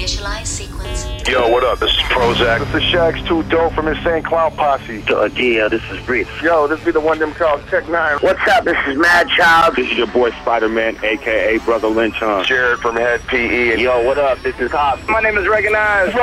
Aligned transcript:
Initialize 0.00 0.46
sequence. 0.46 1.28
Yo, 1.28 1.46
what 1.50 1.62
up? 1.62 1.78
This 1.78 1.90
is 1.90 1.98
Prozak. 2.04 2.60
This 2.72 2.82
is 2.82 2.88
Shags 2.88 3.22
Too 3.28 3.42
Dope 3.50 3.74
from 3.74 3.86
Insane 3.86 4.22
Clown 4.22 4.50
Posse. 4.52 5.04
Uh, 5.06 5.26
yeah, 5.36 5.68
this 5.68 5.82
is 5.90 6.00
Breeze. 6.06 6.26
Yo, 6.42 6.66
this 6.66 6.82
be 6.82 6.90
the 6.90 7.00
one 7.00 7.18
them 7.18 7.34
called 7.34 7.60
Tech 7.66 7.84
N9ne. 7.84 8.22
What's 8.22 8.40
up? 8.48 8.64
This 8.64 8.78
is 8.86 8.96
Madchild. 8.96 9.76
This 9.76 9.90
is 9.90 9.98
your 9.98 10.06
boy 10.06 10.30
Spider-Man, 10.40 10.96
aka 11.04 11.58
Brother 11.58 11.88
Lynch. 11.88 12.14
Huh? 12.14 12.42
Jared 12.44 12.78
from 12.78 12.96
Hed 12.96 13.20
PE. 13.26 13.72
And 13.72 13.80
Yo, 13.82 14.02
what 14.06 14.16
up? 14.16 14.40
This 14.40 14.58
is 14.58 14.70
Hop. 14.70 15.06
my 15.06 15.20
name 15.20 15.36
is 15.36 15.46
Recognized. 15.46 16.16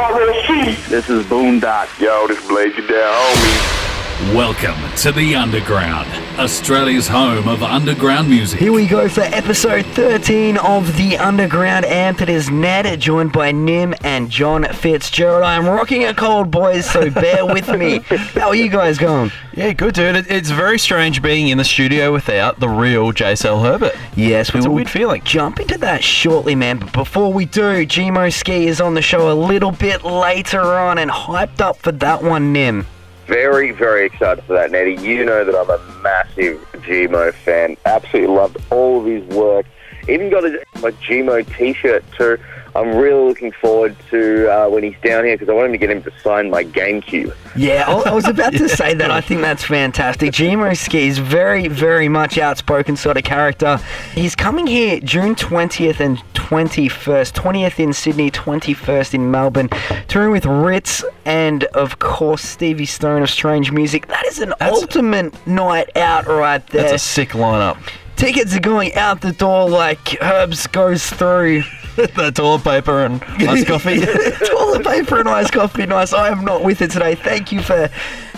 This 0.90 1.08
is 1.08 1.24
Boondox. 1.28 2.00
Yo, 2.00 2.28
this 2.28 2.44
Blaze 2.48 2.76
You 2.76 2.88
Down, 2.88 3.14
homie. 3.14 3.87
Welcome 4.18 4.76
to 4.98 5.12
the 5.12 5.36
Underground, 5.36 6.08
Australia's 6.40 7.08
home 7.08 7.48
of 7.48 7.62
underground 7.62 8.28
music. 8.28 8.60
Here 8.60 8.74
we 8.74 8.88
go 8.88 9.08
for 9.08 9.22
episode 9.22 9.86
13 9.86 10.58
of 10.58 10.98
The 10.98 11.18
Underground 11.20 11.86
Amped. 11.86 12.22
It 12.22 12.30
is 12.30 12.50
Ned, 12.50 13.00
joined 13.00 13.32
by 13.32 13.52
Nim 13.52 13.94
and 14.04 14.32
John 14.32 14.64
Fitzgerald. 14.74 15.44
I 15.44 15.54
am 15.54 15.68
rocking 15.68 16.04
a 16.06 16.16
cold, 16.16 16.50
boys, 16.50 16.90
so 16.90 17.12
bear 17.12 17.46
with 17.46 17.70
me. 17.70 18.00
How 18.34 18.48
are 18.48 18.56
you 18.56 18.70
guys 18.70 18.98
going? 18.98 19.32
Yeah, 19.54 19.72
good 19.74 19.94
dude. 19.94 20.16
It, 20.16 20.32
it's 20.32 20.50
very 20.50 20.80
strange 20.80 21.22
being 21.22 21.50
in 21.50 21.60
the 21.60 21.64
studio 21.64 22.12
without 22.12 22.60
the 22.60 22.70
real 22.70 23.14
JSL 23.14 23.62
Herbert. 23.62 23.96
Yes, 24.16 24.52
we 24.52 24.58
It's 24.58 24.66
a 24.66 24.70
will 24.70 24.78
weird 24.78 24.90
feeling. 24.90 25.22
jump 25.26 25.60
into 25.60 25.78
that 25.78 26.04
shortly, 26.04 26.56
man. 26.56 26.80
But 26.80 26.92
before 26.92 27.32
we 27.32 27.46
do, 27.46 27.86
G-Mo 27.86 28.30
Skee 28.32 28.66
is 28.66 28.82
on 28.82 28.96
the 28.96 29.02
show 29.04 29.32
a 29.32 29.36
little 29.38 29.72
bit 29.72 30.04
later 30.04 30.60
on 30.62 30.98
and 30.98 31.12
hyped 31.12 31.62
up 31.62 31.78
for 31.78 31.92
that 31.92 32.24
one, 32.24 32.52
Nim. 32.52 32.88
Very, 33.28 33.72
very 33.72 34.06
excited 34.06 34.44
for 34.46 34.54
that, 34.54 34.72
Nettie. 34.72 34.96
You 34.96 35.26
know 35.26 35.44
that 35.44 35.54
I'm 35.54 35.70
a 35.70 36.02
massive 36.02 36.66
G-Mo 36.86 37.34
fan. 37.34 37.76
Absolutely 37.86 38.34
loved 38.34 38.58
all 38.72 39.02
of 39.02 39.06
his 39.06 39.24
work. 39.36 39.66
Even 40.08 40.30
got 40.30 40.46
a, 40.46 40.64
my 40.82 40.92
G-Mo 40.92 41.42
T-shirt 41.42 42.06
too. 42.18 42.38
I'm 42.78 42.96
really 42.96 43.28
looking 43.28 43.52
forward 43.54 43.96
to 44.12 44.48
uh, 44.50 44.70
when 44.70 44.84
he's 44.84 44.96
down 45.04 45.26
here 45.26 45.36
because 45.36 45.50
I 45.50 45.54
want 45.54 45.66
him 45.66 45.72
to 45.72 45.78
get 45.80 45.90
him 45.90 46.04
to 46.04 46.12
sign 46.22 46.52
my 46.52 46.64
GameCube. 46.64 47.36
Yeah, 47.56 47.86
I, 47.88 48.12
I 48.12 48.14
was 48.14 48.28
about 48.28 48.54
to 48.54 48.70
say 48.82 48.94
that. 48.94 49.10
I 49.10 49.20
think 49.20 49.42
that's 49.42 49.64
fantastic. 49.64 50.32
G-Mo 50.32 50.76
Skee 50.76 51.08
is 51.08 51.18
very, 51.18 51.68
very 51.68 52.08
much 52.08 52.38
outspoken 52.38 52.96
sort 52.96 53.18
of 53.18 53.24
character. 53.24 53.78
He's 54.14 54.36
coming 54.36 54.68
here 54.68 55.00
June 55.00 55.34
20th 55.34 56.00
and 56.00 56.20
21st. 56.36 57.34
20th 57.34 57.80
in 57.80 57.94
Sydney, 57.94 58.30
21st 58.30 59.14
in 59.16 59.32
Melbourne. 59.32 59.70
Touring 60.08 60.32
with 60.32 60.44
Rittz 60.44 61.04
and, 61.26 61.64
of 61.66 61.98
course, 61.98 62.44
Stevie 62.44 62.86
Stone 62.86 63.24
of 63.24 63.30
Strange 63.32 63.72
Music. 63.72 64.06
That 64.08 64.26
is 64.28 64.40
an 64.40 64.54
That's- 64.60 64.80
ultimate 64.80 65.48
night 65.48 65.98
out 65.98 66.28
right 66.28 66.66
there. 66.68 66.84
That's 66.84 66.94
a 66.94 67.00
sick 67.00 67.30
lineup. 67.30 67.78
Tickets 68.18 68.56
are 68.56 68.60
going 68.60 68.94
out 68.96 69.22
the 69.22 69.32
door 69.32 69.70
like 69.70 70.18
Herbs 70.22 70.68
goes 70.68 71.08
through. 71.10 71.64
the 72.16 72.32
toilet 72.32 72.64
paper 72.64 73.04
and 73.06 73.24
iced 73.24 73.66
coffee. 73.72 74.00
Toilet 74.46 74.86
paper 74.86 75.20
and 75.20 75.28
iced 75.28 75.52
coffee, 75.52 75.88
nice. 75.88 76.14
I 76.14 76.30
am 76.30 76.46
not 76.46 76.64
with 76.64 76.84
it 76.84 76.92
today. 76.92 77.16
Thank 77.16 77.52
you 77.52 77.64
for 77.64 77.88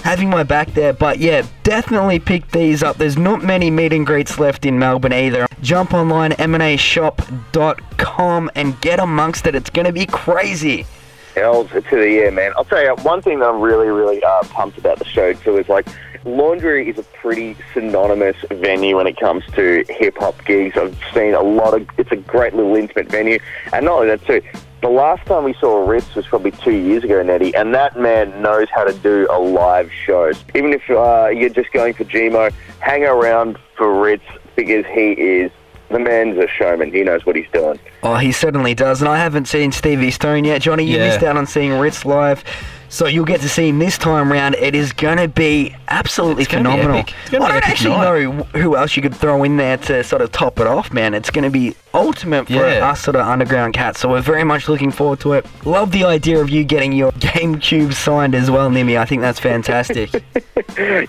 having 0.03 0.29
my 0.29 0.43
back 0.43 0.73
there. 0.75 0.93
But 0.93 1.19
yeah, 1.19 1.45
definitely 1.63 2.19
pick 2.19 2.51
these 2.51 2.81
up. 2.83 2.95
There's 2.95 3.17
not 3.17 3.43
many 3.43 3.69
meet 3.69 3.91
and 3.91 4.05
greets 4.05 4.39
left 4.39 4.65
in 4.65 4.79
Melbourne 4.79 5.11
either. 5.11 5.45
Jump 5.61 5.93
online, 5.93 6.31
mnashop.com 6.31 7.31
and 8.55 8.79
get 8.79 9.01
amongst 9.01 9.45
it. 9.45 9.55
It's 9.55 9.69
going 9.69 9.87
to 9.87 9.91
be 9.91 10.05
crazy. 10.05 10.85
Hells 11.35 11.69
to 11.71 11.81
the 11.81 12.09
year, 12.09 12.31
man. 12.31 12.53
I'll 12.55 12.63
tell 12.63 12.81
you 12.81 12.95
one 13.03 13.21
thing 13.21 13.39
that 13.39 13.49
I'm 13.49 13.59
really, 13.59 13.87
really 13.87 14.23
uh, 14.23 14.43
pumped 14.43 14.77
about 14.77 14.99
the 14.99 15.05
show 15.05 15.33
too 15.33 15.57
is 15.57 15.67
like 15.67 15.85
Laundry 16.25 16.89
is 16.89 16.97
a 16.97 17.03
pretty 17.03 17.55
synonymous 17.73 18.35
venue 18.51 18.97
when 18.97 19.07
it 19.07 19.17
comes 19.17 19.43
to 19.53 19.85
hip 19.89 20.17
hop 20.17 20.43
gigs. 20.45 20.77
I've 20.77 20.97
seen 21.13 21.33
a 21.33 21.41
lot 21.41 21.73
of. 21.73 21.87
It's 21.97 22.11
a 22.11 22.17
great 22.17 22.53
little 22.53 22.75
intimate 22.75 23.09
venue, 23.09 23.39
and 23.73 23.85
not 23.85 23.95
only 23.95 24.07
that 24.07 24.25
too. 24.25 24.41
The 24.81 24.89
last 24.89 25.25
time 25.25 25.43
we 25.43 25.53
saw 25.55 25.85
Rittz 25.85 26.15
was 26.15 26.25
probably 26.25 26.51
two 26.51 26.71
years 26.71 27.03
ago, 27.03 27.21
Nettie, 27.21 27.53
and 27.53 27.75
that 27.75 27.99
man 27.99 28.41
knows 28.41 28.67
how 28.73 28.85
to 28.85 28.93
do 28.93 29.27
a 29.29 29.37
live 29.37 29.91
show. 29.91 30.31
Even 30.55 30.71
if 30.71 30.89
uh, 30.89 31.27
you're 31.27 31.49
just 31.49 31.73
going 31.73 31.93
for 31.93 32.05
G-Mo, 32.05 32.49
hang 32.79 33.03
around 33.03 33.57
for 33.75 33.87
Rittz 33.87 34.21
because 34.55 34.85
he 34.85 35.11
is 35.11 35.51
the 35.89 35.99
man's 35.99 36.37
a 36.37 36.47
showman. 36.47 36.93
He 36.93 37.03
knows 37.03 37.25
what 37.25 37.35
he's 37.35 37.49
doing. 37.51 37.77
Oh, 38.01 38.15
he 38.15 38.31
certainly 38.31 38.73
does. 38.73 39.01
And 39.01 39.09
I 39.09 39.17
haven't 39.17 39.47
seen 39.47 39.71
Stevie 39.71 40.11
Stone 40.11 40.45
yet. 40.45 40.61
Johnny, 40.61 40.83
you 40.85 40.97
Yeah. 40.97 41.07
missed 41.09 41.23
out 41.23 41.35
on 41.37 41.45
seeing 41.45 41.71
Rittz 41.71 42.05
live. 42.05 42.43
So 42.91 43.05
you'll 43.05 43.25
get 43.25 43.41
to 43.41 43.49
see 43.49 43.69
him 43.69 43.77
this 43.77 43.99
time 43.99 44.31
round. 44.31 44.55
It 44.55 44.73
is 44.73 44.91
going 44.93 45.17
to 45.17 45.27
be 45.27 45.75
absolutely 45.89 46.45
be 46.45 46.51
phenomenal. 46.55 47.03
gonna 47.29 47.43
I 47.45 47.47
be 47.47 47.53
don't 47.59 47.69
actually 47.69 47.89
night. 47.95 48.03
know 48.23 48.31
who 48.59 48.75
else 48.75 48.95
you 48.95 49.03
could 49.03 49.13
throw 49.13 49.43
in 49.43 49.57
there 49.57 49.77
to 49.77 50.03
sort 50.03 50.23
of 50.23 50.31
top 50.31 50.59
it 50.59 50.65
off, 50.65 50.91
man. 50.91 51.13
It's 51.13 51.29
going 51.29 51.43
to 51.43 51.51
be 51.51 51.75
ultimate 51.93 52.47
for 52.47 52.53
Yeah. 52.53 52.89
us 52.89 53.01
sort 53.01 53.15
of 53.15 53.27
underground 53.27 53.75
cats. 53.75 53.99
So 53.99 54.09
we're 54.09 54.21
very 54.21 54.43
much 54.43 54.67
looking 54.67 54.89
forward 54.89 55.19
to 55.19 55.33
it. 55.33 55.45
Love 55.65 55.91
the 55.91 56.03
idea 56.03 56.39
of 56.39 56.49
you 56.49 56.63
getting 56.63 56.91
your 56.91 57.11
GameCube 57.19 57.93
signed 57.93 58.33
as 58.33 58.49
well, 58.49 58.71
Nimi. 58.71 58.97
I 58.97 59.05
think 59.05 59.21
that's 59.21 59.39
fantastic. 59.39 60.09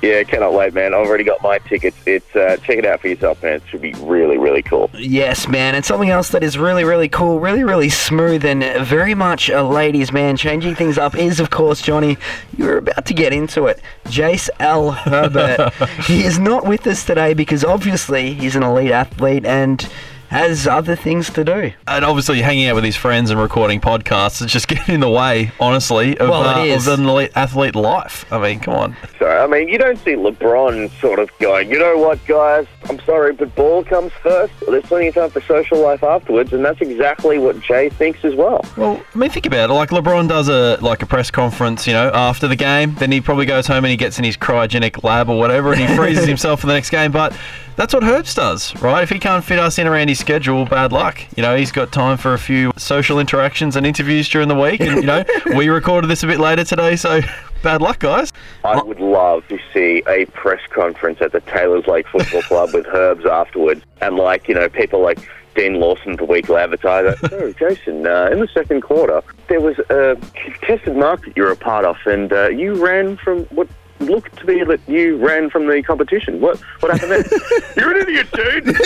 Yeah, 0.03 0.23
cannot 0.25 0.55
wait, 0.55 0.73
man. 0.75 0.95
I've 0.95 1.07
already 1.07 1.23
got 1.23 1.43
my 1.43 1.59
tickets. 1.59 1.97
It's 2.07 2.35
uh, 2.35 2.57
check 2.65 2.79
it 2.79 2.87
out 2.87 3.01
for 3.01 3.09
yourself, 3.09 3.43
man. 3.43 3.55
It 3.55 3.63
should 3.69 3.83
be 3.83 3.93
really, 4.01 4.39
really 4.39 4.63
cool. 4.63 4.91
Yes, 4.95 5.47
man. 5.47 5.75
And 5.75 5.85
something 5.85 6.09
else 6.09 6.31
that 6.31 6.43
is 6.43 6.57
really, 6.59 6.80
really 6.85 7.09
cool, 7.09 7.41
really, 7.41 7.65
really 7.65 7.89
smooth, 7.89 8.45
and 8.45 8.63
very 8.87 9.15
much 9.15 9.49
a 9.49 9.63
ladies' 9.63 10.13
man, 10.13 10.37
changing 10.37 10.75
things 10.75 10.99
up 10.99 11.17
is, 11.17 11.41
of 11.41 11.51
course, 11.51 11.83
Johnny. 11.83 12.17
You're 12.57 12.79
about 12.79 13.07
to 13.07 13.15
get 13.15 13.33
into 13.33 13.67
it. 13.67 13.81
Jace 14.07 14.49
L. 14.59 14.91
Herbert. 14.91 15.73
he 16.07 16.25
is 16.25 16.39
not 16.39 16.67
with 16.67 16.87
us 16.87 17.05
today 17.05 17.35
because 17.35 17.65
obviously 17.65 18.35
he's 18.35 18.57
an 18.57 18.63
elite 18.63 18.91
athlete 18.91 19.45
and 19.45 19.89
has 20.31 20.69
other 20.69 20.95
things 20.95 21.29
to 21.29 21.43
do. 21.43 21.73
and 21.89 22.05
obviously, 22.05 22.41
hanging 22.41 22.69
out 22.69 22.77
with 22.77 22.85
his 22.85 22.95
friends 22.95 23.31
and 23.31 23.41
recording 23.41 23.81
podcasts 23.81 24.41
is 24.41 24.51
just 24.51 24.69
getting 24.69 24.95
in 24.95 25.01
the 25.01 25.11
way, 25.11 25.51
honestly, 25.59 26.17
of, 26.19 26.29
Well, 26.29 26.65
it 26.65 26.71
uh, 26.71 26.77
of 26.77 27.01
an 27.01 27.07
elite 27.07 27.33
athlete 27.35 27.75
life. 27.75 28.31
I 28.33 28.39
mean, 28.39 28.61
come 28.61 28.75
on. 28.75 28.97
So, 29.19 29.27
I 29.27 29.49
mean, 29.49 29.69
you 29.69 29.77
don't 29.77 29.99
see 29.99 30.13
LeBron 30.13 30.89
sort 31.01 31.19
of 31.19 31.31
going, 31.41 31.69
you 31.69 31.81
know 31.81 31.99
what, 31.99 32.25
guys? 32.27 32.67
I'm 32.89 33.01
sorry, 33.01 33.33
but 33.33 33.55
ball 33.57 33.83
comes 33.83 34.13
first. 34.23 34.53
There's 34.61 34.85
plenty 34.85 35.09
of 35.09 35.15
time 35.15 35.31
for 35.31 35.41
social 35.43 35.81
life 35.81 36.05
afterwards, 36.05 36.53
and 36.53 36.65
that's 36.65 36.81
exactly 36.81 37.39
what 37.39 37.61
Jay 37.61 37.91
thinks 37.91 38.25
as 38.25 38.37
well. 38.37 38.65
Well, 38.77 39.03
I 39.13 39.19
mean, 39.19 39.31
think 39.31 39.47
about 39.47 39.71
it. 39.71 39.73
Like 39.73 39.91
LeBron 39.91 40.29
does 40.29 40.49
a 40.49 40.79
like 40.81 41.03
a 41.03 41.07
press 41.07 41.33
conference, 41.33 41.89
you 41.89 41.93
know, 41.93 42.09
after 42.15 42.47
the 42.47 42.57
game. 42.57 42.95
Then 42.95 43.11
he 43.11 43.21
probably 43.21 43.47
goes 43.47 43.67
home 43.67 43.85
and 43.85 43.91
he 43.91 43.97
gets 43.97 44.17
in 44.19 44.25
his 44.25 44.37
cryogenic 44.37 45.03
lab 45.03 45.29
or 45.29 45.37
whatever, 45.39 45.73
and 45.73 45.81
he 45.81 45.87
freezes 45.97 46.27
himself 46.27 46.61
for 46.61 46.69
the 46.69 46.73
next 46.73 46.91
game. 46.91 47.11
But 47.11 47.37
that's 47.77 47.95
what 47.95 48.03
Herbst 48.03 48.37
does, 48.37 48.75
right? 48.83 49.03
If 49.03 49.11
he 49.11 49.19
can't 49.19 49.45
fit 49.45 49.59
us 49.59 49.79
in 49.79 49.87
around 49.87 50.09
his 50.09 50.20
schedule, 50.21 50.65
bad 50.65 50.93
luck. 50.93 51.21
You 51.37 51.43
know, 51.43 51.57
he's 51.57 51.73
got 51.73 51.93
time 51.93 52.17
for 52.17 52.35
a 52.35 52.39
few 52.39 52.71
social 52.77 53.19
interactions 53.19 53.75
and 53.77 53.87
interviews 53.87 54.29
during 54.29 54.49
the 54.49 54.55
week, 54.55 54.81
and 54.81 54.97
you 54.97 55.07
know, 55.07 55.25
we 55.57 55.69
recorded 55.69 56.09
this 56.09 56.23
a 56.23 56.27
bit 56.27 56.39
later 56.39 56.65
today, 56.65 56.95
so 56.97 57.21
bad 57.63 57.83
luck, 57.83 57.99
guys. 57.99 58.33
I 58.65 58.81
would 58.83 59.01
love 59.01 59.49
to 59.49 59.59
see 59.73 60.03
a 60.07 60.27
press 60.27 60.61
conference 60.71 61.21
at 61.21 61.33
the 61.33 61.41
Taylor's 61.41 61.87
Lake 61.87 62.07
Football 62.09 62.43
Club 62.43 62.71
with 62.75 62.87
Herbs 62.87 63.27
afterwards, 63.27 63.83
and 64.01 64.17
like 64.17 64.47
you 64.47 64.55
know 64.55 64.69
people 64.69 65.01
like 65.03 65.19
Dean 65.55 65.81
Lawson, 65.81 66.17
the 66.17 66.25
weekly 66.25 66.57
advertiser. 66.57 67.17
Oh, 67.33 67.53
Jason, 67.53 68.07
uh, 68.07 68.29
in 68.31 68.41
the 68.41 68.49
second 68.49 68.83
quarter, 68.83 69.23
there 69.49 69.61
was 69.61 69.79
a 69.89 70.17
contested 70.35 70.97
mark 70.97 71.25
that 71.25 71.37
you're 71.37 71.51
a 71.51 71.57
part 71.57 71.85
of, 71.85 71.97
and 72.07 72.33
uh, 72.33 72.49
you 72.49 72.75
ran 72.75 73.17
from 73.17 73.45
what 73.47 73.69
looked 74.01 74.37
to 74.39 74.47
be 74.47 74.65
that 74.65 74.81
you 74.89 75.17
ran 75.17 75.51
from 75.51 75.67
the 75.67 75.83
competition. 75.83 76.41
What 76.41 76.59
what 76.81 76.93
happened 76.99 77.25
there? 77.25 77.41
you're 77.77 77.97
an 77.97 78.03
idiot, 78.09 78.29
dude. 78.33 78.67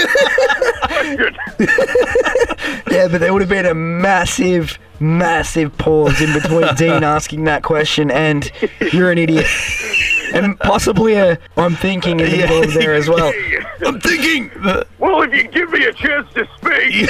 Yeah, 2.91 3.09
but 3.09 3.19
there 3.19 3.33
would 3.33 3.43
have 3.43 3.49
been 3.49 3.67
a 3.67 3.75
massive, 3.75 4.79
massive 5.01 5.77
pause 5.79 6.21
in 6.21 6.33
between 6.33 6.73
Dean 6.77 7.03
asking 7.03 7.45
that 7.45 7.65
question 7.65 8.11
and 8.11 8.51
you're 8.93 9.11
an 9.11 9.19
idiot. 9.19 9.47
And 10.33 10.59
possibly 10.61 11.15
a 11.15 11.39
I'm 11.57 11.75
thinking 11.75 12.21
in 12.21 12.31
the 12.31 12.37
middle 12.37 12.63
of 12.63 12.73
there 12.75 12.95
as 12.95 13.09
well. 13.09 13.33
I'm 13.85 14.01
thinking. 14.01 14.51
Well, 14.99 15.23
if 15.23 15.35
you 15.35 15.49
give 15.49 15.71
me 15.71 15.85
a 15.85 15.93
chance 15.93 16.33
to 16.35 16.47
speak. 16.57 17.09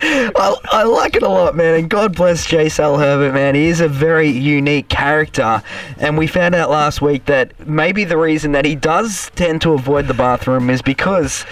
I, 0.00 0.54
I 0.66 0.82
like 0.84 1.16
it 1.16 1.22
a 1.22 1.28
lot, 1.28 1.56
man, 1.56 1.74
and 1.74 1.90
God 1.90 2.14
bless 2.14 2.46
J. 2.46 2.68
Sal 2.68 2.98
Herbert, 2.98 3.32
man. 3.34 3.54
He 3.54 3.66
is 3.66 3.80
a 3.80 3.88
very 3.88 4.28
unique 4.28 4.88
character, 4.88 5.62
and 5.98 6.16
we 6.16 6.26
found 6.26 6.54
out 6.54 6.70
last 6.70 7.00
week 7.02 7.26
that 7.26 7.66
maybe 7.66 8.04
the 8.04 8.16
reason 8.18 8.52
that 8.52 8.64
he 8.64 8.74
does 8.74 9.30
tend 9.36 9.62
to 9.62 9.72
avoid 9.72 10.06
the 10.06 10.14
bathroom 10.14 10.70
is 10.70 10.82
because 10.82 11.44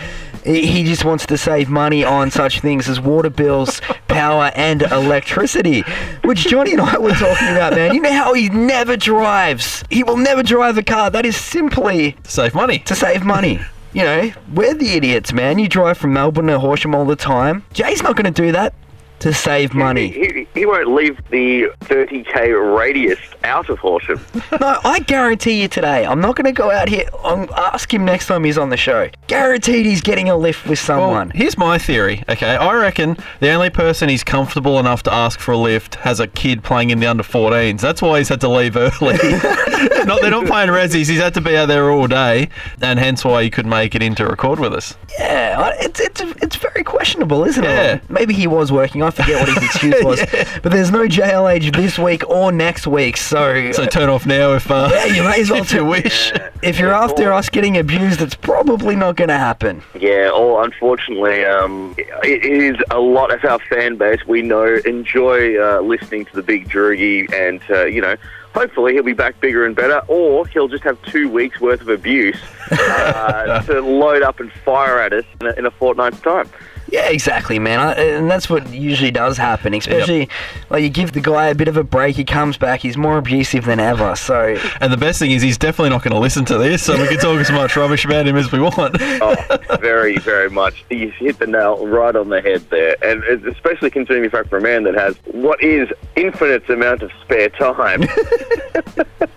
he 0.44 0.66
he 0.66 0.84
just 0.84 1.04
wants 1.04 1.26
to 1.26 1.36
save 1.36 1.68
money 1.68 2.04
on 2.04 2.30
such 2.30 2.60
things 2.60 2.88
as 2.88 3.00
water 3.00 3.30
bills, 3.30 3.80
power, 4.06 4.52
and 4.54 4.82
electricity, 4.82 5.82
which 6.24 6.46
Johnny 6.46 6.72
and 6.72 6.80
I 6.80 6.98
were 6.98 7.10
talking 7.10 7.48
about, 7.48 7.74
man. 7.74 7.94
You 7.94 8.00
know 8.00 8.12
how 8.12 8.32
he 8.32 8.48
never 8.48 8.96
drives? 8.96 9.82
He 9.90 10.04
will 10.04 10.16
never 10.16 10.42
drive 10.42 10.78
a 10.78 10.82
car. 10.82 11.10
That 11.10 11.26
is 11.26 11.36
simply 11.36 12.12
to 12.12 12.30
Save 12.30 12.54
money. 12.54 12.78
to 12.80 12.94
save 12.94 13.24
money. 13.24 13.60
You 13.92 14.02
know, 14.02 14.32
we're 14.52 14.74
the 14.74 14.90
idiots, 14.92 15.32
man. 15.32 15.58
You 15.58 15.68
drive 15.68 15.96
from 15.98 16.12
Melbourne 16.12 16.46
to 16.48 16.58
Horsham 16.58 16.94
all 16.94 17.06
the 17.06 17.16
time. 17.16 17.64
Jay's 17.72 18.02
not 18.02 18.14
going 18.16 18.32
to 18.32 18.42
do 18.42 18.52
that 18.52 18.74
to 19.20 19.32
save 19.32 19.74
money. 19.74 20.08
He, 20.08 20.46
he 20.54 20.66
won't 20.66 20.88
leave 20.88 21.16
the 21.30 21.70
30k 21.82 22.76
radius 22.78 23.18
out 23.46 23.68
of 23.70 23.78
Horsham. 23.78 24.20
No, 24.60 24.78
I 24.84 25.00
guarantee 25.00 25.60
you 25.60 25.68
today, 25.68 26.06
I'm 26.06 26.20
not 26.20 26.34
going 26.36 26.46
to 26.46 26.52
go 26.52 26.70
out 26.70 26.88
here. 26.88 27.04
I'm 27.24 27.48
ask 27.56 27.92
him 27.92 28.04
next 28.04 28.26
time 28.26 28.42
he's 28.44 28.56
on 28.56 28.70
the 28.70 28.76
show. 28.76 29.10
Guaranteed 29.26 29.84
he's 29.84 30.00
getting 30.00 30.28
a 30.30 30.36
lift 30.36 30.62
with 30.66 30.78
Well, 30.88 30.98
someone. 31.00 31.30
here's 31.30 31.58
my 31.58 31.76
theory. 31.78 32.22
Okay, 32.28 32.56
I 32.56 32.74
reckon 32.74 33.16
the 33.40 33.50
only 33.50 33.68
person 33.70 34.08
he's 34.08 34.24
comfortable 34.24 34.78
enough 34.78 35.02
to 35.04 35.12
ask 35.12 35.38
for 35.40 35.52
a 35.52 35.56
lift 35.58 35.96
has 35.96 36.20
a 36.20 36.26
kid 36.26 36.62
playing 36.64 36.90
in 36.90 37.00
the 37.00 37.06
under 37.06 37.22
14s. 37.22 37.80
That's 37.80 38.00
why 38.00 38.18
he's 38.18 38.28
had 38.30 38.40
to 38.42 38.48
leave 38.48 38.76
early. 38.76 39.18
not 40.06 40.20
they're 40.22 40.30
not 40.30 40.46
playing 40.46 40.70
resis. 40.70 41.08
He's 41.08 41.20
had 41.20 41.34
to 41.34 41.40
be 41.40 41.56
out 41.56 41.66
there 41.66 41.90
all 41.90 42.06
day, 42.06 42.48
and 42.80 42.98
hence 42.98 43.24
why 43.24 43.42
he 43.42 43.50
could 43.50 43.66
make 43.66 43.94
it 43.94 44.02
in 44.02 44.14
to 44.16 44.26
record 44.26 44.58
with 44.58 44.72
us. 44.72 44.94
yeah, 45.18 45.70
it's, 45.80 46.00
it's 46.00 46.20
it's 46.42 46.56
very 46.56 46.82
questionable, 46.84 47.44
isn't 47.44 47.62
Yeah. 47.62 47.94
it? 47.94 48.10
Maybe 48.10 48.32
he 48.32 48.46
was 48.46 48.72
working. 48.72 49.02
I 49.02 49.10
forget 49.10 49.40
what 49.40 49.48
his 49.54 49.64
excuse 49.64 50.02
was. 50.02 50.20
But 50.62 50.72
there's 50.72 50.90
no 50.90 51.06
JLH 51.06 51.74
this 51.76 51.98
week 51.98 52.26
or 52.28 52.52
next 52.52 52.86
week, 52.86 53.16
so, 53.16 53.35
So 53.72 53.86
turn 53.86 54.08
off 54.08 54.26
now 54.26 54.54
if 54.54 54.70
uh, 54.70 54.88
yeah, 54.92 55.04
you 55.06 55.22
may 55.22 55.40
as 55.40 55.50
well 55.50 55.62
if 55.62 55.72
you 55.72 55.80
t- 55.80 55.84
wish. 55.84 56.32
If 56.62 56.80
you're 56.80 56.92
after 56.92 57.32
us 57.32 57.48
getting 57.48 57.76
abused, 57.76 58.20
it's 58.20 58.34
probably 58.34 58.96
not 58.96 59.14
going 59.16 59.28
to 59.28 59.38
happen. 59.38 59.82
Yeah, 60.00 60.30
or 60.30 60.64
unfortunately, 60.64 61.44
um, 61.44 61.94
it 61.98 62.44
is 62.44 62.76
a 62.90 62.98
lot 62.98 63.32
of 63.32 63.44
our 63.44 63.58
fan 63.68 63.96
base 63.96 64.26
we 64.26 64.42
know 64.42 64.80
enjoy 64.84 65.62
uh, 65.62 65.80
listening 65.80 66.24
to 66.24 66.34
the 66.34 66.42
big 66.42 66.68
Droogie, 66.68 67.32
and 67.32 67.62
uh, 67.70 67.84
you 67.84 68.00
know, 68.00 68.16
hopefully 68.54 68.94
he'll 68.94 69.04
be 69.04 69.12
back 69.12 69.38
bigger 69.38 69.66
and 69.66 69.76
better, 69.76 70.00
or 70.08 70.46
he'll 70.48 70.66
just 70.66 70.82
have 70.82 71.00
two 71.02 71.28
weeks 71.28 71.60
worth 71.60 71.82
of 71.82 71.88
abuse 71.88 72.40
uh, 72.70 73.60
to 73.62 73.80
load 73.80 74.22
up 74.22 74.40
and 74.40 74.50
fire 74.64 74.98
at 74.98 75.12
us 75.12 75.24
in 75.40 75.46
a, 75.46 75.52
in 75.52 75.66
a 75.66 75.70
fortnight's 75.70 76.20
time. 76.20 76.48
Yeah, 76.88 77.08
exactly, 77.08 77.58
man. 77.58 77.80
I, 77.80 77.92
and 77.94 78.30
that's 78.30 78.48
what 78.48 78.72
usually 78.72 79.10
does 79.10 79.36
happen. 79.36 79.74
Especially, 79.74 80.28
like 80.70 80.82
you 80.82 80.88
give 80.88 81.12
the 81.12 81.20
guy 81.20 81.48
a 81.48 81.54
bit 81.54 81.68
of 81.68 81.76
a 81.76 81.84
break, 81.84 82.16
he 82.16 82.24
comes 82.24 82.56
back, 82.56 82.80
he's 82.80 82.96
more 82.96 83.18
abusive 83.18 83.64
than 83.64 83.80
ever. 83.80 84.14
So 84.16 84.56
And 84.80 84.92
the 84.92 84.96
best 84.96 85.18
thing 85.18 85.30
is 85.32 85.42
he's 85.42 85.58
definitely 85.58 85.90
not 85.90 86.02
going 86.02 86.14
to 86.14 86.20
listen 86.20 86.44
to 86.46 86.58
this, 86.58 86.82
so 86.84 87.00
we 87.00 87.08
can 87.08 87.18
talk 87.18 87.40
as 87.40 87.50
much 87.50 87.76
rubbish 87.76 88.04
about 88.04 88.26
him 88.26 88.36
as 88.36 88.52
we 88.52 88.60
want. 88.60 88.96
Oh, 89.00 89.36
very, 89.80 90.18
very 90.18 90.50
much. 90.50 90.84
You 90.90 91.10
hit 91.10 91.38
the 91.38 91.46
nail 91.46 91.86
right 91.86 92.14
on 92.14 92.28
the 92.28 92.40
head 92.40 92.68
there, 92.70 92.96
and 93.02 93.24
especially 93.46 93.90
considering 93.90 94.24
the 94.24 94.30
fact 94.30 94.48
for 94.48 94.58
a 94.58 94.62
man 94.62 94.84
that 94.84 94.94
has 94.94 95.16
what 95.32 95.62
is 95.62 95.88
infinite 96.14 96.68
amount 96.70 97.02
of 97.02 97.10
spare 97.22 97.48
time. 97.50 98.04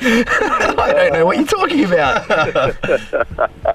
I 0.02 0.92
don't 0.94 1.12
know 1.12 1.26
what 1.26 1.36
you're 1.36 1.46
talking 1.46 1.84
about. 1.84 2.24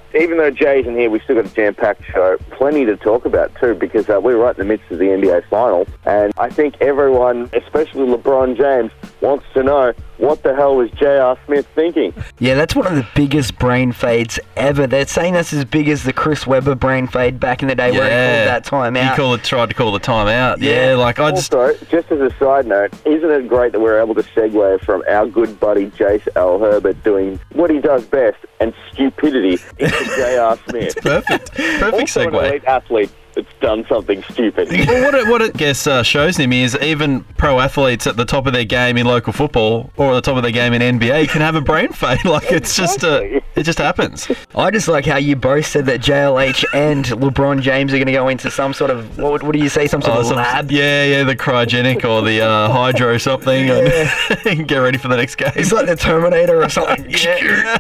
even 0.16 0.38
though 0.38 0.52
Jay's 0.52 0.86
in 0.86 0.96
here, 0.96 1.10
we've 1.10 1.22
still 1.24 1.36
got 1.36 1.52
a 1.52 1.56
jam-packed 1.56 2.06
show. 2.06 2.38
Plenty 2.52 2.86
to 2.86 2.96
talk 2.98 3.26
about 3.26 3.54
too, 3.56 3.74
because 3.76 4.10
uh, 4.10 4.20
we're 4.22 4.38
right 4.38 4.56
in 4.58 4.60
the 4.60 4.66
midst 4.66 4.90
of 4.92 5.00
the 5.00 5.06
NBA 5.06 5.48
final, 5.50 5.88
and 6.06 6.34
I 6.38 6.50
think 6.50 6.80
everyone, 6.82 7.50
especially 7.54 8.08
LeBron 8.08 8.58
James, 8.58 8.92
wants 9.24 9.46
to 9.54 9.64
know 9.64 9.94
what 10.18 10.44
the 10.44 10.54
hell 10.54 10.76
was 10.76 10.92
J.R. 10.92 11.38
Smith 11.46 11.66
thinking. 11.74 12.14
Yeah, 12.40 12.56
that's 12.56 12.76
one 12.76 12.86
of 12.86 12.96
the 12.96 13.08
biggest 13.16 13.58
brain 13.58 13.92
fades 13.92 14.40
ever. 14.58 14.86
They're 14.86 15.08
saying 15.08 15.34
that's 15.34 15.54
as 15.54 15.66
big 15.66 15.88
as 15.90 16.04
the 16.04 16.14
Chris 16.14 16.46
Webber 16.46 16.76
brain 16.76 17.08
fade 17.08 17.40
back 17.40 17.62
in 17.62 17.70
the 17.70 17.76
day 17.76 17.92
yeah. 17.94 17.98
where 17.98 18.06
he 18.10 18.38
called 18.38 18.48
that 18.50 18.64
time 18.66 18.96
He 18.96 19.02
out. 19.02 19.16
called 19.16 19.40
it, 19.40 19.44
tried 19.46 19.70
to 19.70 19.76
call 19.76 19.92
the 19.92 20.00
time 20.00 20.28
out. 20.28 20.62
Yeah. 20.62 20.90
Yeah, 20.90 20.96
like 20.96 21.20
I 21.20 21.32
just. 21.32 21.54
Also, 21.54 21.86
just 21.86 22.12
as 22.12 22.20
a 22.20 22.36
side 22.38 22.68
note, 22.68 22.94
isn't 23.06 23.30
it 23.32 23.48
great 23.48 23.72
that 23.72 23.80
we're 23.80 24.00
able 24.00 24.16
to 24.16 24.24
segue 24.24 24.84
from 24.84 25.04
our 25.10 25.26
good 25.26 25.60
buddy 25.60 25.88
Jace 25.92 26.28
L. 26.36 26.60
Herbert 26.60 27.02
doing 27.04 27.40
what 27.54 27.70
he 27.70 27.80
does 27.80 28.06
best 28.06 28.38
and 28.60 28.74
stupidity 28.92 29.58
into 29.80 30.06
J.R. 30.18 30.58
Smith? 30.70 30.96
Perfect. 30.98 31.54
Perfect 31.54 31.94
also 31.94 32.22
an 32.22 32.32
segue. 32.32 32.48
elite 32.50 32.66
athlete 32.66 33.12
that's 33.36 33.48
done 33.62 33.86
something 33.88 34.22
stupid. 34.24 34.70
Well, 34.94 35.04
what 35.04 35.16
it, 35.16 35.28
what 35.28 35.42
it 35.42 35.54
guess 35.58 35.88
uh, 35.88 36.04
shows 36.04 36.38
him 36.38 36.52
is 36.54 36.78
even 36.82 37.24
pro 37.38 37.60
athletes 37.60 38.06
at 38.08 38.16
the 38.18 38.26
top 38.26 38.46
of 38.48 38.54
their 38.54 38.66
game 38.66 38.98
in 38.98 39.06
local 39.06 39.34
football 39.34 39.92
or 39.98 40.12
at 40.12 40.14
the 40.16 40.22
top 40.22 40.36
of 40.38 40.44
their 40.44 40.52
game 40.52 40.74
in 40.74 41.00
NBA 41.00 41.30
can 41.30 41.42
have 41.42 41.56
a 41.56 41.62
brain 41.62 41.90
fade. 41.94 42.24
Like 42.26 42.52
it's 42.52 42.76
just 42.76 43.04
uh, 43.04 43.22
it 43.56 43.64
just 43.64 43.80
happens. 43.80 44.30
I 44.56 44.72
just 44.72 44.88
like 44.88 45.06
how 45.06 45.18
you 45.18 45.36
both 45.36 45.66
said 45.66 45.86
that 45.88 46.02
JLH 46.02 46.66
and 46.74 47.06
LeBron 47.06 47.62
James 47.62 47.92
are 47.94 47.98
going 47.98 48.08
to 48.08 48.12
go 48.14 48.28
into 48.28 48.52
some 48.52 48.74
sort 48.74 48.92
of 48.92 49.18
what, 49.18 49.42
what 49.44 49.54
do 49.54 49.60
you 49.60 49.70
say? 49.70 49.88
Some 49.88 50.02
sort 50.02 50.18
Oh, 50.18 50.20
of 50.22 50.26
some- 50.28 50.38
lab. 50.38 50.72
Yeah, 50.72 51.04
yeah, 51.06 51.24
the 51.24 51.36
cryogenic 51.36 52.04
or 52.08 52.22
the 52.22 52.42
uh, 52.42 52.70
hydro 52.72 53.18
something, 53.18 53.70
and 53.70 54.68
get 54.68 54.78
ready 54.78 54.98
for 54.98 55.08
the 55.08 55.18
next 55.18 55.36
game. 55.36 55.52
It's 55.56 55.72
like 55.72 55.86
the 55.88 55.96
Terminator 55.96 56.62
or 56.64 56.70
something. 56.70 57.10
Yeah, 57.10 57.78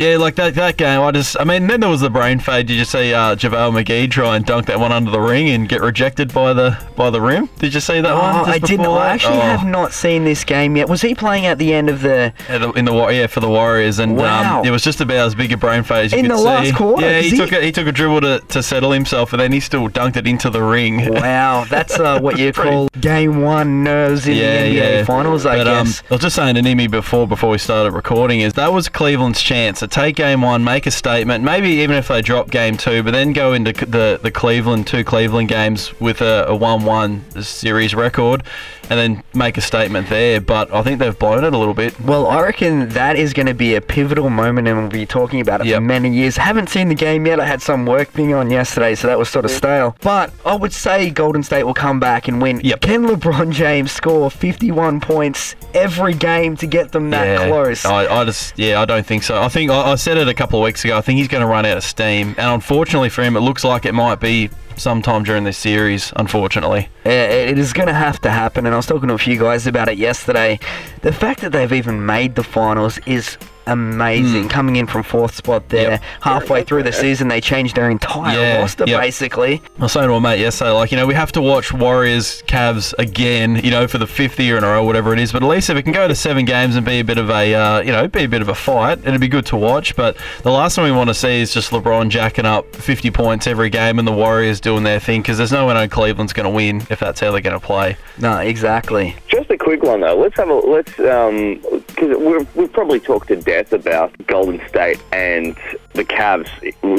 like 0.00 0.34
that 0.36 0.54
that 0.54 0.76
game. 0.76 1.00
I 1.00 1.10
just, 1.12 1.36
I 1.38 1.44
mean, 1.44 1.66
then 1.66 1.80
there 1.80 1.90
was 1.90 2.00
the 2.00 2.10
brain 2.10 2.38
fade. 2.40 2.66
Did 2.66 2.74
you 2.76 2.84
see 2.84 3.12
uh, 3.12 3.36
JaVale 3.36 3.82
McGee 3.84 4.10
try 4.10 4.36
and 4.36 4.44
dunk 4.46 4.66
that 4.66 4.80
one 4.80 4.92
under 4.92 5.10
the 5.10 5.20
ring 5.20 5.50
and 5.50 5.68
get 5.68 5.80
rejected 5.82 6.32
by 6.32 6.52
the 6.52 6.78
by 6.96 7.10
the 7.10 7.20
rim? 7.20 7.48
Did 7.58 7.74
you 7.74 7.80
see 7.80 8.00
that 8.00 8.14
one? 8.14 8.34
Oh, 8.36 8.44
I 8.50 8.58
didn't. 8.58 8.78
before 8.78 8.98
I 8.98 9.08
actually 9.10 9.36
Oh. 9.38 9.40
have 9.42 9.66
not 9.66 9.92
seen 9.92 10.24
this 10.24 10.42
game 10.44 10.76
yet. 10.76 10.88
Was 10.88 11.02
he 11.02 11.14
playing 11.14 11.46
at 11.46 11.58
the 11.58 11.72
end 11.74 11.90
of 11.90 12.00
the? 12.02 12.32
Yeah, 12.48 12.58
the- 12.58 12.72
in 12.72 12.84
the 12.86 12.94
yeah 13.08 13.26
for 13.26 13.40
the 13.40 13.48
Warriors, 13.48 13.98
and 13.98 14.16
Wow. 14.16 14.60
um, 14.60 14.66
it 14.66 14.70
was 14.70 14.82
just 14.82 15.00
about 15.00 15.18
as 15.18 15.34
big 15.34 15.52
a 15.52 15.56
brain 15.56 15.82
fade 15.82 16.06
as 16.06 16.12
you 16.12 16.18
In 16.18 16.26
could 16.26 16.32
the 16.36 16.40
last 16.42 16.74
quarter, 16.74 17.04
yeah, 17.06 17.20
he 17.20 17.30
he- 17.30 17.36
took 17.36 17.52
a, 17.52 17.60
he 17.60 17.72
took 17.72 17.86
a 17.86 17.92
dribble 17.92 18.22
to, 18.22 18.40
to 18.48 18.62
settle 18.62 18.92
himself, 18.92 19.32
and 19.32 19.40
then 19.40 19.52
he 19.52 19.60
still 19.60 19.88
dunked 19.88 20.16
it 20.16 20.26
into 20.26 20.48
the 20.50 20.62
ring. 20.62 21.08
Wow, 21.20 21.64
that's 21.68 21.98
uh, 22.00 22.18
what 22.20 22.38
you 22.38 22.52
call 22.54 22.88
game 23.00 23.42
one 23.42 23.84
nerves 23.84 24.26
in 24.26 24.36
yeah, 24.36 24.62
the 24.62 24.68
NBA 24.70 24.74
yeah. 24.74 25.04
finals, 25.04 25.44
I 25.44 25.58
but, 25.58 25.64
guess. 25.64 26.00
Um, 26.00 26.06
I 26.10 26.14
was 26.14 26.22
just 26.22 26.36
saying 26.36 26.54
to 26.54 26.62
Nimi 26.62 26.90
before 26.90 27.26
before 27.28 27.50
we 27.50 27.58
started 27.58 27.92
recording 27.92 28.40
is 28.40 28.54
that 28.54 28.72
was 28.72 28.88
Cleveland's 28.88 29.42
chance 29.42 29.82
take 29.90 30.16
game 30.16 30.42
one, 30.42 30.64
make 30.64 30.86
a 30.86 30.90
statement, 30.90 31.44
maybe 31.44 31.68
even 31.68 31.96
if 31.96 32.08
they 32.08 32.22
drop 32.22 32.50
game 32.50 32.76
two, 32.76 33.02
but 33.02 33.10
then 33.12 33.32
go 33.32 33.52
into 33.52 33.72
the 33.86 34.18
the 34.22 34.30
Cleveland 34.30 34.86
two 34.86 35.04
Cleveland 35.04 35.48
games 35.48 35.98
with 36.00 36.20
a, 36.20 36.46
a 36.48 36.54
one-one 36.56 37.24
series 37.42 37.94
record, 37.94 38.42
and 38.88 38.98
then 38.98 39.22
make 39.34 39.58
a 39.58 39.60
statement 39.60 40.08
there. 40.08 40.40
But 40.40 40.72
I 40.72 40.82
think 40.82 40.98
they've 40.98 41.18
blown 41.18 41.44
it 41.44 41.52
a 41.52 41.58
little 41.58 41.74
bit. 41.74 41.98
Well, 42.00 42.26
I 42.26 42.40
reckon 42.42 42.88
that 42.90 43.16
is 43.16 43.32
going 43.32 43.46
to 43.46 43.54
be 43.54 43.74
a 43.74 43.80
pivotal 43.80 44.30
moment, 44.30 44.68
and 44.68 44.78
we'll 44.78 44.88
be 44.88 45.06
talking 45.06 45.40
about 45.40 45.60
it 45.60 45.66
Yep. 45.66 45.76
for 45.76 45.80
many 45.82 46.10
years. 46.14 46.36
Haven't 46.36 46.68
seen 46.68 46.88
the 46.88 46.94
game 46.94 47.26
yet. 47.26 47.40
I 47.40 47.46
had 47.46 47.60
some 47.62 47.84
work 47.86 48.08
thing 48.08 48.32
on 48.34 48.50
yesterday, 48.50 48.94
so 48.94 49.08
that 49.08 49.18
was 49.18 49.28
sort 49.28 49.44
of 49.44 49.50
stale. 49.50 49.96
But 50.02 50.32
I 50.46 50.54
would 50.54 50.72
say 50.72 51.10
Golden 51.10 51.42
State 51.42 51.64
will 51.64 51.74
come 51.74 52.00
back 52.00 52.28
and 52.28 52.40
win. 52.40 52.60
Yep. 52.62 52.80
Can 52.80 53.06
LeBron 53.06 53.52
James 53.52 53.90
score 53.92 54.30
51 54.30 55.00
points 55.00 55.54
every 55.74 56.14
game 56.14 56.56
to 56.56 56.66
get 56.66 56.92
them 56.92 57.10
that 57.10 57.24
yeah, 57.40 57.46
close? 57.48 57.84
I, 57.84 58.06
I 58.20 58.24
just 58.24 58.58
yeah, 58.58 58.80
I 58.80 58.84
don't 58.84 59.04
think 59.06 59.22
so. 59.22 59.40
I 59.40 59.48
think 59.48 59.70
I, 59.70 59.79
I 59.86 59.94
said 59.96 60.18
it 60.18 60.28
a 60.28 60.34
couple 60.34 60.58
of 60.58 60.64
weeks 60.64 60.84
ago. 60.84 60.96
I 60.96 61.00
think 61.00 61.18
he's 61.18 61.28
going 61.28 61.42
to 61.42 61.46
run 61.46 61.66
out 61.66 61.76
of 61.76 61.84
steam, 61.84 62.34
and 62.38 62.50
unfortunately 62.50 63.08
for 63.08 63.22
him, 63.22 63.36
it 63.36 63.40
looks 63.40 63.64
like 63.64 63.84
it 63.84 63.94
might 63.94 64.20
be 64.20 64.50
sometime 64.76 65.22
during 65.22 65.44
this 65.44 65.58
series. 65.58 66.12
Unfortunately. 66.16 66.88
Yeah, 67.04 67.28
it 67.28 67.58
is 67.58 67.72
going 67.72 67.88
to 67.88 67.94
have 67.94 68.20
to 68.22 68.30
happen, 68.30 68.66
and 68.66 68.74
I 68.74 68.76
was 68.76 68.86
talking 68.86 69.08
to 69.08 69.14
a 69.14 69.18
few 69.18 69.38
guys 69.38 69.66
about 69.66 69.88
it 69.88 69.98
yesterday. 69.98 70.58
The 71.02 71.12
fact 71.12 71.40
that 71.40 71.52
they've 71.52 71.72
even 71.72 72.04
made 72.04 72.34
the 72.34 72.44
finals 72.44 72.98
is 73.06 73.36
amazing. 73.66 74.48
Coming 74.48 74.76
in 74.76 74.86
from 74.86 75.02
fourth 75.02 75.34
spot 75.34 75.68
there. 75.68 75.90
Yep. 75.92 76.02
halfway 76.20 76.64
through 76.64 76.82
the 76.84 76.92
season, 76.92 77.28
they 77.28 77.40
changed 77.40 77.76
their 77.76 77.90
entire 77.90 78.38
Yeah, 78.38 78.58
roster 78.58 78.84
yep. 78.86 79.00
basically. 79.00 79.62
I 79.78 79.82
was 79.82 79.92
saying 79.92 80.08
to 80.08 80.20
my 80.20 80.30
mate 80.30 80.40
yesterday, 80.40 80.70
like, 80.70 80.90
you 80.90 80.96
know, 80.96 81.06
we 81.06 81.14
have 81.14 81.32
to 81.32 81.42
watch 81.42 81.72
Warriors 81.72 82.42
Cavs 82.46 82.94
again, 82.98 83.56
you 83.64 83.70
know, 83.70 83.86
for 83.88 83.98
the 83.98 84.06
fifth 84.06 84.38
year 84.38 84.56
in 84.56 84.64
a 84.64 84.68
row, 84.68 84.84
whatever 84.84 85.12
it 85.12 85.18
is. 85.18 85.32
But 85.32 85.42
at 85.42 85.48
least 85.48 85.70
if 85.70 85.76
it 85.76 85.82
can 85.82 85.92
go 85.92 86.08
to 86.08 86.14
seven 86.14 86.44
games 86.44 86.76
and 86.76 86.84
be 86.84 87.00
a 87.00 87.04
bit 87.04 87.18
of 87.18 87.30
a, 87.30 87.54
uh, 87.54 87.80
you 87.80 87.92
know, 87.92 88.06
be 88.08 88.24
a 88.24 88.28
bit 88.28 88.42
of 88.42 88.48
a 88.48 88.54
fight, 88.54 88.98
it'd 89.06 89.20
be 89.20 89.28
good 89.28 89.46
to 89.46 89.56
watch. 89.56 89.96
But 89.96 90.16
the 90.42 90.50
last 90.50 90.74
thing 90.76 90.84
we 90.84 90.92
want 90.92 91.08
to 91.08 91.14
see 91.14 91.40
is 91.40 91.52
just 91.54 91.70
LeBron 91.70 92.08
jacking 92.10 92.46
up 92.46 92.74
50 92.76 93.10
points 93.10 93.46
every 93.46 93.70
game 93.70 93.98
and 93.98 94.06
the 94.06 94.12
Warriors 94.12 94.60
doing 94.60 94.82
their 94.84 95.00
thing 95.00 95.22
because 95.22 95.38
there's 95.38 95.52
no 95.52 95.66
way 95.66 95.74
no 95.74 95.88
Cleveland's 95.88 96.32
going 96.32 96.44
to 96.44 96.50
win 96.54 96.82
if 96.90 97.00
that's 97.00 97.20
how 97.20 97.30
they're 97.32 97.40
going 97.40 97.58
to 97.58 97.64
play. 97.64 97.96
No, 98.18 98.38
exactly. 98.38 99.16
Just 99.28 99.50
a 99.50 99.58
quick 99.58 99.82
one 99.82 100.00
though. 100.00 100.16
Let's 100.16 100.36
have 100.36 100.48
a 100.48 100.54
let's 100.54 100.98
um 101.00 101.56
because 101.86 102.16
we've 102.18 102.56
we've 102.56 102.72
probably 102.72 103.00
talked 103.00 103.28
to 103.28 103.36
death 103.50 103.72
about 103.72 104.14
Golden 104.28 104.60
State 104.68 105.02
and 105.10 105.56
the 105.94 106.04
Cavs 106.04 106.48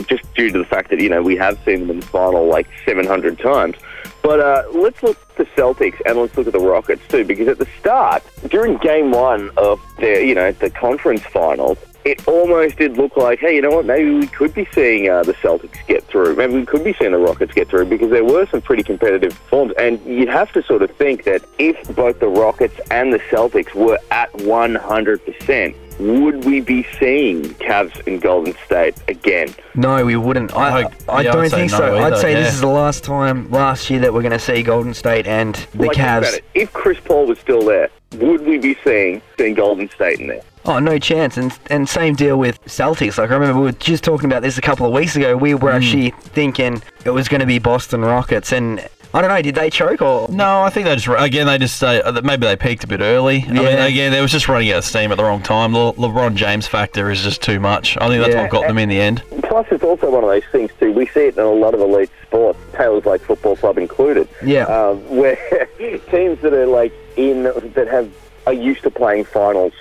just 0.05 0.22
due 0.34 0.51
to 0.51 0.58
the 0.58 0.65
fact 0.65 0.89
that 0.89 1.00
you 1.00 1.08
know 1.08 1.22
we 1.22 1.38
have 1.38 1.58
seen 1.63 1.79
them 1.79 1.91
in 1.91 2.00
the 2.01 2.05
final 2.05 2.46
like 2.46 2.67
700 2.86 3.39
times. 3.39 3.77
But 4.22 4.41
uh, 4.41 4.63
let's 4.74 5.01
look 5.01 5.17
at 5.29 5.38
the 5.38 5.46
Celtics 5.46 6.01
and 6.05 6.20
let's 6.20 6.36
look 6.36 6.48
at 6.48 6.53
the 6.53 6.60
Rockets 6.60 7.08
too, 7.08 7.24
because 7.24 7.48
at 7.48 7.58
the 7.58 7.67
start, 7.79 8.22
during 8.50 8.77
Game 8.79 9.12
One 9.12 9.50
of 9.55 9.79
their, 9.98 10.22
you 10.22 10.36
know, 10.36 10.51
the 10.51 10.70
conference 10.70 11.24
finals, 11.24 11.77
it 12.03 12.27
almost 12.27 12.77
did 12.77 12.98
look 12.98 13.15
like, 13.15 13.39
hey, 13.39 13.55
you 13.55 13.62
know 13.62 13.70
what? 13.70 13.86
Maybe 13.86 14.12
we 14.12 14.27
could 14.27 14.53
be 14.53 14.67
seeing 14.74 15.08
uh, 15.08 15.24
the 15.24 15.36
Celtics 15.36 15.86
get 15.88 16.03
through. 16.03 16.36
Maybe 16.36 16.55
we 16.55 16.65
could 16.65 16.84
be 16.84 16.93
seeing 17.00 17.12
the 17.12 17.17
Rockets 17.17 17.53
get 17.53 17.70
through 17.70 17.86
because 17.86 18.10
there 18.10 18.25
were 18.25 18.46
some 18.48 18.62
pretty 18.62 18.84
competitive 18.84 19.34
forms. 19.34 19.74
And 19.77 20.03
you'd 20.05 20.27
have 20.27 20.51
to 20.53 20.63
sort 20.63 20.81
of 20.81 20.91
think 20.98 21.24
that 21.24 21.43
if 21.60 21.96
both 21.96 22.20
the 22.20 22.27
Rockets 22.27 22.77
and 22.89 23.13
the 23.13 23.20
Celtics 23.20 23.74
were 23.74 24.00
at 24.10 24.31
100%, 24.34 25.75
would 26.01 26.46
we 26.46 26.60
be 26.62 26.86
seeing 27.00 27.43
Cavs 27.55 28.05
and 28.08 28.22
Golden 28.22 28.55
State 28.65 28.96
again? 29.08 29.53
No, 29.75 30.03
we 30.05 30.15
wouldn't. 30.15 30.53
I, 30.55 30.81
I- 30.81 30.91
I, 31.08 31.22
yeah, 31.22 31.31
don't 31.31 31.50
say 31.50 31.58
think 31.58 31.72
no 31.72 31.77
so. 31.77 31.98
I'd 31.98 32.17
say 32.17 32.31
yeah. 32.34 32.39
this 32.41 32.53
is 32.55 32.62
the 32.62 32.67
last 32.67 33.03
time 33.03 33.50
last 33.51 33.89
year 33.89 34.00
that 34.00 34.13
we're 34.13 34.22
going 34.22 34.31
to 34.31 34.39
see 34.39 34.63
Golden 34.63 34.93
State 34.93 35.27
and 35.27 35.55
the 35.74 35.86
Like, 35.86 35.96
think 35.96 36.03
about 36.08 36.24
Cavs. 36.24 36.34
it. 36.38 36.43
If 36.55 36.74
Chris 36.74 37.00
Paul 37.03 37.27
was 37.27 37.38
still 37.39 37.63
there, 37.65 37.89
would 38.17 38.41
we 38.46 38.58
be 38.58 38.75
seeing, 38.84 39.22
seeing 39.38 39.53
Golden 39.53 39.89
State 39.89 40.20
in 40.20 40.27
there? 40.27 40.41
Oh, 40.65 40.79
no 40.79 41.00
chance. 41.00 41.38
And 41.38 41.58
and 41.72 41.89
same 41.89 42.13
deal 42.15 42.38
with 42.38 42.63
Celtics. 42.65 43.17
Like 43.17 43.31
I 43.31 43.34
remember 43.34 43.60
we 43.60 43.65
were 43.65 43.72
just 43.72 44.03
talking 44.03 44.25
about 44.29 44.41
this 44.43 44.58
a 44.58 44.62
couple 44.62 44.86
of 44.86 44.93
weeks 44.93 45.15
ago. 45.15 45.36
We 45.36 45.55
were 45.55 45.72
actually 45.72 46.12
thinking 46.20 46.84
it 47.03 47.10
was 47.10 47.27
going 47.27 47.39
to 47.41 47.48
be 47.48 47.58
Boston 47.58 48.01
Rockets, 48.01 48.51
and 48.51 48.88
I 49.13 49.22
don't 49.22 49.30
know. 49.30 49.41
Did 49.41 49.56
they 49.56 49.70
choke 49.70 50.01
or? 50.01 50.30
No, 50.30 50.62
I 50.63 50.70
think 50.70 50.86
they 50.88 50.96
just 50.96 51.08
again 51.22 51.48
they 51.48 51.58
just 51.58 51.84
uh, 51.84 52.22
maybe 52.24 52.46
they 52.48 52.56
peaked 52.56 52.84
a 52.84 52.88
bit 52.88 53.01
early. 53.01 53.44
I 53.48 53.51
mean, 53.51 53.65
again, 53.80 54.12
they 54.12 54.22
was 54.22 54.32
just 54.32 54.48
running 54.48 54.72
out 54.72 54.77
of 54.80 54.86
steam 54.86 55.12
at 55.12 55.15
the 55.18 55.24
wrong 55.24 55.41
time. 55.41 55.74
Le- 55.74 55.94
LeBron 55.94 56.36
James 56.36 56.65
factor 56.68 57.12
is 57.12 57.22
just 57.22 57.41
too 57.41 57.60
much. 57.60 57.98
I 58.00 58.08
think 58.08 58.22
that's 58.24 58.34
Yeah. 58.36 58.44
what 58.44 58.51
got 58.51 58.68
them 58.68 58.77
in 58.77 58.88
the 58.89 59.01
end. 59.01 59.22
Plus, 59.44 59.68
it's 59.72 59.84
also 59.84 60.10
one 60.10 60.24
of 60.24 60.30
those 60.30 60.46
things 60.51 60.72
too. 60.80 60.94
We 60.94 61.08
see 61.08 61.25
it 61.27 61.38
in 61.38 61.44
a 61.44 61.51
lot 61.51 61.74
of 61.74 61.82
elite 61.82 62.10
sports, 62.25 62.58
Taylor's 62.74 63.06
Lake 63.06 63.22
football 63.22 63.56
club 63.58 63.77
included. 63.77 64.30
Yeah. 64.44 64.63
um, 64.63 64.98
where 65.15 65.36
teams 66.10 66.39
that 66.41 66.53
are 66.53 66.68
like 66.68 66.94
in 67.18 67.44
that 67.44 67.88
have 67.89 68.10
are 68.48 68.53
used 68.53 68.84
to 68.84 68.89
playing 68.91 69.25
finals 69.25 69.74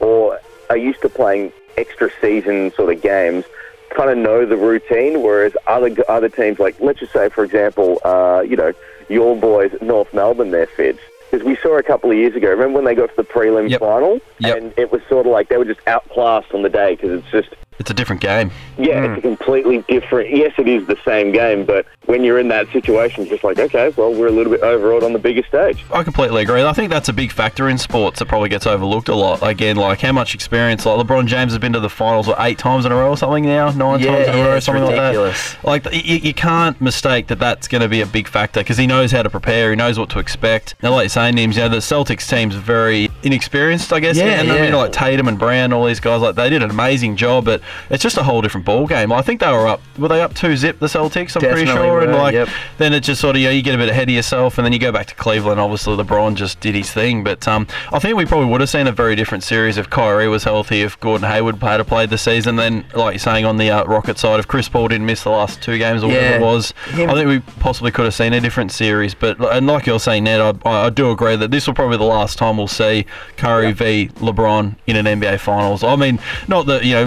or 0.00 0.38
are 0.70 0.76
used 0.76 1.02
to 1.02 1.08
playing 1.08 1.52
extra 1.76 2.10
season 2.20 2.72
sort 2.74 2.92
of 2.92 3.00
games 3.02 3.44
kind 3.90 4.10
of 4.10 4.18
know 4.18 4.44
the 4.46 4.56
routine, 4.56 5.22
whereas 5.22 5.52
other 5.66 5.90
other 6.08 6.28
teams 6.28 6.58
like 6.58 6.78
let's 6.80 7.00
just 7.00 7.12
say 7.12 7.28
for 7.28 7.44
example, 7.44 8.00
uh, 8.04 8.42
you 8.46 8.56
know 8.56 8.72
your 9.08 9.36
boys 9.36 9.72
North 9.80 10.12
Melbourne, 10.12 10.50
their 10.50 10.66
fids. 10.66 10.98
Because 11.30 11.44
we 11.44 11.56
saw 11.56 11.76
a 11.78 11.82
couple 11.82 12.10
of 12.10 12.16
years 12.16 12.34
ago, 12.34 12.48
remember 12.48 12.76
when 12.76 12.84
they 12.86 12.94
got 12.94 13.10
to 13.10 13.16
the 13.16 13.22
prelim 13.24 13.68
Yep. 13.68 13.80
final, 13.80 14.20
Yep. 14.38 14.56
and 14.56 14.72
it 14.78 14.90
was 14.90 15.02
sort 15.10 15.26
of 15.26 15.32
like 15.32 15.48
they 15.50 15.58
were 15.58 15.64
just 15.66 15.80
outclassed 15.86 16.52
on 16.54 16.62
the 16.62 16.70
day 16.70 16.94
because 16.94 17.10
it's 17.18 17.30
just 17.30 17.48
It's 17.78 17.90
a 17.90 17.94
different 17.94 18.20
game. 18.22 18.50
yeah, 18.76 19.06
Hmm. 19.06 19.12
it's 19.14 19.18
a 19.18 19.28
completely 19.28 19.84
different. 19.88 20.30
Yes, 20.34 20.52
it 20.58 20.66
is 20.68 20.86
the 20.86 20.96
same 21.04 21.32
game, 21.32 21.64
but 21.64 21.86
when 22.06 22.24
you're 22.24 22.38
in 22.38 22.48
that 22.48 22.70
situation, 22.72 23.22
it's 23.22 23.30
just 23.30 23.44
like, 23.44 23.58
okay, 23.58 23.92
well, 23.96 24.12
we're 24.12 24.28
a 24.28 24.32
little 24.32 24.52
bit 24.52 24.62
overawed 24.62 25.02
on 25.04 25.12
the 25.12 25.18
bigger 25.18 25.42
stage. 25.46 25.84
I 25.92 26.02
completely 26.02 26.42
agree. 26.42 26.62
I 26.64 26.72
think 26.72 26.90
that's 26.90 27.08
a 27.08 27.12
big 27.12 27.30
factor 27.32 27.68
in 27.68 27.76
sports 27.78 28.18
that 28.18 28.26
probably 28.26 28.48
gets 28.48 28.66
overlooked 28.66 29.08
a 29.08 29.14
lot. 29.14 29.40
Again, 29.42 29.76
like 29.76 30.00
how 30.00 30.12
much 30.12 30.34
experience. 30.34 30.86
Like 30.86 31.06
LeBron 31.06 31.26
James 31.26 31.52
has 31.52 31.58
been 31.58 31.72
to 31.74 31.80
the 31.80 31.88
finals 31.90 32.26
what, 32.26 32.38
eight 32.40 32.58
times 32.58 32.84
in 32.84 32.92
a 32.92 32.96
row 32.96 33.10
or 33.10 33.16
something 33.16 33.44
now, 33.44 33.70
nine 33.70 34.00
Yeah, 34.00 34.16
times 34.16 34.28
in 34.28 34.34
a 34.34 34.42
row, 34.44 34.56
it's 34.56 34.66
something 34.66 34.84
ridiculous. 34.84 35.56
like 35.64 35.82
that. 35.84 35.92
Like 35.92 36.04
you, 36.04 36.16
you 36.16 36.34
can't 36.34 36.80
mistake 36.80 37.26
that 37.28 37.38
that's 37.38 37.68
going 37.68 37.82
to 37.82 37.88
be 37.88 38.00
a 38.00 38.06
big 38.06 38.26
factor 38.28 38.60
because 38.60 38.78
he 38.78 38.86
knows 38.86 39.12
how 39.12 39.22
to 39.22 39.30
prepare. 39.30 39.70
He 39.70 39.76
knows 39.76 39.98
what 39.98 40.08
to 40.10 40.18
expect. 40.18 40.74
Now, 40.82 40.92
like 40.92 41.04
you're 41.04 41.08
saying, 41.10 41.34
Nims, 41.36 41.54
you 41.54 41.60
know, 41.60 41.68
the 41.68 41.76
Celtics 41.78 42.28
team's 42.28 42.54
very 42.54 43.10
inexperienced, 43.22 43.92
I 43.92 44.00
guess. 44.00 44.16
Yeah, 44.16 44.40
and 44.40 44.50
I 44.50 44.60
mean, 44.62 44.72
like 44.72 44.92
Tatum 44.92 45.28
and 45.28 45.38
Brown, 45.38 45.72
all 45.72 45.84
these 45.84 46.00
guys, 46.00 46.20
like 46.22 46.34
they 46.36 46.48
did 46.50 46.62
an 46.62 46.70
amazing 46.70 47.16
job, 47.16 47.44
but 47.44 47.60
it's 47.90 48.02
just 48.02 48.16
a 48.16 48.22
whole 48.22 48.40
different 48.40 48.66
ball 48.66 48.86
game. 48.86 49.12
I 49.12 49.22
think 49.22 49.40
they 49.40 49.50
were 49.50 49.66
up. 49.66 49.80
Were 49.98 50.08
they 50.08 50.20
up 50.20 50.34
two 50.34 50.56
zip 50.56 50.78
the 50.78 50.86
Celtics? 50.86 51.36
I'm 51.36 51.42
pretty 51.42 51.64
Definitely 51.64 51.88
sure. 51.88 52.00
and 52.00 52.12
were, 52.12 52.18
like 52.18 52.34
yep. 52.34 52.48
then 52.78 52.92
it 52.92 53.00
just 53.00 53.20
sort 53.20 53.36
of 53.36 53.42
you, 53.42 53.48
know, 53.48 53.52
you 53.52 53.62
get 53.62 53.74
a 53.74 53.78
bit 53.78 53.88
ahead 53.88 54.08
of 54.08 54.14
yourself, 54.14 54.58
and 54.58 54.64
then 54.64 54.72
you 54.72 54.78
go 54.78 54.92
back 54.92 55.06
to 55.06 55.14
Cleveland. 55.14 55.60
Obviously, 55.60 55.96
LeBron 55.96 56.34
just 56.34 56.60
did 56.60 56.74
his 56.74 56.90
thing, 56.92 57.24
but 57.24 57.46
um, 57.48 57.66
I 57.92 57.98
think 57.98 58.16
we 58.16 58.26
probably 58.26 58.50
would 58.50 58.60
have 58.60 58.70
seen 58.70 58.86
a 58.86 58.92
very 58.92 59.16
different 59.16 59.44
series 59.44 59.76
if 59.76 59.90
Kyrie 59.90 60.28
was 60.28 60.44
healthy, 60.44 60.82
if 60.82 60.98
Gordon 61.00 61.28
Hayward 61.28 61.56
had 61.56 61.86
played 61.86 62.10
the 62.10 62.18
season. 62.18 62.56
Then, 62.56 62.84
like 62.94 63.14
you're 63.14 63.18
saying 63.18 63.44
on 63.44 63.56
the 63.56 63.70
uh, 63.70 63.84
Rocket 63.84 64.18
side, 64.18 64.40
if 64.40 64.48
Chris 64.48 64.68
Paul 64.68 64.88
didn't 64.88 65.06
miss 65.06 65.22
the 65.22 65.30
last 65.30 65.62
two 65.62 65.78
games 65.78 66.02
or 66.02 66.08
whatever 66.08 66.36
it 66.36 66.40
was, 66.42 66.72
Him- 66.90 67.10
I 67.10 67.14
think 67.14 67.28
we 67.28 67.40
possibly 67.60 67.90
could 67.90 68.04
have 68.04 68.14
seen 68.14 68.32
a 68.32 68.40
different 68.40 68.72
series. 68.72 69.14
But 69.14 69.40
and 69.52 69.66
like 69.66 69.86
you're 69.86 70.00
saying, 70.00 70.24
Ned, 70.24 70.40
I, 70.40 70.86
I 70.86 70.90
do 70.90 71.10
agree 71.10 71.36
that 71.36 71.50
this 71.50 71.66
will 71.66 71.74
probably 71.74 71.96
be 71.96 72.04
the 72.04 72.08
last 72.08 72.38
time 72.38 72.56
we'll 72.56 72.68
see 72.68 73.06
Curry 73.36 73.72
v 73.72 74.08
LeBron 74.16 74.76
in 74.86 74.96
an 74.96 75.06
NBA 75.20 75.40
Finals. 75.40 75.82
I 75.82 75.96
mean, 75.96 76.18
not 76.46 76.66
that 76.66 76.84
you 76.84 76.94
know 76.94 77.06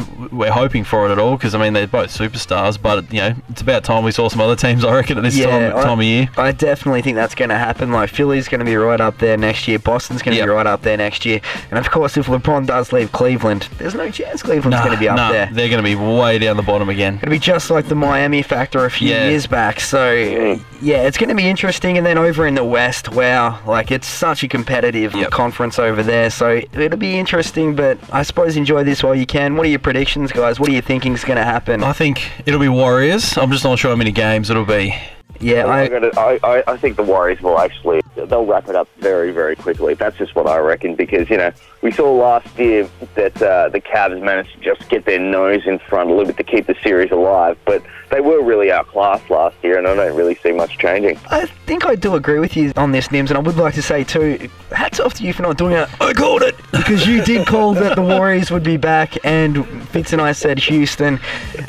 hoping 0.51 0.83
for 0.83 1.07
it 1.07 1.11
at 1.11 1.19
all, 1.19 1.35
because 1.37 1.55
I 1.55 1.59
mean 1.59 1.73
they're 1.73 1.87
both 1.87 2.09
superstars, 2.09 2.81
but 2.81 3.11
you 3.13 3.19
know 3.21 3.35
it's 3.49 3.61
about 3.61 3.83
time 3.83 4.03
we 4.03 4.11
saw 4.11 4.29
some 4.29 4.41
other 4.41 4.55
teams. 4.55 4.83
I 4.85 4.93
reckon 4.93 5.17
at 5.17 5.23
this 5.23 5.39
time, 5.41 5.75
I, 5.75 5.83
time 5.83 5.99
of 5.99 6.05
year. 6.05 6.29
I 6.37 6.51
definitely 6.51 7.01
think 7.01 7.15
that's 7.15 7.35
going 7.35 7.49
to 7.49 7.57
happen. 7.57 7.91
Like 7.91 8.09
Philly's 8.09 8.47
going 8.47 8.59
to 8.59 8.65
be 8.65 8.75
right 8.75 9.01
up 9.01 9.17
there 9.19 9.37
next 9.37 9.67
year. 9.67 9.79
Boston's 9.79 10.21
going 10.21 10.33
to 10.33 10.37
Yep. 10.39 10.45
be 10.47 10.51
right 10.51 10.67
up 10.67 10.81
there 10.83 10.97
next 10.97 11.25
year. 11.25 11.41
And 11.69 11.77
of 11.79 11.89
course, 11.91 12.17
if 12.17 12.27
LeBron 12.27 12.65
does 12.67 12.91
leave 12.93 13.11
Cleveland, 13.11 13.67
there's 13.77 13.95
no 13.95 14.09
chance 14.11 14.41
Cleveland's 14.43 14.79
going 14.79 14.91
to 14.93 14.99
be 14.99 15.09
up 15.09 15.17
nah, 15.17 15.31
there. 15.31 15.49
They're 15.51 15.69
going 15.69 15.83
to 15.83 15.87
be 15.87 15.95
way 15.95 16.39
down 16.39 16.57
the 16.57 16.63
bottom 16.63 16.89
again. 16.89 17.15
It'll 17.21 17.29
be 17.29 17.39
just 17.39 17.69
like 17.69 17.87
the 17.87 17.95
Miami 17.95 18.41
factor 18.41 18.85
a 18.85 18.91
few 18.91 19.09
Yeah. 19.09 19.29
years 19.29 19.47
back. 19.47 19.79
So, 19.79 20.11
yeah, 20.81 21.03
it's 21.03 21.17
going 21.17 21.29
to 21.29 21.35
be 21.35 21.47
interesting. 21.47 21.97
And 21.97 22.05
then 22.05 22.17
over 22.17 22.45
in 22.47 22.55
the 22.55 22.63
West, 22.63 23.09
wow, 23.11 23.59
like 23.65 23.91
it's 23.91 24.07
such 24.07 24.43
a 24.43 24.47
competitive 24.47 25.13
Yep. 25.15 25.29
conference 25.31 25.77
over 25.79 26.01
there. 26.03 26.29
So 26.29 26.61
it'll 26.73 26.97
be 26.97 27.17
interesting. 27.19 27.75
But 27.75 27.97
I 28.11 28.23
suppose 28.23 28.57
enjoy 28.57 28.83
this 28.83 29.03
while 29.03 29.15
you 29.15 29.25
can. 29.25 29.55
What 29.55 29.65
are 29.65 29.69
your 29.69 29.79
predictions, 29.79 30.31
guys? 30.31 30.40
What 30.41 30.69
are 30.69 30.73
you 30.73 30.81
thinking 30.81 31.13
is 31.13 31.23
going 31.23 31.37
to 31.37 31.43
happen? 31.43 31.83
I 31.83 31.93
think 31.93 32.31
it'll 32.45 32.59
be 32.59 32.67
Warriors. 32.67 33.37
I'm 33.37 33.51
just 33.51 33.63
not 33.63 33.77
sure 33.77 33.91
how 33.91 33.95
many 33.95 34.11
games 34.11 34.49
it'll 34.49 34.65
be. 34.65 34.95
yeah, 35.39 35.65
I, 35.65 35.85
I, 35.85 36.11
I, 36.17 36.39
I, 36.43 36.63
I 36.67 36.77
think 36.77 36.97
the 36.97 37.03
Warriors 37.03 37.41
will 37.41 37.59
actually 37.59 38.01
they'll 38.15 38.45
wrap 38.45 38.67
it 38.69 38.75
up 38.75 38.87
very 38.99 39.31
very 39.31 39.55
quickly. 39.55 39.93
That's 39.93 40.17
just 40.17 40.35
what 40.35 40.47
I 40.47 40.57
reckon 40.57 40.95
because 40.95 41.29
you 41.29 41.37
know 41.37 41.51
we 41.81 41.91
saw 41.91 42.11
last 42.13 42.57
year 42.59 42.87
that 43.15 43.41
uh, 43.41 43.69
the 43.69 43.81
Cavs 43.81 44.21
managed 44.21 44.53
to 44.53 44.59
just 44.59 44.87
get 44.89 45.05
their 45.05 45.19
nose 45.19 45.61
in 45.65 45.79
front 45.79 46.09
a 46.09 46.13
little 46.13 46.27
bit 46.27 46.37
to 46.37 46.43
keep 46.43 46.67
the 46.67 46.75
series 46.83 47.11
alive, 47.11 47.57
but 47.65 47.81
they 48.11 48.19
were 48.21 48.43
really 48.43 48.71
outclassed 48.71 49.29
last 49.29 49.55
year, 49.63 49.77
and 49.77 49.87
I 49.87 49.95
don't 49.95 50.15
really 50.15 50.35
see 50.35 50.51
much 50.51 50.77
changing. 50.77 51.17
I 51.29 51.45
think 51.65 51.85
I 51.85 51.95
do 51.95 52.15
agree 52.15 52.39
with 52.39 52.55
you 52.57 52.73
on 52.75 52.91
this, 52.91 53.07
Nims, 53.07 53.29
and 53.29 53.37
I 53.37 53.39
would 53.39 53.55
like 53.55 53.73
to 53.75 53.81
say 53.81 54.03
too, 54.03 54.49
hats 54.71 54.99
off 54.99 55.13
to 55.15 55.23
you 55.23 55.31
for 55.33 55.43
not 55.43 55.57
doing 55.57 55.71
it. 55.73 55.87
I 56.01 56.11
called 56.13 56.41
it 56.43 56.55
because 56.71 57.07
you 57.07 57.23
did 57.23 57.47
call 57.47 57.73
that 57.75 57.95
the 57.95 58.01
Warriors 58.01 58.51
would 58.51 58.63
be 58.63 58.77
back, 58.77 59.17
and 59.25 59.65
Fitz 59.89 60.11
and 60.13 60.21
I 60.21 60.33
said 60.33 60.59
Houston. 60.59 61.19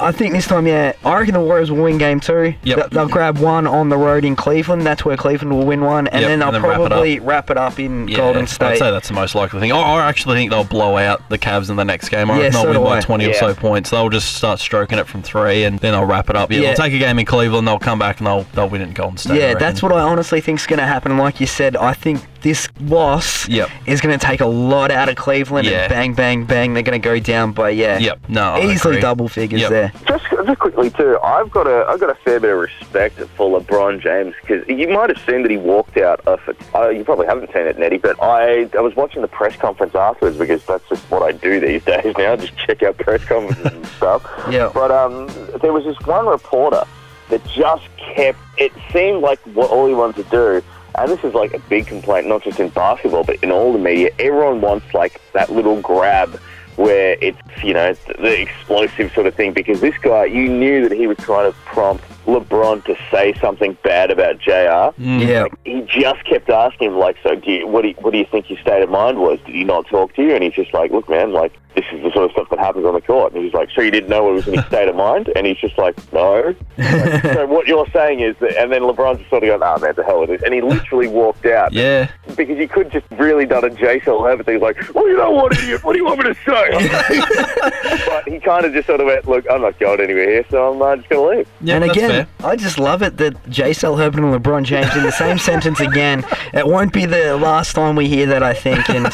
I 0.01 0.11
think 0.13 0.33
this 0.35 0.47
time, 0.49 0.67
yeah, 0.67 0.93
I 1.05 1.19
reckon 1.21 1.35
the 1.35 1.41
Warriors 1.41 1.71
will 1.71 1.83
win 1.85 1.97
game 1.99 2.19
two. 2.21 2.55
Yep. 2.65 2.77
They'll- 2.77 2.89
They'll 3.03 3.09
grab 3.09 3.39
one 3.39 3.67
on 3.67 3.89
the 3.89 3.97
road 3.97 4.25
in 4.25 4.37
Cleveland. 4.37 4.83
That's 4.83 5.05
where 5.05 5.17
Cleveland 5.17 5.57
will 5.57 5.65
win 5.67 5.81
one, 5.81 6.07
and 6.09 6.21
Yep, 6.23 6.29
then 6.29 6.42
they'll 6.47 6.55
and 6.55 6.65
then 6.65 6.71
wrap 6.71 6.81
it 6.81 6.89
probably 6.89 7.21
wrap 7.21 7.51
it 7.51 7.57
up, 7.57 7.79
in 7.79 8.09
Yeah, 8.09 8.17
Golden 8.19 8.47
State. 8.47 8.67
I'd 8.73 8.79
say 8.79 8.91
that's 8.91 9.09
the 9.09 9.15
most 9.15 9.35
likely 9.35 9.61
thing. 9.61 9.73
I, 9.73 9.79
I 9.79 10.09
actually 10.09 10.37
think 10.37 10.51
they'll 10.51 10.65
blow 10.65 10.97
out 10.97 11.29
the 11.29 11.39
Cavs 11.39 11.71
in 11.71 11.77
the 11.77 11.85
next 11.85 12.09
game. 12.09 12.31
I 12.31 12.37
Yeah, 12.37 12.43
reckon 12.45 12.61
so 12.61 12.71
win 12.71 12.83
by 12.83 12.99
I. 12.99 13.01
20 13.01 13.27
or 13.27 13.35
so 13.35 13.55
points. 13.55 13.91
They'll 13.91 14.09
just 14.09 14.35
start 14.37 14.59
stroking 14.61 14.99
it 14.99 15.07
from 15.07 15.23
three, 15.23 15.65
and 15.65 15.79
then 15.79 15.93
they'll 15.93 16.05
wrap 16.05 16.31
it 16.31 16.37
up. 16.37 16.51
Yeah, 16.51 16.59
Yeah. 16.59 16.67
they'll 16.69 16.77
take 16.87 16.93
a 16.95 16.99
game 16.99 17.19
in 17.19 17.25
Cleveland. 17.27 17.67
They'll 17.67 17.79
come 17.79 17.99
back 17.99 18.19
and 18.19 18.27
they'll 18.27 18.43
they'll 18.55 18.69
win 18.69 18.81
it 18.81 18.89
in 18.89 18.95
Golden 18.95 19.17
State. 19.19 19.39
Yeah, 19.41 19.55
that's 19.55 19.83
what 19.83 19.93
I 19.93 20.01
honestly 20.01 20.41
think 20.41 20.61
is 20.61 20.67
going 20.67 20.79
to 20.81 20.87
happen. 20.87 21.17
Like 21.19 21.41
you 21.41 21.47
said, 21.47 21.77
I 21.77 21.93
think 21.95 22.21
this 22.43 22.69
loss 22.81 23.49
Yep. 23.49 23.69
is 23.87 24.01
going 24.01 24.19
to 24.19 24.25
take 24.25 24.41
a 24.41 24.47
lot 24.47 24.91
out 24.91 25.09
of 25.09 25.17
Cleveland, 25.17 25.67
Yeah. 25.67 25.83
and 25.83 25.89
bang, 25.91 26.15
bang, 26.15 26.45
bang, 26.45 26.75
they're 26.75 26.83
going 26.83 27.01
to 27.01 27.05
go 27.05 27.19
down 27.19 27.53
by 27.53 27.71
yeah, 27.71 27.99
Yep. 27.99 28.19
No, 28.29 28.59
easily 28.59 29.01
double 29.01 29.29
figures 29.29 29.61
Yep. 29.63 29.71
there. 29.71 29.93
Just, 30.07 30.25
just 30.47 30.59
quickly 30.59 30.91
too, 30.91 31.19
I've 31.23 31.51
got 31.51 31.67
a 31.67 31.87
I've 31.89 32.01
got 32.01 32.11
a 32.11 32.15
fair 32.17 32.41
bit 32.41 32.51
of 32.53 32.59
respect 32.59 33.19
for 33.37 33.61
LeBron 33.61 34.01
James 34.01 34.35
because 34.41 34.67
you 34.69 34.89
might 34.89 35.09
have 35.09 35.19
seen 35.25 35.43
that 35.43 35.51
he 35.51 35.57
walked 35.57 35.97
out 35.99 36.21
of 36.27 36.41
it. 36.49 36.57
Uh, 36.75 36.89
you 36.89 37.05
probably 37.05 37.27
haven't 37.27 37.53
seen 37.53 37.67
it, 37.67 37.79
Nettie, 37.79 37.99
but 37.99 38.21
I 38.23 38.69
I 38.77 38.81
was 38.81 38.95
watching 38.97 39.23
the 39.23 39.29
press 39.29 39.57
conference 39.57 39.95
afterwards 39.95 40.37
because 40.39 40.65
that's 40.67 40.89
just 40.89 41.09
what 41.11 41.23
I 41.23 41.33
do 41.33 41.61
these 41.61 41.85
days 41.93 42.15
now. 42.19 42.35
Just 42.37 42.57
check 42.57 42.83
out 42.83 42.99
press 42.99 43.25
conferences 43.25 43.67
and 43.67 43.87
stuff. 43.87 44.23
Yeah. 44.51 44.71
But 44.75 44.91
um, 44.91 45.29
there 45.61 45.73
was 45.73 45.85
this 45.85 45.99
one 46.07 46.27
reporter 46.27 46.85
that 47.29 47.45
just 47.47 47.85
kept. 47.99 48.39
It 48.59 48.73
seemed 48.93 49.23
like 49.23 49.39
what 49.55 49.71
all 49.71 49.87
he 49.87 49.95
wanted 49.95 50.25
to 50.25 50.31
do. 50.31 50.67
And 50.95 51.11
this 51.11 51.23
is 51.25 51.35
like 51.35 51.55
a 51.55 51.59
big 51.59 51.87
complaint, 51.87 52.27
not 52.27 52.43
just 52.43 52.61
in 52.61 52.69
basketball, 52.71 53.25
but 53.25 53.43
in 53.43 53.51
all 53.51 53.73
the 53.73 53.79
media. 53.79 54.11
Everyone 54.19 54.61
wants 54.61 54.93
like 54.95 55.21
that 55.33 55.51
little 55.51 55.81
grab 55.81 56.39
where 56.77 57.17
it's, 57.21 57.39
you 57.63 57.75
know, 57.75 57.93
the, 58.07 58.15
the 58.15 58.41
explosive 58.41 59.13
sort 59.13 59.27
of 59.27 59.35
thing. 59.35 59.53
Because 59.53 59.81
this 59.81 59.97
guy, 59.99 60.25
you 60.25 60.49
knew 60.49 60.89
that 60.89 60.97
he 60.97 61.07
was 61.07 61.19
trying 61.19 61.51
to 61.51 61.59
prompt 61.65 62.05
LeBron 62.27 62.85
to 62.85 62.97
say 63.11 63.35
something 63.41 63.77
bad 63.83 64.11
about 64.11 64.39
JR. 64.39 64.93
Mm. 65.01 65.27
Yeah. 65.27 65.45
He 65.65 65.83
just 65.83 66.25
kept 66.25 66.49
asking 66.49 66.93
him, 66.93 66.99
like, 66.99 67.17
so 67.23 67.35
do 67.35 67.51
you, 67.51 67.67
what, 67.67 67.83
do 67.83 67.89
you, 67.89 67.95
what 68.01 68.13
do 68.13 68.19
you 68.19 68.27
think 68.31 68.49
your 68.49 68.59
state 68.61 68.83
of 68.83 68.91
mind 68.91 69.19
was? 69.19 69.39
Did 69.45 69.55
he 69.55 69.65
not 69.65 69.87
talk 69.87 70.15
to 70.15 70.23
you? 70.23 70.35
And 70.35 70.43
he's 70.43 70.55
just 70.55 70.73
like, 70.73 70.91
look, 70.91 71.09
man, 71.09 71.33
like, 71.33 71.53
this 71.75 71.85
is 71.93 72.03
the 72.03 72.11
sort 72.13 72.27
of 72.27 72.33
stuff 72.33 72.49
that 72.51 72.59
happens 72.59 72.85
on 72.85 72.95
the 72.95 73.01
court. 73.01 73.33
And 73.33 73.45
he's 73.45 73.55
like, 73.55 73.71
so 73.71 73.81
you 73.81 73.91
didn't 73.91 74.09
know 74.09 74.25
what 74.25 74.35
was 74.35 74.49
in 74.49 74.55
his 74.55 74.67
state 74.67 74.89
of 74.89 74.97
mind? 74.97 75.31
And 75.35 75.47
he's 75.47 75.59
just 75.59 75.79
like, 75.79 75.97
no. 76.13 76.55
Like, 76.79 77.23
so 77.23 77.47
what 77.47 77.67
you're 77.67 77.89
saying 77.93 78.21
is 78.21 78.37
that, 78.41 78.57
and 78.57 78.71
then 78.71 78.83
LeBron 78.83 79.19
just 79.19 79.31
sort 79.31 79.43
of 79.45 79.49
goes, 79.49 79.61
ah, 79.63 79.79
man, 79.79 79.95
to 79.95 80.03
hell 80.03 80.21
with 80.21 80.31
this. 80.31 80.43
And 80.43 80.53
he 80.53 80.61
literally 80.61 81.09
walked 81.09 81.47
out. 81.47 81.73
Yeah. 81.73 82.11
Because 82.37 82.59
he 82.59 82.67
could 82.67 82.91
just 82.91 83.07
really 83.13 83.47
done 83.47 83.65
a 83.65 83.71
J-Cell 83.71 84.23
Herbert 84.23 84.47
thing. 84.47 84.57
He's 84.57 84.63
like, 84.63 84.95
well, 84.95 85.09
you 85.09 85.17
know 85.17 85.31
what, 85.31 85.57
idiot? 85.59 85.83
What 85.85 85.93
do 85.95 85.99
you 85.99 86.05
want 86.05 86.19
me 86.19 86.25
to 86.25 86.35
say? 86.35 88.03
but 88.07 88.29
he 88.29 88.39
kind 88.39 88.67
of 88.67 88.73
just 88.73 88.87
sort 88.87 89.01
of 89.01 89.07
went, 89.07 89.27
look, 89.27 89.47
I'm 89.51 89.63
not 89.63 89.79
going 89.79 90.01
anywhere 90.01 90.31
here, 90.31 90.45
so 90.51 90.73
I'm 90.73 90.83
uh, 90.83 90.97
just 90.97 91.09
going 91.09 91.31
to 91.31 91.37
leave. 91.39 91.49
Yeah, 91.61 91.77
and 91.77 91.85
again, 91.85 92.11
fair. 92.11 92.29
I 92.47 92.57
just 92.57 92.79
love 92.79 93.03
it 93.03 93.17
that 93.17 93.49
J. 93.49 93.73
Sel 93.73 93.97
Herbert 93.97 94.23
and 94.23 94.35
LeBron 94.35 94.65
James 94.65 94.95
in 94.97 95.03
the 95.03 95.13
same 95.13 95.39
sentence 95.53 95.81
again. 95.81 96.25
It 96.53 96.67
won't 96.67 96.93
be 96.93 97.07
the 97.07 97.37
last 97.37 97.75
time 97.75 97.97
we 97.97 98.09
hear 98.09 98.27
that, 98.27 98.43
I 98.43 98.55
think. 98.55 98.89
And 98.91 99.07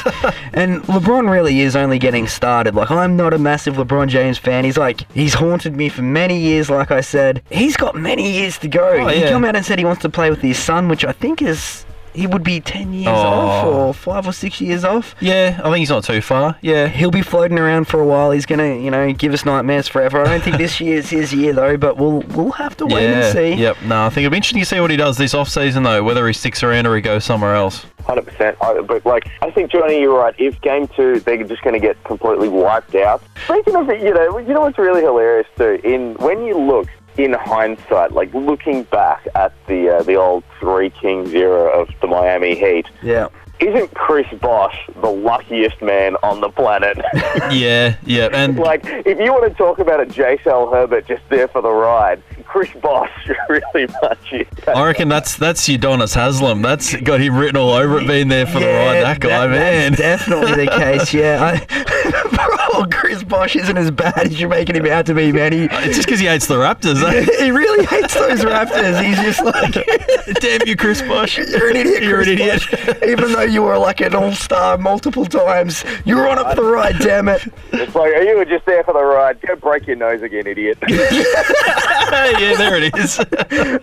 and 0.52 0.82
LeBron 0.84 1.30
really 1.30 1.60
is 1.60 1.76
only 1.76 1.98
getting 1.98 2.26
started. 2.26 2.48
Like 2.75 2.90
I'm 2.90 3.17
not 3.17 3.35
a 3.35 3.38
massive 3.38 3.75
LeBron 3.75 4.09
James 4.09 4.38
fan. 4.38 4.64
He's 4.64 4.78
like 4.78 5.11
he's 5.12 5.35
haunted 5.35 5.76
me 5.76 5.88
for 5.88 6.02
many 6.02 6.38
years. 6.38 6.71
Like 6.71 6.90
I 6.90 7.00
said, 7.00 7.43
he's 7.50 7.76
got 7.76 7.95
many 7.95 8.33
years 8.33 8.59
to 8.59 8.69
go. 8.69 8.88
Oh, 8.88 9.09
he 9.09 9.21
yeah. 9.21 9.31
come 9.31 9.45
out 9.45 9.57
and 9.57 9.64
said 9.64 9.78
he 9.78 9.85
wants 9.85 10.02
to 10.02 10.09
play 10.09 10.31
with 10.31 10.40
his 10.40 10.59
son, 10.59 10.88
which 10.88 11.05
I 11.05 11.12
think 11.12 11.43
is. 11.43 11.85
He 12.14 12.26
would 12.26 12.42
be 12.42 12.60
10 12.60 12.92
years 12.92 13.08
Oh. 13.08 13.12
off 13.12 13.66
or 13.66 13.94
5 13.94 14.26
or 14.28 14.32
6 14.32 14.60
years 14.60 14.84
off. 14.84 15.14
Yeah, 15.20 15.58
I 15.60 15.64
think 15.64 15.78
he's 15.78 15.90
not 15.90 16.04
too 16.04 16.20
far. 16.20 16.56
Yeah. 16.60 16.88
He'll 16.88 17.10
be 17.10 17.22
floating 17.22 17.58
around 17.58 17.86
for 17.86 18.00
a 18.00 18.06
while. 18.06 18.30
He's 18.30 18.46
gonna, 18.46 18.74
you 18.74 18.90
know, 18.90 19.12
give 19.12 19.32
us 19.34 19.44
nightmares 19.44 19.88
forever. 19.88 20.22
I 20.22 20.24
don't 20.28 20.42
think 20.42 20.56
this 20.58 20.80
year's 20.80 21.10
his 21.10 21.32
year 21.32 21.52
though, 21.52 21.76
but 21.76 21.96
we'll 21.96 22.20
we'll 22.34 22.52
have 22.52 22.76
to 22.78 22.86
wait 22.86 23.02
Yeah. 23.08 23.24
and 23.24 23.32
see. 23.32 23.52
Yep. 23.62 23.76
No, 23.86 24.06
I 24.06 24.08
think 24.10 24.24
it'll 24.24 24.30
be 24.30 24.36
interesting 24.38 24.60
to 24.60 24.66
see 24.66 24.80
what 24.80 24.90
he 24.90 24.96
does 24.96 25.16
this 25.16 25.34
off 25.34 25.48
season 25.48 25.82
though, 25.82 26.02
whether 26.02 26.26
he 26.26 26.32
sticks 26.32 26.62
around 26.62 26.86
or 26.86 26.94
he 26.96 27.02
goes 27.02 27.24
somewhere 27.24 27.54
else. 27.54 27.86
Hundred 28.04 28.26
percent. 28.26 28.56
But 28.60 29.04
like, 29.04 29.28
I 29.42 29.50
think 29.50 29.70
Johnny, 29.70 30.00
you're 30.00 30.16
right. 30.18 30.34
If 30.38 30.58
game 30.62 30.88
two, 30.88 31.20
they're 31.20 31.44
just 31.44 31.60
going 31.62 31.74
to 31.74 31.80
get 31.80 32.02
completely 32.04 32.48
wiped 32.48 32.94
out. 32.94 33.22
Speaking 33.44 33.76
of 33.76 33.90
it, 33.90 34.00
you 34.00 34.14
know, 34.14 34.38
you 34.38 34.54
know 34.54 34.62
what's 34.62 34.78
really 34.78 35.02
hilarious 35.02 35.46
too. 35.58 35.78
In 35.84 36.14
when 36.14 36.42
you 36.46 36.56
look 36.58 36.88
in 37.18 37.32
hindsight, 37.32 38.12
like 38.12 38.32
looking 38.32 38.84
back 38.84 39.26
at 39.34 39.52
the 39.66 39.96
uh, 39.96 40.02
the 40.04 40.14
old 40.14 40.44
Three 40.60 40.90
Kings 40.90 41.34
era 41.34 41.64
of 41.68 41.88
the 42.00 42.06
Miami 42.06 42.54
Heat, 42.54 42.87
Yeah. 43.02 43.28
Isn't 43.60 43.92
Chris 43.94 44.26
Bosh 44.40 44.88
the 45.00 45.10
luckiest 45.10 45.82
man 45.82 46.16
on 46.22 46.40
the 46.40 46.48
planet? 46.50 46.98
Yeah, 47.50 47.96
yeah, 48.04 48.28
and 48.32 48.58
like, 48.58 48.82
if 48.84 49.18
you 49.18 49.32
want 49.32 49.50
to 49.50 49.56
talk 49.56 49.78
about 49.78 50.00
it, 50.00 50.10
J.L. 50.10 50.70
Herbert 50.70 51.06
just 51.06 51.22
there 51.30 51.48
for 51.48 51.62
the 51.62 51.70
ride, 51.70 52.22
Chris 52.44 52.68
Bosh 52.82 53.10
really 53.48 53.86
much 54.02 54.32
is. 54.32 54.46
I 54.66 54.84
reckon 54.84 55.08
that's 55.08 55.36
that's 55.36 55.66
Udonis 55.66 56.14
Haslem. 56.14 56.62
That's 56.62 56.94
got 56.96 57.20
him 57.20 57.36
written 57.36 57.56
all 57.56 57.70
over 57.70 58.00
it, 58.00 58.06
being 58.06 58.28
there 58.28 58.44
for 58.46 58.60
the 58.60 58.66
ride. 58.66 59.00
That 59.02 59.20
guy, 59.20 59.46
that- 59.46 59.50
man. 59.50 59.92
That's 59.92 60.26
definitely 60.26 60.64
the 60.66 60.70
case, 60.72 61.14
yeah. 61.14 61.60
I, 61.70 62.72
Bro, 62.72 62.86
Chris 62.92 63.22
Bosh 63.24 63.56
isn't 63.56 63.76
as 63.78 63.90
bad 63.90 64.18
as 64.18 64.38
you're 64.40 64.48
making 64.50 64.76
him 64.76 64.86
out 64.86 65.06
to 65.06 65.14
be, 65.14 65.32
man. 65.32 65.52
He, 65.52 65.64
It's 65.64 65.96
just 65.96 66.06
because 66.06 66.20
he 66.20 66.26
hates 66.26 66.46
the 66.46 66.56
Raptors. 66.56 67.02
eh? 67.02 67.44
he 67.44 67.50
really 67.50 67.86
hates 67.86 68.14
those 68.14 68.40
Raptors. 68.40 69.02
He's 69.02 69.16
just 69.18 69.42
like, 69.42 70.40
Damn 70.40 70.66
you, 70.66 70.76
Chris 70.76 71.00
Bosh. 71.02 71.38
you're 71.38 71.70
an 71.70 71.76
idiot, 71.76 72.02
You're 72.02 72.20
an 72.20 72.28
idiot. 72.28 72.62
Bosh. 72.70 73.02
Even 73.08 73.32
though 73.32 73.42
you 73.49 73.62
were 73.62 73.78
like 73.78 74.00
an 74.00 74.14
all-star 74.14 74.78
multiple 74.78 75.25
times, 75.26 75.85
you 76.05 76.17
were 76.17 76.28
on 76.28 76.38
up 76.38 76.57
the 76.57 76.62
ride, 76.62 76.99
damn 76.99 77.28
it. 77.28 77.43
It's 77.73 77.95
like, 77.95 78.12
you 78.23 78.37
were 78.37 78.45
just 78.45 78.67
there 78.67 78.85
for 78.85 78.95
the 78.95 79.02
ride. 79.02 79.40
Go 79.40 79.57
break 79.57 79.87
your 79.87 79.97
nose 79.97 80.23
again, 80.23 80.47
idiot. 80.47 80.78
yeah, 80.88 82.55
there 82.57 82.76
it 82.76 82.95
is. 82.97 83.19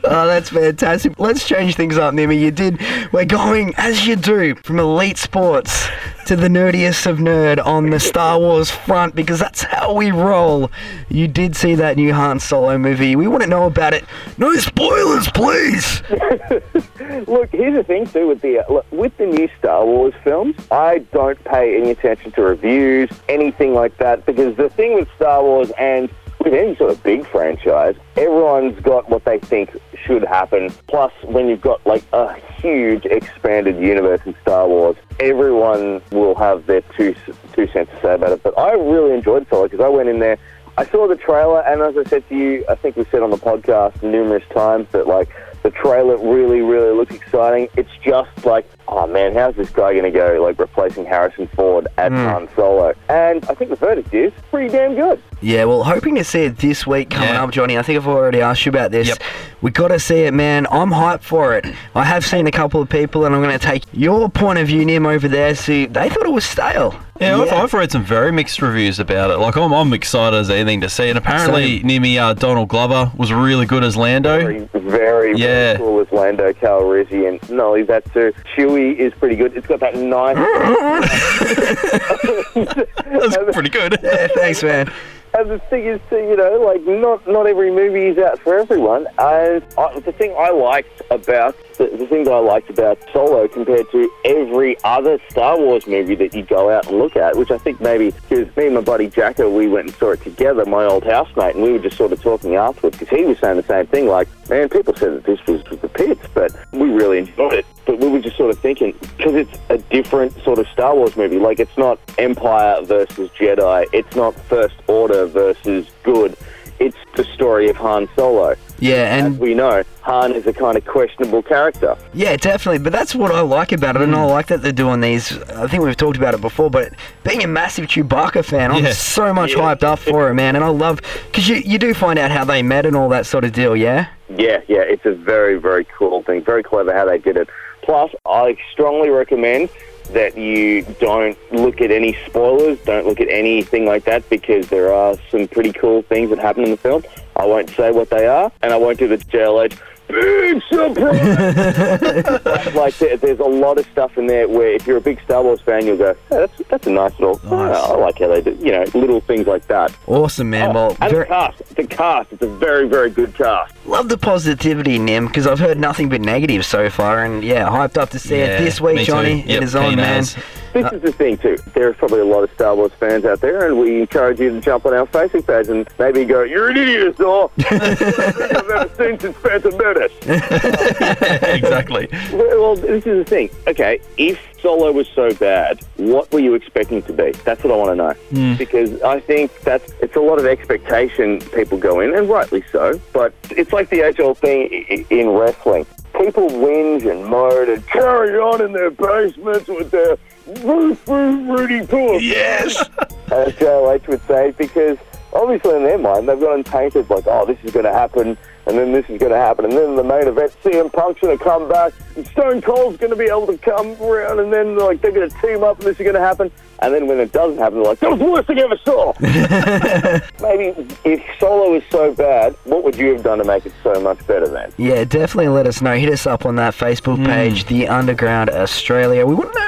Oh, 0.07 0.27
that's 0.27 0.49
fantastic. 0.49 1.19
Let's 1.19 1.47
change 1.47 1.75
things 1.75 1.97
up, 1.97 2.13
Nimmy. 2.13 2.39
You 2.39 2.51
did. 2.51 2.79
We're 3.11 3.25
going, 3.25 3.73
as 3.77 4.05
you 4.07 4.15
do, 4.15 4.55
from 4.55 4.79
elite 4.79 5.17
sports 5.17 5.87
to 6.25 6.35
the 6.35 6.47
nerdiest 6.47 7.05
of 7.05 7.17
nerd 7.17 7.63
on 7.65 7.89
the 7.89 7.99
Star 7.99 8.39
Wars 8.39 8.71
front 8.71 9.15
because 9.15 9.39
that's 9.39 9.63
how 9.63 9.93
we 9.93 10.11
roll. 10.11 10.71
You 11.09 11.27
did 11.27 11.55
see 11.55 11.75
that 11.75 11.97
new 11.97 12.13
Han 12.13 12.39
Solo 12.39 12.77
movie. 12.77 13.15
We 13.15 13.27
want 13.27 13.43
to 13.43 13.49
know 13.49 13.65
about 13.65 13.93
it. 13.93 14.05
No 14.37 14.53
spoilers, 14.55 15.29
please. 15.29 16.01
Look, 17.27 17.51
here's 17.51 17.75
the 17.75 17.83
thing 17.83 18.05
too 18.07 18.27
with 18.27 18.41
the 18.41 18.59
uh, 18.59 18.71
look, 18.71 18.85
with 18.89 19.17
the 19.17 19.25
new 19.25 19.49
Star 19.59 19.85
Wars 19.85 20.13
films. 20.23 20.55
I 20.71 20.99
don't 21.11 21.41
pay 21.43 21.77
any 21.77 21.91
attention 21.91 22.31
to 22.33 22.41
reviews, 22.41 23.09
anything 23.27 23.73
like 23.73 23.97
that, 23.97 24.25
because 24.25 24.55
the 24.55 24.69
thing 24.69 24.95
with 24.95 25.09
Star 25.17 25.43
Wars 25.43 25.71
and 25.77 26.09
with 26.39 26.53
any 26.53 26.75
sort 26.77 26.91
of 26.91 27.03
big 27.03 27.27
franchise, 27.27 27.95
everyone's 28.15 28.79
got 28.81 29.09
what 29.09 29.25
they 29.25 29.39
think 29.39 29.75
should 30.05 30.23
happen. 30.23 30.69
Plus, 30.87 31.11
when 31.23 31.49
you've 31.49 31.61
got 31.61 31.85
like 31.85 32.03
a 32.13 32.33
huge 32.61 33.03
expanded 33.05 33.77
universe 33.77 34.21
in 34.25 34.33
Star 34.41 34.65
Wars, 34.65 34.95
everyone 35.19 36.01
will 36.11 36.35
have 36.35 36.65
their 36.65 36.81
two 36.95 37.13
two 37.51 37.67
cents 37.73 37.91
to 37.91 38.01
say 38.01 38.13
about 38.13 38.31
it. 38.31 38.41
But 38.41 38.57
I 38.57 38.71
really 38.71 39.13
enjoyed 39.13 39.47
Solo 39.49 39.63
because 39.63 39.83
I 39.83 39.89
went 39.89 40.07
in 40.07 40.19
there. 40.19 40.37
I 40.77 40.85
saw 40.85 41.07
the 41.07 41.15
trailer, 41.15 41.61
and 41.61 41.81
as 41.81 41.97
I 41.97 42.09
said 42.09 42.27
to 42.29 42.35
you, 42.35 42.65
I 42.69 42.75
think 42.75 42.95
we 42.95 43.05
said 43.05 43.21
on 43.21 43.31
the 43.31 43.37
podcast 43.37 44.01
numerous 44.01 44.43
times 44.53 44.87
that 44.91 45.07
like 45.07 45.29
the 45.65 45.71
trailer 45.71 46.15
really, 46.17 46.61
really 46.61 46.95
looks 46.95 47.15
exciting. 47.15 47.67
It's 47.75 47.89
just 48.03 48.45
like, 48.45 48.69
oh 48.87 49.07
man, 49.07 49.33
how's 49.33 49.55
this 49.55 49.71
guy 49.71 49.93
going 49.93 50.03
to 50.03 50.11
go 50.11 50.39
like 50.39 50.59
replacing 50.59 51.05
Harrison 51.05 51.47
Ford 51.47 51.87
at 51.97 52.11
hmm. 52.11 52.17
Han 52.19 52.47
Solo? 52.55 52.93
And 53.09 53.43
I 53.45 53.55
think 53.55 53.71
the 53.71 53.75
verdict 53.75 54.13
is 54.13 54.31
pretty 54.51 54.69
damn 54.69 54.93
good. 54.93 55.19
Yeah, 55.41 55.65
well, 55.65 55.83
hoping 55.83 56.13
to 56.15 56.23
see 56.23 56.41
it 56.41 56.59
this 56.59 56.85
week 56.85 57.09
coming 57.09 57.29
Yeah. 57.29 57.43
up, 57.43 57.49
Johnny. 57.49 57.79
I 57.79 57.81
think 57.81 57.97
I've 57.97 58.07
already 58.07 58.41
asked 58.41 58.63
you 58.67 58.69
about 58.69 58.91
this. 58.91 59.07
Yep. 59.07 59.23
We 59.63 59.71
got 59.71 59.87
to 59.87 59.99
see 59.99 60.19
it, 60.19 60.35
man. 60.35 60.67
I'm 60.69 60.91
hyped 60.91 61.23
for 61.23 61.57
it. 61.57 61.65
I 61.95 62.03
have 62.03 62.23
seen 62.23 62.45
a 62.45 62.51
couple 62.51 62.79
of 62.79 62.87
people, 62.87 63.25
and 63.25 63.33
I'm 63.33 63.41
going 63.41 63.57
to 63.57 63.65
take 63.65 63.85
your 63.91 64.29
point 64.29 64.59
of 64.59 64.67
view, 64.67 64.85
Nim, 64.85 65.07
over 65.07 65.27
there. 65.27 65.55
See, 65.55 65.87
they 65.87 66.09
thought 66.09 66.27
it 66.27 66.31
was 66.31 66.45
stale. 66.45 66.95
Yeah, 67.19 67.39
I've, 67.39 67.51
I've 67.53 67.73
read 67.73 67.91
some 67.93 68.03
very 68.03 68.33
mixed 68.33 68.61
reviews 68.61 68.99
about 68.99 69.31
it. 69.31 69.37
Like, 69.37 69.55
I'm, 69.55 69.71
I'm 69.73 69.93
excited 69.93 70.35
as 70.35 70.49
anything 70.49 70.81
to 70.81 70.89
see. 70.89 71.07
And 71.07 71.17
apparently, 71.17 71.77
Same. 71.77 71.87
near 71.87 72.01
me, 72.01 72.19
uh, 72.19 72.33
Donald 72.33 72.67
Glover 72.67 73.09
was 73.15 73.31
really 73.31 73.65
good 73.65 73.85
as 73.85 73.95
Lando. 73.95 74.37
Very, 74.39 74.69
very, 74.73 75.37
Yeah. 75.37 75.47
very 75.47 75.77
cool 75.77 76.01
as 76.01 76.11
Lando 76.11 76.51
Calrissian. 76.51 77.41
and 77.41 77.49
not 77.51 77.67
only 77.67 77.83
that 77.83 78.03
too, 78.11 78.33
Chewie 78.55 78.97
is 78.97 79.13
pretty 79.13 79.37
good. 79.37 79.55
It's 79.55 79.65
got 79.65 79.79
that 79.79 79.95
nice. 79.95 80.35
That's 83.05 83.37
pretty 83.53 83.69
good. 83.69 83.97
Yeah, 84.03 84.27
thanks, 84.35 84.61
man. 84.61 84.91
And 85.37 85.51
the 85.51 85.59
thing 85.69 85.85
is, 85.85 85.99
too, 86.09 86.15
you 86.15 86.37
know, 86.37 86.61
like 86.61 86.81
not 86.83 87.27
not 87.27 87.45
every 87.45 87.69
movie 87.69 88.05
is 88.05 88.17
out 88.17 88.39
for 88.39 88.57
everyone. 88.57 89.05
And 89.17 89.63
I, 89.77 89.99
the 89.99 90.13
thing 90.13 90.33
I 90.37 90.49
liked 90.51 91.01
about 91.11 91.57
the, 91.77 91.87
the 91.87 92.07
thing 92.07 92.23
that 92.23 92.31
I 92.31 92.39
liked 92.39 92.69
about 92.69 92.97
Solo 93.11 93.47
compared 93.49 93.89
to 93.91 94.09
every 94.23 94.77
other 94.85 95.19
Star 95.29 95.57
Wars 95.57 95.87
movie 95.87 96.15
that 96.15 96.33
you 96.33 96.43
go 96.43 96.69
out 96.69 96.87
and 96.87 96.97
look 96.97 97.17
at, 97.17 97.35
which 97.35 97.51
I 97.51 97.57
think 97.57 97.81
maybe 97.81 98.11
because 98.11 98.55
me 98.55 98.67
and 98.67 98.75
my 98.75 98.81
buddy 98.81 99.09
Jacko, 99.09 99.49
we 99.49 99.67
went 99.67 99.87
and 99.87 99.95
saw 99.97 100.11
it 100.11 100.21
together, 100.21 100.65
my 100.65 100.85
old 100.85 101.03
housemate, 101.03 101.55
and 101.55 101.63
we 101.63 101.73
were 101.73 101.79
just 101.79 101.97
sort 101.97 102.13
of 102.13 102.21
talking 102.21 102.55
afterwards 102.55 102.97
because 102.97 103.17
he 103.17 103.25
was 103.25 103.37
saying 103.39 103.57
the 103.57 103.63
same 103.63 103.87
thing. 103.87 104.07
Like, 104.07 104.29
man, 104.49 104.69
people 104.69 104.95
said 104.95 105.15
that 105.15 105.25
this 105.25 105.45
was 105.47 105.63
the 105.81 105.89
pits, 105.89 106.25
but 106.33 106.55
we 106.71 106.89
really 106.91 107.19
enjoyed 107.19 107.53
it. 107.53 107.65
But 107.85 107.99
we 107.99 108.07
were 108.07 108.21
just 108.21 108.37
sort 108.37 108.51
of 108.51 108.59
thinking 108.59 108.93
because 109.17 109.35
it's 109.35 109.59
a 109.69 109.77
different 109.77 110.31
sort 110.43 110.59
of 110.59 110.67
Star 110.69 110.95
Wars 110.95 111.15
movie. 111.15 111.39
Like, 111.39 111.59
it's 111.59 111.77
not 111.77 111.99
Empire 112.17 112.81
versus 112.83 113.29
Jedi. 113.31 113.85
It's 113.93 114.15
not 114.15 114.33
First 114.45 114.75
Order 114.87 115.24
versus 115.27 115.87
good. 116.03 116.35
It's 116.77 116.97
the 117.15 117.23
story 117.23 117.69
of 117.69 117.77
Han 117.77 118.09
Solo. 118.17 118.55
Yeah, 118.79 118.95
As 118.95 119.23
and 119.25 119.39
we 119.39 119.53
know, 119.53 119.83
Han 120.01 120.33
is 120.33 120.45
a 120.45 120.51
kind 120.51 120.75
of 120.77 120.85
questionable 120.85 121.41
character. 121.41 121.95
yeah, 122.13 122.35
definitely. 122.35 122.79
But 122.79 122.91
that's 122.91 123.15
what 123.15 123.31
I 123.31 123.39
like 123.39 123.71
about 123.71 123.95
it, 123.95 124.01
and 124.01 124.13
I 124.13 124.25
like 124.25 124.47
that 124.47 124.61
they're 124.61 124.73
doing 124.73 124.99
these. 124.99 125.31
I 125.43 125.67
think 125.67 125.83
we've 125.83 125.95
talked 125.95 126.17
about 126.17 126.33
it 126.33 126.41
before, 126.41 126.69
but 126.69 126.91
being 127.23 127.41
a 127.41 127.47
massive 127.47 127.85
Chewbacca 127.85 128.43
fan, 128.43 128.73
I'm 128.73 128.83
Yeah. 128.83 128.91
so 128.91 129.33
much 129.33 129.51
Yeah. 129.55 129.59
hyped 129.73 129.83
up 129.83 129.99
for 129.99 130.29
it, 130.29 130.33
man. 130.33 130.57
And 130.57 130.65
I 130.65 130.67
love 130.67 130.99
because 131.27 131.47
you 131.47 131.55
you 131.55 131.77
do 131.77 131.93
find 131.93 132.19
out 132.19 132.29
how 132.31 132.43
they 132.43 132.61
met 132.61 132.85
and 132.85 132.97
all 132.97 133.07
that 133.07 133.25
sort 133.25 133.45
of 133.45 133.53
deal. 133.53 133.73
Yeah. 133.77 134.07
Yeah, 134.27 134.59
yeah, 134.67 134.81
it's 134.81 135.05
a 135.05 135.11
very, 135.13 135.55
very 135.55 135.85
cool 135.97 136.23
thing. 136.23 136.43
Very 136.43 136.63
clever 136.63 136.93
how 136.93 137.05
they 137.05 137.19
did 137.19 137.37
it. 137.37 137.47
Plus, 137.83 138.11
I 138.25 138.57
strongly 138.73 139.09
recommend 139.09 139.69
that 140.13 140.37
you 140.37 140.83
don't 140.99 141.37
look 141.51 141.81
at 141.81 141.91
any 141.91 142.17
spoilers, 142.25 142.79
don't 142.79 143.05
look 143.05 143.19
at 143.19 143.29
anything 143.29 143.85
like 143.85 144.05
that, 144.05 144.27
because 144.29 144.67
there 144.69 144.93
are 144.93 145.15
some 145.29 145.47
pretty 145.47 145.73
cool 145.73 146.01
things 146.03 146.29
that 146.29 146.39
happen 146.39 146.63
in 146.63 146.71
the 146.71 146.77
film. 146.77 147.03
I 147.35 147.45
won't 147.45 147.69
say 147.71 147.91
what 147.91 148.09
they 148.09 148.27
are, 148.27 148.51
and 148.61 148.73
I 148.73 148.77
won't 148.77 148.97
do 148.97 149.07
the 149.07 149.17
JLH. 149.17 149.77
Big 150.07 150.61
surprise! 150.69 152.65
like, 152.75 152.97
there, 152.97 153.17
there's 153.17 153.39
a 153.39 153.43
lot 153.43 153.77
of 153.77 153.85
stuff 153.87 154.17
in 154.17 154.27
there 154.27 154.47
where 154.47 154.71
if 154.73 154.85
you're 154.87 154.97
a 154.97 155.01
big 155.01 155.19
Star 155.21 155.43
Wars 155.43 155.61
fan, 155.61 155.85
you'll 155.85 155.97
go, 155.97 156.15
"Oh, 156.31 156.39
that's, 156.39 156.61
that's 156.69 156.87
a 156.87 156.91
nice 156.91 157.11
little, 157.19 157.39
Nice. 157.43 157.75
I 157.75 157.95
like 157.95 158.19
how 158.19 158.27
they 158.27 158.41
do, 158.41 158.57
you 158.61 158.71
know, 158.71 158.83
little 158.93 159.19
things 159.21 159.47
like 159.47 159.65
that. 159.67 159.95
Awesome, 160.07 160.49
man. 160.49 160.69
Oh, 160.69 160.73
well, 160.73 160.91
Oh, 160.91 160.97
and 161.01 161.11
very, 161.11 161.23
the 161.23 161.29
cast, 161.29 161.75
the 161.75 161.87
cast, 161.87 162.33
it's 162.33 162.41
a 162.43 162.47
very, 162.47 162.87
very 162.87 163.09
good 163.09 163.33
cast. 163.35 163.73
love 163.85 164.09
the 164.09 164.17
positivity, 164.17 164.99
Nim, 164.99 165.27
because 165.27 165.47
I've 165.47 165.59
heard 165.59 165.79
nothing 165.79 166.09
but 166.09 166.21
negative 166.21 166.65
so 166.65 166.89
far, 166.89 167.23
and 167.25 167.43
yeah, 167.43 167.67
hyped 167.69 167.97
up 167.97 168.09
to 168.11 168.19
see 168.19 168.35
it 168.35 168.59
this 168.59 168.79
week. 168.79 169.05
Johnny. 169.05 169.41
Yep, 169.41 169.49
it 169.49 169.63
is 169.63 169.75
on, 169.75 169.89
keen 169.89 169.95
man. 169.97 170.19
as. 170.19 170.35
This 170.73 170.85
uh, 170.85 170.95
is 170.95 171.01
the 171.03 171.11
thing 171.13 171.37
too. 171.37 171.57
There's 171.73 171.95
probably 171.95 172.19
a 172.19 172.25
lot 172.25 172.43
of 172.43 172.51
Star 172.51 172.75
Wars 172.75 172.91
fans 172.99 173.23
out 173.23 173.39
there, 173.39 173.65
and 173.67 173.79
we 173.79 174.01
encourage 174.01 174.41
you 174.41 174.49
to 174.49 174.59
jump 174.59 174.85
on 174.85 174.93
our 174.93 175.05
Facebook 175.07 175.47
page 175.47 175.69
and 175.69 175.87
maybe 175.97 176.25
go, 176.25 176.43
"You're 176.43 176.69
an 176.69 176.75
idiot, 176.77 177.15
Thor." 177.15 177.49
I've 177.59 178.67
never 178.67 178.89
seen 178.97 179.17
since 179.19 179.37
Phantom 179.37 179.77
Menace. 179.77 179.94
exactly. 180.25 182.07
Well, 182.31 182.75
this 182.75 183.05
is 183.05 183.25
the 183.25 183.25
thing. 183.25 183.49
Okay, 183.67 183.99
if 184.17 184.39
Solo 184.61 184.91
was 184.91 185.07
so 185.09 185.33
bad, 185.35 185.79
what 185.97 186.31
were 186.31 186.39
you 186.39 186.53
expecting 186.53 187.01
to 187.03 187.13
be? 187.13 187.31
That's 187.43 187.63
what 187.63 187.73
I 187.73 187.77
want 187.77 187.91
to 187.91 187.95
know. 187.95 188.13
Hmm. 188.29 188.57
Because 188.57 189.01
I 189.01 189.19
think 189.19 189.59
that's 189.61 189.91
it's 190.01 190.15
a 190.15 190.21
lot 190.21 190.39
of 190.39 190.45
expectation 190.45 191.39
people 191.39 191.77
go 191.77 191.99
in, 191.99 192.15
and 192.15 192.29
rightly 192.29 192.63
so. 192.71 192.99
But 193.13 193.33
it's 193.51 193.73
like 193.73 193.89
the 193.89 194.01
age 194.01 194.19
old 194.19 194.37
thing 194.37 194.67
in 195.09 195.29
wrestling. 195.29 195.85
People 196.17 196.49
whinge 196.49 197.09
and 197.09 197.25
moan 197.25 197.69
and 197.69 197.85
carry 197.87 198.37
on 198.37 198.61
in 198.61 198.71
their 198.71 198.89
basements 198.89 199.67
with 199.67 199.91
their 199.91 200.17
roof, 200.63 201.05
roof, 201.07 201.59
Rudy 201.59 201.85
Pooh. 201.85 202.19
Yes. 202.19 202.89
as 203.31 203.53
JLH 203.53 204.07
would 204.07 204.25
say, 204.27 204.51
because 204.51 204.97
obviously 205.33 205.75
in 205.75 205.83
their 205.83 205.97
mind 205.97 206.29
they've 206.29 206.39
got 206.39 206.53
them 206.53 206.63
painted 206.63 207.09
like, 207.09 207.25
oh, 207.27 207.45
this 207.45 207.57
is 207.63 207.71
going 207.71 207.85
to 207.85 207.91
happen, 207.91 208.37
and 208.67 208.77
then 208.77 208.91
this 208.93 209.05
is 209.09 209.19
going 209.19 209.31
to 209.31 209.37
happen, 209.37 209.65
and 209.65 209.73
then 209.73 209.95
the 209.95 210.03
main 210.03 210.27
event, 210.27 210.51
CM 210.63 210.91
Punk's 210.91 211.19
going 211.21 211.37
to 211.37 211.43
come 211.43 211.67
back, 211.69 211.93
and 212.15 212.25
Stone 212.27 212.61
Cold's 212.61 212.97
going 212.97 213.11
to 213.11 213.15
be 213.15 213.25
able 213.25 213.47
to 213.47 213.57
come 213.57 213.95
around, 214.01 214.39
and 214.39 214.51
then 214.51 214.77
like 214.77 215.01
they're 215.01 215.11
going 215.11 215.29
to 215.29 215.37
team 215.41 215.63
up, 215.63 215.77
and 215.79 215.87
this 215.87 215.99
is 215.99 216.03
going 216.03 216.15
to 216.15 216.19
happen, 216.21 216.51
and 216.79 216.93
then 216.93 217.07
when 217.07 217.19
it 217.19 217.31
doesn't 217.31 217.57
happen, 217.57 217.75
they're 217.79 217.87
like, 217.89 217.99
that 217.99 218.09
was 218.11 218.19
the 218.19 218.25
worst 218.25 218.47
thing 218.47 218.59
I 218.59 218.63
ever 218.63 218.77
saw. 218.83 219.13
Maybe 220.41 220.87
if 221.05 221.21
Solo 221.39 221.75
is 221.75 221.83
so 221.89 222.13
bad, 222.13 222.55
what 222.65 222.83
would 222.83 222.95
you 222.97 223.13
have 223.13 223.23
done 223.23 223.37
to 223.39 223.43
make 223.43 223.65
it 223.65 223.73
so 223.83 223.99
much 224.01 224.25
better 224.27 224.47
then? 224.47 224.71
Yeah, 224.77 225.03
definitely 225.03 225.47
let 225.49 225.67
us 225.67 225.81
know. 225.81 225.95
Hit 225.95 226.11
us 226.11 226.25
up 226.27 226.45
on 226.45 226.55
that 226.57 226.73
Facebook 226.73 227.17
Hmm. 227.17 227.25
page, 227.25 227.65
The 227.65 227.87
Underground 227.87 228.49
Australia. 228.49 229.25
We 229.25 229.35
want 229.35 229.53
to 229.53 229.59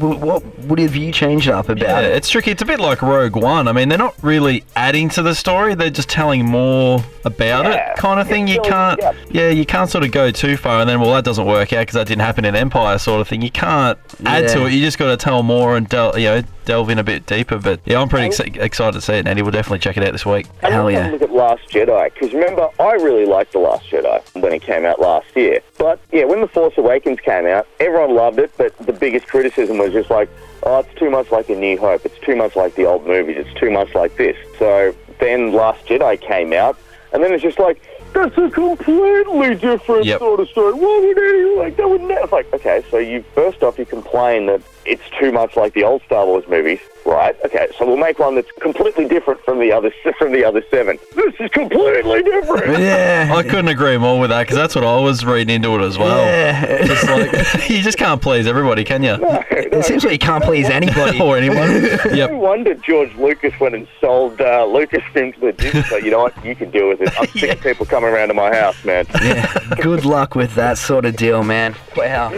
know 0.00 0.10
what 0.16 0.42
would 0.60 0.78
have 0.78 0.96
you 0.96 1.12
changed 1.12 1.48
up 1.48 1.68
about 1.68 1.82
Yeah, 1.86 2.00
it? 2.00 2.16
it's 2.16 2.28
tricky. 2.28 2.50
It's 2.50 2.62
a 2.62 2.66
bit 2.66 2.80
like 2.80 3.02
Rogue 3.02 3.36
One. 3.36 3.68
I 3.68 3.72
mean, 3.72 3.88
they're 3.88 3.98
not 3.98 4.14
really 4.22 4.64
adding 4.74 5.08
to 5.10 5.22
the 5.22 5.34
story; 5.34 5.74
they're 5.74 5.90
just 5.90 6.08
telling 6.08 6.44
more 6.46 7.02
about 7.24 7.64
Yeah. 7.66 7.92
it, 7.92 7.96
kind 7.96 8.20
of 8.20 8.28
thing. 8.28 8.35
Thing. 8.36 8.48
You 8.48 8.60
can't. 8.60 9.00
Yeah, 9.30 9.48
you 9.48 9.66
can't 9.66 9.90
sort 9.90 10.04
of 10.04 10.12
go 10.12 10.30
too 10.30 10.56
far, 10.56 10.80
and 10.80 10.88
then 10.88 11.00
well, 11.00 11.12
that 11.14 11.24
doesn't 11.24 11.46
work 11.46 11.72
out 11.72 11.82
because 11.82 11.94
that 11.94 12.06
didn't 12.06 12.22
happen 12.22 12.44
in 12.44 12.54
Empire, 12.54 12.98
sort 12.98 13.20
of 13.20 13.28
thing. 13.28 13.42
You 13.42 13.50
can't 13.50 13.98
add 14.24 14.48
to 14.50 14.66
it. 14.66 14.72
You 14.72 14.80
just 14.80 14.98
got 14.98 15.06
to 15.06 15.16
tell 15.16 15.42
more 15.42 15.76
and 15.76 15.88
del- 15.88 16.18
you 16.18 16.26
know 16.26 16.42
delve 16.64 16.90
in 16.90 16.98
a 16.98 17.04
bit 17.04 17.26
deeper. 17.26 17.58
But 17.58 17.80
yeah, 17.84 18.00
I'm 18.00 18.08
pretty 18.08 18.26
ex- 18.26 18.40
excited 18.40 18.92
to 18.92 19.00
see 19.00 19.14
it, 19.14 19.26
and 19.26 19.36
We'll 19.46 19.52
definitely 19.52 19.78
check 19.78 19.96
it 19.96 20.02
out 20.02 20.10
this 20.12 20.26
week. 20.26 20.46
And 20.62 20.74
Hell 20.74 20.84
let's 20.86 20.96
yeah. 20.96 21.10
Look 21.12 21.22
at 21.22 21.30
Last 21.30 21.68
Jedi, 21.68 22.12
because 22.12 22.32
remember, 22.32 22.68
I 22.80 22.92
really 22.94 23.26
liked 23.26 23.52
The 23.52 23.60
Last 23.60 23.88
Jedi 23.88 24.42
when 24.42 24.52
it 24.52 24.62
came 24.62 24.84
out 24.84 25.00
last 25.00 25.26
year. 25.36 25.60
But 25.78 26.00
yeah, 26.10 26.24
when 26.24 26.40
The 26.40 26.48
Force 26.48 26.74
Awakens 26.76 27.20
came 27.20 27.46
out, 27.46 27.68
everyone 27.78 28.16
loved 28.16 28.40
it, 28.40 28.50
but 28.56 28.76
the 28.78 28.92
biggest 28.92 29.28
criticism 29.28 29.78
was 29.78 29.92
just 29.92 30.10
like, 30.10 30.28
oh, 30.64 30.80
it's 30.80 30.98
too 30.98 31.10
much 31.10 31.30
like 31.30 31.48
A 31.48 31.54
New 31.54 31.78
Hope. 31.78 32.04
It's 32.04 32.18
too 32.18 32.34
much 32.34 32.56
like 32.56 32.74
the 32.74 32.86
old 32.86 33.06
movies. 33.06 33.36
It's 33.38 33.60
too 33.60 33.70
much 33.70 33.94
like 33.94 34.16
this. 34.16 34.36
So 34.58 34.96
then 35.20 35.52
Last 35.52 35.86
Jedi 35.86 36.20
came 36.20 36.52
out, 36.52 36.76
and 37.12 37.22
then 37.22 37.32
it's 37.32 37.42
just 37.42 37.60
like, 37.60 37.80
that's 38.16 38.38
a 38.38 38.50
completely 38.50 39.54
different 39.56 40.06
Yep. 40.06 40.18
sort 40.18 40.40
of 40.40 40.48
story. 40.48 40.72
Why 40.72 40.98
would 41.00 41.18
any 41.18 41.56
like 41.56 41.76
that 41.76 41.88
would 41.88 42.00
never? 42.02 42.22
It's 42.24 42.32
like, 42.32 42.52
okay, 42.54 42.82
so 42.90 42.98
you 42.98 43.22
first 43.34 43.62
off 43.62 43.78
you 43.78 43.84
complain 43.84 44.46
that 44.46 44.62
it's 44.84 45.02
too 45.20 45.32
much 45.32 45.56
like 45.56 45.74
the 45.74 45.84
old 45.84 46.02
Star 46.02 46.24
Wars 46.26 46.44
movies, 46.48 46.80
right? 47.06 47.36
Okay, 47.44 47.68
so 47.78 47.86
we'll 47.86 47.96
make 47.96 48.18
one 48.18 48.34
that's 48.34 48.50
completely 48.60 49.06
different 49.06 49.40
from 49.40 49.58
the 49.60 49.72
other 49.72 49.92
from 50.18 50.32
the 50.32 50.44
other 50.44 50.62
seven. 50.70 50.98
This 51.14 51.34
is 51.38 51.50
completely 51.50 52.22
different. 52.22 52.78
Yeah. 52.80 53.32
I 53.34 53.42
couldn't 53.42 53.68
agree 53.68 53.96
more 53.96 54.18
with 54.18 54.30
that 54.30 54.42
because 54.42 54.56
that's 54.56 54.74
what 54.74 54.84
I 54.84 54.98
was 55.00 55.24
reading 55.24 55.54
into 55.54 55.74
it 55.76 55.82
as 55.82 55.98
well. 55.98 56.24
Yeah. 56.26 56.64
It's 56.68 57.04
like 57.04 57.70
you 57.70 57.82
just 57.82 57.98
can't 57.98 58.20
please 58.20 58.46
everybody, 58.46 58.84
can 58.84 59.02
you? 59.02 59.16
No. 59.16 59.42
it 59.50 59.84
seems 59.84 60.04
like 60.04 60.12
you 60.12 60.18
can't 60.18 60.42
please 60.42 60.68
anybody. 60.68 61.20
or 61.26 61.36
anyone. 61.36 61.82
No 62.14 62.36
wonder 62.36 62.74
George 62.74 63.14
Lucas 63.16 63.58
went 63.60 63.74
and 63.74 63.86
sold 64.00 64.40
uh, 64.40 64.64
Lucasfilm 64.66 65.34
to 65.34 65.40
the 65.40 65.52
Disney. 65.52 65.82
So 65.84 65.96
you 65.96 66.10
know 66.10 66.22
what? 66.22 66.44
You 66.44 66.56
can 66.56 66.70
deal 66.70 66.88
with 66.88 67.00
it. 67.00 67.12
I'm 67.18 67.26
sick 67.28 67.50
of 67.50 67.60
people 67.60 67.86
coming 67.86 68.10
around 68.10 68.28
to 68.28 68.34
my 68.34 68.54
house, 68.54 68.84
man. 68.84 69.06
yeah. 69.22 69.52
Good 69.80 70.04
luck 70.04 70.34
with 70.34 70.54
that 70.56 70.78
sort 70.78 71.04
of 71.04 71.16
deal, 71.16 71.42
man. 71.42 71.76
Wow. 71.96 72.28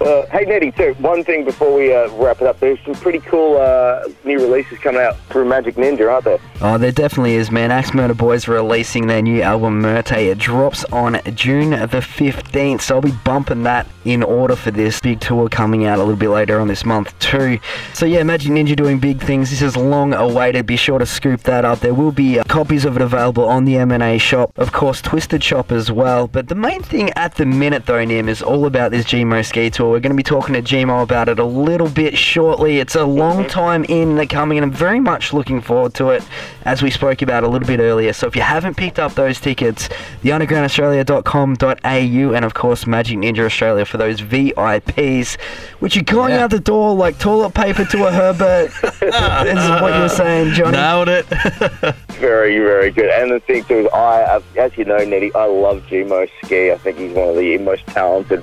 Uh, 0.00 0.26
hey, 0.26 0.44
Nettie, 0.46 0.72
too. 0.72 0.94
One 0.98 1.24
thing 1.24 1.44
before 1.44 1.74
we 1.74 1.94
uh, 1.94 2.10
wrap 2.14 2.40
it 2.40 2.46
up. 2.46 2.60
There's 2.60 2.78
some 2.84 2.94
pretty 2.94 3.20
cool 3.20 3.56
uh, 3.56 4.08
new 4.24 4.38
releases 4.38 4.78
coming 4.78 5.00
out 5.00 5.16
through 5.30 5.44
Majik 5.44 5.74
Ninja, 5.74 6.10
aren't 6.10 6.24
there? 6.24 6.38
Oh, 6.60 6.78
there 6.78 6.92
definitely 6.92 7.34
is, 7.34 7.50
man. 7.50 7.70
Axe 7.70 7.94
Murder 7.94 8.14
Boys 8.14 8.48
releasing 8.48 9.06
their 9.06 9.22
new 9.22 9.42
album 9.42 9.82
Murte. 9.82 10.30
It 10.30 10.38
drops 10.38 10.84
on 10.86 11.20
June 11.34 11.70
the 11.70 12.00
15th, 12.00 12.80
so 12.80 12.96
I'll 12.96 13.02
be 13.02 13.12
bumping 13.24 13.62
that 13.64 13.86
in 14.04 14.22
order 14.22 14.54
for 14.56 14.70
this 14.70 15.00
big 15.00 15.20
tour 15.20 15.48
coming 15.48 15.86
out 15.86 15.98
a 15.98 16.02
little 16.02 16.16
bit 16.16 16.28
later 16.28 16.60
on 16.60 16.68
this 16.68 16.84
month, 16.84 17.18
too. 17.18 17.58
So, 17.92 18.06
yeah, 18.06 18.20
Majik 18.20 18.50
Ninja 18.50 18.76
doing 18.76 18.98
big 18.98 19.20
things. 19.20 19.50
This 19.50 19.62
is 19.62 19.76
long 19.76 20.12
awaited. 20.12 20.66
Be 20.66 20.76
sure 20.76 20.98
to 20.98 21.06
scoop 21.06 21.42
that 21.42 21.64
up. 21.64 21.80
There 21.80 21.94
will 21.94 22.12
be 22.12 22.38
uh, 22.38 22.44
copies 22.44 22.84
of 22.84 22.96
it 22.96 23.02
available 23.02 23.44
on 23.44 23.64
the 23.64 23.76
M&A 23.76 24.18
shop. 24.18 24.52
Of 24.56 24.72
course, 24.72 25.00
Twisted 25.00 25.42
Shop 25.42 25.72
as 25.72 25.90
well. 25.90 26.28
But 26.28 26.48
the 26.48 26.54
main 26.54 26.82
thing 26.82 27.10
at 27.16 27.34
the 27.36 27.46
minute, 27.46 27.86
though, 27.86 28.04
Nim, 28.04 28.28
is 28.28 28.42
all 28.42 28.66
about 28.66 28.90
this 28.90 29.04
G-Mo 29.04 29.42
Skee 29.42 29.70
tour. 29.70 29.90
We're 29.90 30.00
going 30.00 30.12
to 30.12 30.16
be 30.16 30.22
talking 30.22 30.54
to 30.54 30.62
G-Mo 30.62 31.02
about 31.02 31.28
it 31.28 31.38
a 31.38 31.44
little 31.44 31.88
bit 31.88 32.16
shortly. 32.18 32.78
It's 32.78 32.94
a 32.94 33.04
long 33.04 33.46
time 33.46 33.84
in 33.84 34.03
the 34.16 34.26
coming, 34.26 34.58
and 34.58 34.64
I'm 34.66 34.72
very 34.72 35.00
much 35.00 35.32
looking 35.32 35.60
forward 35.60 35.94
to 35.94 36.10
it, 36.10 36.22
as 36.64 36.82
we 36.82 36.90
spoke 36.90 37.22
about 37.22 37.44
a 37.44 37.48
little 37.48 37.66
bit 37.66 37.80
earlier. 37.80 38.12
So 38.12 38.26
if 38.26 38.36
you 38.36 38.42
haven't 38.42 38.76
picked 38.76 38.98
up 38.98 39.14
those 39.14 39.40
tickets, 39.40 39.88
theundergroundaustralia.com.au, 40.22 42.34
and 42.34 42.44
of 42.44 42.54
course 42.54 42.84
Majik 42.84 43.18
Ninja 43.18 43.44
Australia 43.46 43.84
for 43.84 43.96
those 43.98 44.20
VIPs, 44.20 45.40
which 45.80 45.96
are 45.96 46.02
going 46.04 46.34
Yeah. 46.34 46.44
out 46.44 46.50
the 46.50 46.60
door 46.60 46.94
like 46.94 47.18
toilet 47.18 47.54
paper 47.54 47.84
to 47.84 48.06
a 48.06 48.12
Herbert. 48.12 48.66
is 49.02 49.82
what 49.82 49.94
you're 49.94 50.08
saying, 50.08 50.52
Johnny. 50.54 50.76
Nailed 50.76 51.08
it. 51.08 51.26
Very, 52.14 52.58
very 52.58 52.90
good. 52.92 53.10
And 53.10 53.32
the 53.32 53.40
thing 53.40 53.64
too 53.64 53.80
is, 53.80 53.86
I, 53.92 54.22
uh, 54.22 54.40
as 54.56 54.76
you 54.78 54.84
know, 54.84 54.96
Nettie, 54.98 55.34
I 55.34 55.44
love 55.46 55.84
G-Mo 55.88 56.26
Skee. 56.42 56.70
I 56.72 56.78
think 56.78 56.96
he's 56.96 57.12
one 57.12 57.28
of 57.30 57.36
the 57.36 57.58
most 57.58 57.84
talented 57.88 58.42